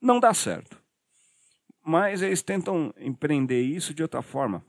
não 0.00 0.20
dá 0.20 0.32
certo. 0.32 0.80
Mas 1.84 2.22
eles 2.22 2.42
tentam 2.42 2.92
empreender 2.98 3.62
isso 3.62 3.94
de 3.94 4.02
outra 4.02 4.20
forma, 4.20 4.64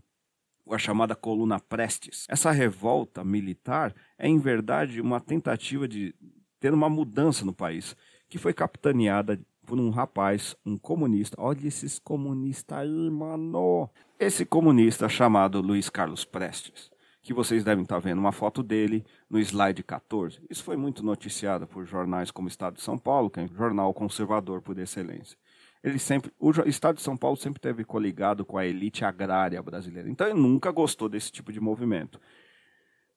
a 0.69 0.77
chamada 0.77 1.15
coluna 1.15 1.59
Prestes. 1.59 2.25
Essa 2.29 2.51
revolta 2.51 3.23
militar 3.23 3.93
é, 4.17 4.27
em 4.27 4.37
verdade, 4.37 5.01
uma 5.01 5.19
tentativa 5.19 5.87
de 5.87 6.15
ter 6.59 6.73
uma 6.73 6.89
mudança 6.89 7.43
no 7.45 7.53
país, 7.53 7.95
que 8.27 8.37
foi 8.37 8.53
capitaneada 8.53 9.39
por 9.65 9.79
um 9.79 9.89
rapaz, 9.89 10.55
um 10.65 10.77
comunista. 10.77 11.35
Olha 11.39 11.67
esses 11.67 11.99
comunistas 11.99 12.79
aí, 12.79 13.09
mano! 13.09 13.89
Esse 14.19 14.45
comunista 14.45 15.07
chamado 15.07 15.61
Luiz 15.61 15.89
Carlos 15.89 16.25
Prestes, 16.25 16.91
que 17.29 17.33
vocês 17.33 17.63
devem 17.63 17.83
estar 17.83 17.99
vendo 17.99 18.17
uma 18.17 18.31
foto 18.31 18.63
dele 18.63 19.05
no 19.29 19.37
slide 19.37 19.83
14. 19.83 20.41
Isso 20.49 20.63
foi 20.63 20.75
muito 20.75 21.05
noticiado 21.05 21.67
por 21.67 21.85
jornais 21.85 22.31
como 22.31 22.47
Estado 22.47 22.77
de 22.77 22.81
São 22.81 22.97
Paulo, 22.97 23.29
que 23.29 23.39
é 23.39 23.43
um 23.43 23.47
jornal 23.47 23.93
conservador 23.93 24.63
por 24.63 24.75
excelência. 24.79 25.37
ele 25.83 25.99
sempre, 25.99 26.31
o 26.39 26.49
estado 26.65 26.95
de 26.95 27.03
São 27.03 27.15
Paulo 27.15 27.37
sempre 27.37 27.59
teve 27.59 27.85
coligado 27.85 28.43
com 28.43 28.57
a 28.57 28.65
elite 28.65 29.05
agrária 29.05 29.61
brasileira. 29.61 30.09
Então 30.09 30.25
ele 30.25 30.39
nunca 30.39 30.71
gostou 30.71 31.07
desse 31.07 31.31
tipo 31.31 31.53
de 31.53 31.59
movimento. 31.59 32.19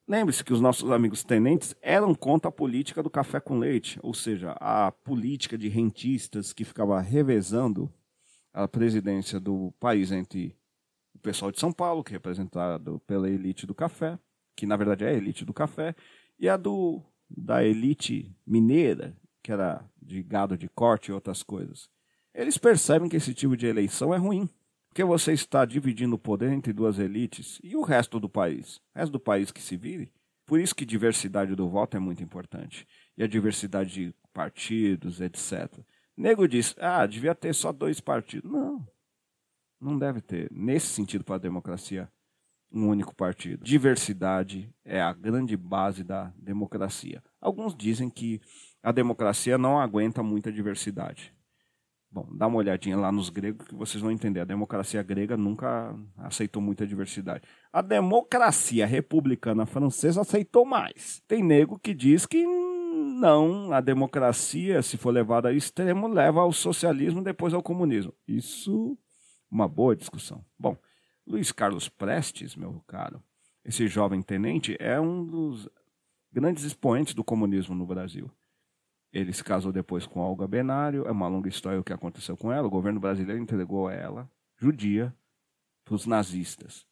Lembre-se 0.07 0.43
que 0.43 0.53
os 0.53 0.61
nossos 0.61 0.91
amigos 0.91 1.23
tenentes 1.23 1.75
eram 1.81 2.13
contra 2.13 2.49
a 2.49 2.51
política 2.51 3.01
do 3.01 3.09
café 3.09 3.39
com 3.39 3.57
leite, 3.57 3.99
ou 4.03 4.13
seja, 4.13 4.51
a 4.59 4.91
política 4.91 5.57
de 5.57 5.69
rentistas 5.69 6.53
que 6.53 6.63
ficava 6.63 7.01
revezando 7.01 7.91
a 8.53 8.67
presidência 8.67 9.39
do 9.39 9.73
país 9.79 10.11
entre 10.11 10.55
pessoal 11.23 11.51
de 11.51 11.59
São 11.59 11.71
Paulo, 11.71 12.03
que 12.03 12.11
é 12.11 12.15
representado 12.15 13.01
pela 13.07 13.29
elite 13.29 13.65
do 13.65 13.73
café, 13.73 14.19
que 14.55 14.67
na 14.67 14.75
verdade 14.75 15.05
é 15.05 15.09
a 15.09 15.13
elite 15.13 15.45
do 15.45 15.53
café, 15.53 15.95
e 16.37 16.47
a 16.47 16.57
do 16.57 17.01
da 17.29 17.63
elite 17.63 18.35
mineira, 18.45 19.17
que 19.41 19.51
era 19.51 19.83
de 19.99 20.21
gado 20.21 20.55
de 20.55 20.69
corte 20.69 21.09
e 21.09 21.13
outras 21.13 21.41
coisas. 21.41 21.89
Eles 22.33 22.57
percebem 22.57 23.09
que 23.09 23.15
esse 23.15 23.33
tipo 23.33 23.57
de 23.57 23.65
eleição 23.65 24.13
é 24.13 24.17
ruim, 24.17 24.47
porque 24.89 25.03
você 25.03 25.33
está 25.33 25.65
dividindo 25.65 26.15
o 26.15 26.19
poder 26.19 26.51
entre 26.51 26.71
duas 26.71 26.99
elites 26.99 27.59
e 27.63 27.75
o 27.75 27.81
resto 27.81 28.19
do 28.19 28.29
país. 28.29 28.77
O 28.93 28.99
resto 28.99 29.13
do 29.13 29.19
país 29.19 29.51
que 29.51 29.61
se 29.61 29.75
vire. 29.75 30.11
Por 30.45 30.59
isso 30.59 30.75
que 30.75 30.85
diversidade 30.85 31.55
do 31.55 31.67
voto 31.67 31.97
é 31.97 31.99
muito 31.99 32.21
importante. 32.21 32.85
E 33.17 33.23
a 33.23 33.27
diversidade 33.27 33.91
de 33.91 34.15
partidos, 34.31 35.21
etc. 35.21 35.79
Nego 36.15 36.47
diz, 36.47 36.75
ah, 36.77 37.05
devia 37.07 37.33
ter 37.33 37.55
só 37.55 37.71
dois 37.71 37.99
partidos. 37.99 38.51
Não, 38.51 38.85
não 39.83 39.97
deve 39.97 40.21
ter. 40.21 40.49
Nesse 40.51 40.87
sentido, 40.87 41.23
para 41.23 41.35
a 41.35 41.39
democracia, 41.39 42.09
um 42.71 42.87
único 42.87 43.15
partido. 43.15 43.63
Diversidade 43.63 44.73
é 44.83 44.99
a 44.99 45.13
grande 45.13 45.55
base 45.55 46.03
da 46.03 46.33
democracia. 46.37 47.23
Alguns 47.39 47.75
dizem 47.75 48.09
que 48.09 48.41
a 48.81 48.91
democracia 48.91 49.57
não 49.57 49.79
aguenta 49.79 50.23
muita 50.23 50.51
diversidade. 50.51 51.33
Bom, 52.11 52.27
dá 52.31 52.45
uma 52.45 52.57
olhadinha 52.57 52.95
lá 52.95 53.11
nos 53.11 53.29
gregos 53.29 53.67
que 53.67 53.73
vocês 53.73 54.01
vão 54.01 54.11
entender. 54.11 54.39
A 54.39 54.45
democracia 54.45 55.01
grega 55.01 55.35
nunca 55.35 55.95
aceitou 56.17 56.61
muita 56.61 56.85
diversidade. 56.85 57.43
A 57.71 57.81
democracia 57.81 58.85
republicana 58.85 59.65
francesa 59.65 60.21
aceitou 60.21 60.63
mais. 60.63 61.23
Tem 61.27 61.43
nego 61.43 61.79
que 61.79 61.91
diz 61.91 62.27
que 62.27 62.45
não, 62.45 63.71
a 63.71 63.81
democracia, 63.81 64.81
se 64.81 64.97
for 64.97 65.09
levada 65.09 65.49
ao 65.49 65.55
extremo, 65.55 66.07
leva 66.07 66.41
ao 66.41 66.51
socialismo 66.51 67.23
depois 67.23 67.53
ao 67.53 67.63
comunismo. 67.63 68.13
Isso, 68.27 68.97
uma 69.53 69.67
boa 69.67 69.95
discussão. 69.95 70.43
Bom, 70.57 70.75
Luiz 71.25 71.51
Carlos 71.51 71.87
Prestes, 71.87 72.55
meu 72.55 72.83
caro, 72.87 73.21
esse 73.63 73.87
jovem 73.87 74.21
tenente 74.21 74.75
é 74.79 74.99
um 74.99 75.23
dos 75.23 75.69
grandes 76.31 76.63
expoentes 76.63 77.13
do 77.13 77.23
comunismo 77.23 77.75
no 77.75 77.85
Brasil. 77.85 78.29
Ele 79.11 79.31
se 79.31 79.43
casou 79.43 79.71
depois 79.71 80.07
com 80.07 80.19
Olga 80.19 80.47
Benário. 80.47 81.05
É 81.05 81.11
uma 81.11 81.27
longa 81.27 81.47
história 81.47 81.79
o 81.79 81.83
que 81.83 81.93
aconteceu 81.93 82.35
com 82.35 82.51
ela. 82.51 82.65
O 82.67 82.71
governo 82.71 82.99
brasileiro 82.99 83.39
entregou 83.39 83.87
ela, 83.87 84.27
judia, 84.57 85.15
para 85.85 85.93
os 85.93 86.07
nazistas. 86.07 86.83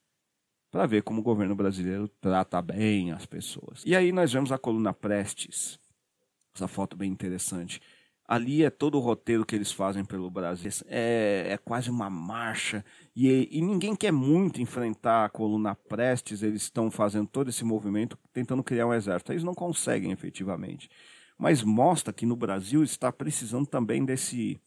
Para 0.70 0.86
ver 0.86 1.02
como 1.02 1.20
o 1.20 1.24
governo 1.24 1.56
brasileiro 1.56 2.06
trata 2.06 2.62
bem 2.62 3.10
as 3.10 3.26
pessoas. 3.26 3.82
E 3.84 3.96
aí 3.96 4.12
nós 4.12 4.32
vemos 4.32 4.52
a 4.52 4.58
coluna 4.58 4.94
Prestes. 4.94 5.80
Essa 6.54 6.68
foto 6.68 6.96
bem 6.96 7.10
interessante. 7.10 7.80
Ali 8.34 8.64
é 8.64 8.70
todo 8.70 8.96
o 8.96 9.00
roteiro 9.00 9.44
que 9.44 9.54
eles 9.54 9.72
fazem 9.72 10.04
pelo 10.04 10.30
Brasil. 10.30 10.70
É, 10.86 11.48
é 11.50 11.58
quase 11.58 11.90
uma 11.90 12.08
marcha. 12.08 12.84
E, 13.14 13.48
e 13.50 13.60
ninguém 13.60 13.94
quer 13.94 14.12
muito 14.12 14.60
enfrentar 14.60 15.24
a 15.24 15.28
coluna 15.28 15.74
Prestes. 15.74 16.42
Eles 16.42 16.62
estão 16.62 16.90
fazendo 16.90 17.26
todo 17.26 17.50
esse 17.50 17.64
movimento, 17.64 18.18
tentando 18.32 18.62
criar 18.62 18.86
um 18.86 18.94
exército. 18.94 19.32
Eles 19.32 19.44
não 19.44 19.54
conseguem 19.54 20.12
efetivamente 20.12 20.88
mas 21.42 21.60
mostra 21.64 22.12
que 22.12 22.24
no 22.24 22.36
Brasil 22.36 22.84
está 22.84 23.10
precisando 23.10 23.66
também 23.66 24.04
desse 24.04 24.60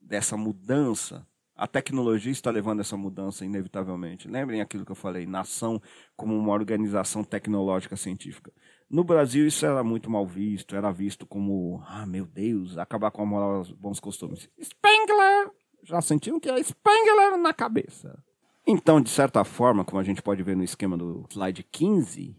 dessa 0.00 0.34
mudança. 0.34 1.26
A 1.54 1.66
tecnologia 1.66 2.32
está 2.32 2.50
levando 2.50 2.80
essa 2.80 2.96
mudança 2.96 3.44
inevitavelmente. 3.44 4.26
Lembrem 4.28 4.62
aquilo 4.62 4.86
que 4.86 4.92
eu 4.92 4.96
falei, 4.96 5.26
nação 5.26 5.78
como 6.16 6.34
uma 6.34 6.54
organização 6.54 7.22
tecnológica 7.22 7.96
científica. 7.96 8.50
No 8.90 9.04
Brasil 9.04 9.46
isso 9.46 9.66
era 9.66 9.84
muito 9.84 10.10
mal 10.10 10.26
visto, 10.26 10.74
era 10.74 10.90
visto 10.90 11.26
como, 11.26 11.82
ah, 11.86 12.06
meu 12.06 12.24
Deus, 12.24 12.78
acabar 12.78 13.10
com 13.10 13.22
a 13.22 13.26
moral 13.26 13.60
dos 13.60 13.72
bons 13.72 14.00
costumes. 14.00 14.48
Spengler! 14.60 15.50
Já 15.82 16.00
sentiram 16.00 16.40
que 16.40 16.48
é 16.48 16.62
Spengler 16.62 17.36
na 17.36 17.52
cabeça. 17.52 18.18
Então, 18.66 19.00
de 19.00 19.10
certa 19.10 19.44
forma, 19.44 19.84
como 19.84 20.00
a 20.00 20.04
gente 20.04 20.22
pode 20.22 20.42
ver 20.42 20.56
no 20.56 20.64
esquema 20.64 20.96
do 20.96 21.26
slide 21.30 21.62
15, 21.62 22.36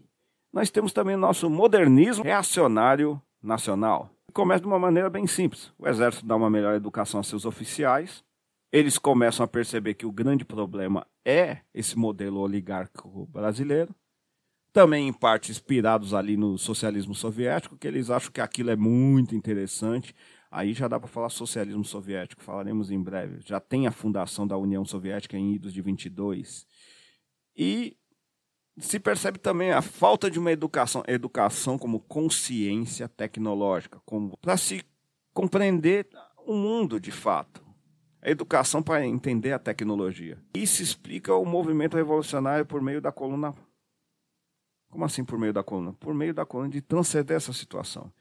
nós 0.52 0.70
temos 0.70 0.92
também 0.92 1.14
o 1.14 1.18
nosso 1.18 1.48
modernismo 1.48 2.24
reacionário 2.24 3.20
nacional. 3.42 4.10
Começa 4.32 4.60
de 4.60 4.66
uma 4.66 4.78
maneira 4.78 5.10
bem 5.10 5.26
simples. 5.26 5.72
O 5.78 5.88
exército 5.88 6.26
dá 6.26 6.36
uma 6.36 6.50
melhor 6.50 6.74
educação 6.74 7.20
a 7.20 7.24
seus 7.24 7.44
oficiais. 7.44 8.24
Eles 8.72 8.98
começam 8.98 9.42
a 9.44 9.48
perceber 9.48 9.94
que 9.94 10.06
o 10.06 10.12
grande 10.12 10.44
problema 10.44 11.06
é 11.24 11.58
esse 11.74 11.98
modelo 11.98 12.40
oligárquico 12.40 13.26
brasileiro. 13.26 13.94
Também, 14.72 15.08
em 15.08 15.12
parte, 15.12 15.50
inspirados 15.50 16.14
ali 16.14 16.36
no 16.36 16.56
socialismo 16.56 17.14
soviético, 17.14 17.76
que 17.76 17.88
eles 17.88 18.08
acham 18.08 18.30
que 18.30 18.40
aquilo 18.40 18.70
é 18.70 18.76
muito 18.76 19.34
interessante. 19.34 20.14
Aí 20.50 20.72
já 20.72 20.86
dá 20.86 20.98
para 20.98 21.08
falar 21.08 21.28
socialismo 21.28 21.84
soviético, 21.84 22.42
falaremos 22.42 22.90
em 22.90 23.02
breve. 23.02 23.40
Já 23.44 23.60
tem 23.60 23.86
a 23.86 23.92
fundação 23.92 24.46
da 24.46 24.56
União 24.56 24.84
Soviética 24.84 25.36
em 25.36 25.54
idos 25.54 25.72
de 25.72 25.82
22. 25.82 26.66
E 27.56 27.96
se 28.78 28.98
percebe 28.98 29.38
também 29.38 29.72
a 29.72 29.82
falta 29.82 30.30
de 30.30 30.38
uma 30.38 30.50
educação, 30.50 31.02
educação 31.06 31.76
como 31.76 32.00
consciência 32.00 33.08
tecnológica, 33.08 34.00
como 34.04 34.36
para 34.38 34.56
se 34.56 34.84
compreender 35.32 36.08
o 36.46 36.54
mundo 36.54 36.98
de 36.98 37.10
fato. 37.10 37.64
A 38.22 38.30
educação 38.30 38.82
para 38.82 39.06
entender 39.06 39.52
a 39.52 39.58
tecnologia. 39.58 40.38
Isso 40.54 40.82
explica 40.82 41.34
o 41.34 41.44
movimento 41.44 41.96
revolucionário 41.96 42.66
por 42.66 42.82
meio 42.82 43.00
da 43.00 43.10
coluna. 43.10 43.54
Como 44.90 45.04
assim 45.04 45.24
por 45.24 45.38
meio 45.38 45.52
da 45.52 45.62
coluna? 45.62 45.92
Por 45.92 46.12
meio 46.12 46.34
da 46.34 46.44
coluna 46.44 46.68
de 46.68 46.80
transcender 46.80 47.36
essa 47.36 47.52
situação. 47.52 48.12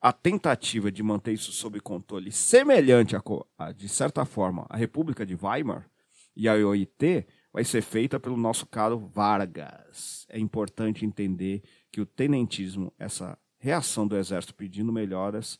A 0.00 0.12
tentativa 0.12 0.92
de 0.92 1.02
manter 1.02 1.32
isso 1.32 1.50
sob 1.50 1.80
controle, 1.80 2.30
semelhante 2.30 3.16
a, 3.16 3.22
a 3.58 3.72
de 3.72 3.88
certa 3.88 4.24
forma, 4.24 4.64
a 4.68 4.76
República 4.76 5.26
de 5.26 5.34
Weimar 5.34 5.90
e 6.36 6.48
a 6.48 6.54
OIT, 6.54 7.26
vai 7.52 7.64
ser 7.64 7.82
feita 7.82 8.20
pelo 8.20 8.36
nosso 8.36 8.64
caro 8.64 8.96
Vargas. 8.96 10.24
É 10.28 10.38
importante 10.38 11.04
entender 11.04 11.64
que 11.90 12.00
o 12.00 12.06
tenentismo, 12.06 12.92
essa 12.96 13.36
reação 13.58 14.06
do 14.06 14.16
exército 14.16 14.54
pedindo 14.54 14.92
melhoras, 14.92 15.58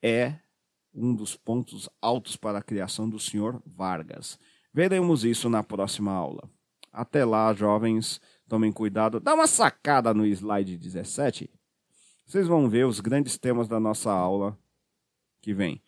é 0.00 0.36
um 0.94 1.12
dos 1.12 1.34
pontos 1.34 1.88
altos 2.00 2.36
para 2.36 2.58
a 2.58 2.62
criação 2.62 3.10
do 3.10 3.18
senhor 3.18 3.60
Vargas. 3.66 4.38
Veremos 4.72 5.24
isso 5.24 5.48
na 5.48 5.64
próxima 5.64 6.12
aula. 6.12 6.48
Até 6.92 7.24
lá, 7.24 7.52
jovens, 7.52 8.20
tomem 8.48 8.72
cuidado. 8.72 9.20
Dá 9.20 9.34
uma 9.34 9.46
sacada 9.46 10.12
no 10.14 10.26
slide 10.26 10.76
17. 10.76 11.50
Vocês 12.26 12.46
vão 12.46 12.68
ver 12.68 12.86
os 12.86 13.00
grandes 13.00 13.38
temas 13.38 13.68
da 13.68 13.78
nossa 13.78 14.10
aula 14.10 14.58
que 15.40 15.52
vem. 15.52 15.82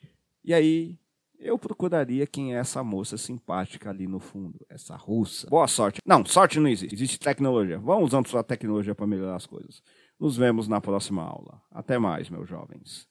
E 0.44 0.52
aí, 0.52 0.98
eu 1.38 1.58
procuraria 1.58 2.26
quem 2.26 2.54
é 2.54 2.58
essa 2.58 2.82
moça 2.82 3.16
simpática 3.16 3.90
ali 3.90 4.06
no 4.06 4.18
fundo, 4.18 4.64
essa 4.68 4.96
russa. 4.96 5.48
Boa 5.48 5.66
sorte. 5.66 6.00
Não, 6.04 6.24
sorte 6.24 6.58
não 6.58 6.68
existe. 6.68 6.94
Existe 6.94 7.18
tecnologia. 7.18 7.78
Vamos 7.78 8.08
usando 8.08 8.28
sua 8.28 8.42
tecnologia 8.42 8.94
para 8.94 9.06
melhorar 9.06 9.36
as 9.36 9.46
coisas. 9.46 9.82
Nos 10.18 10.36
vemos 10.36 10.68
na 10.68 10.80
próxima 10.80 11.22
aula. 11.22 11.60
Até 11.70 11.98
mais, 11.98 12.30
meus 12.30 12.48
jovens. 12.48 13.08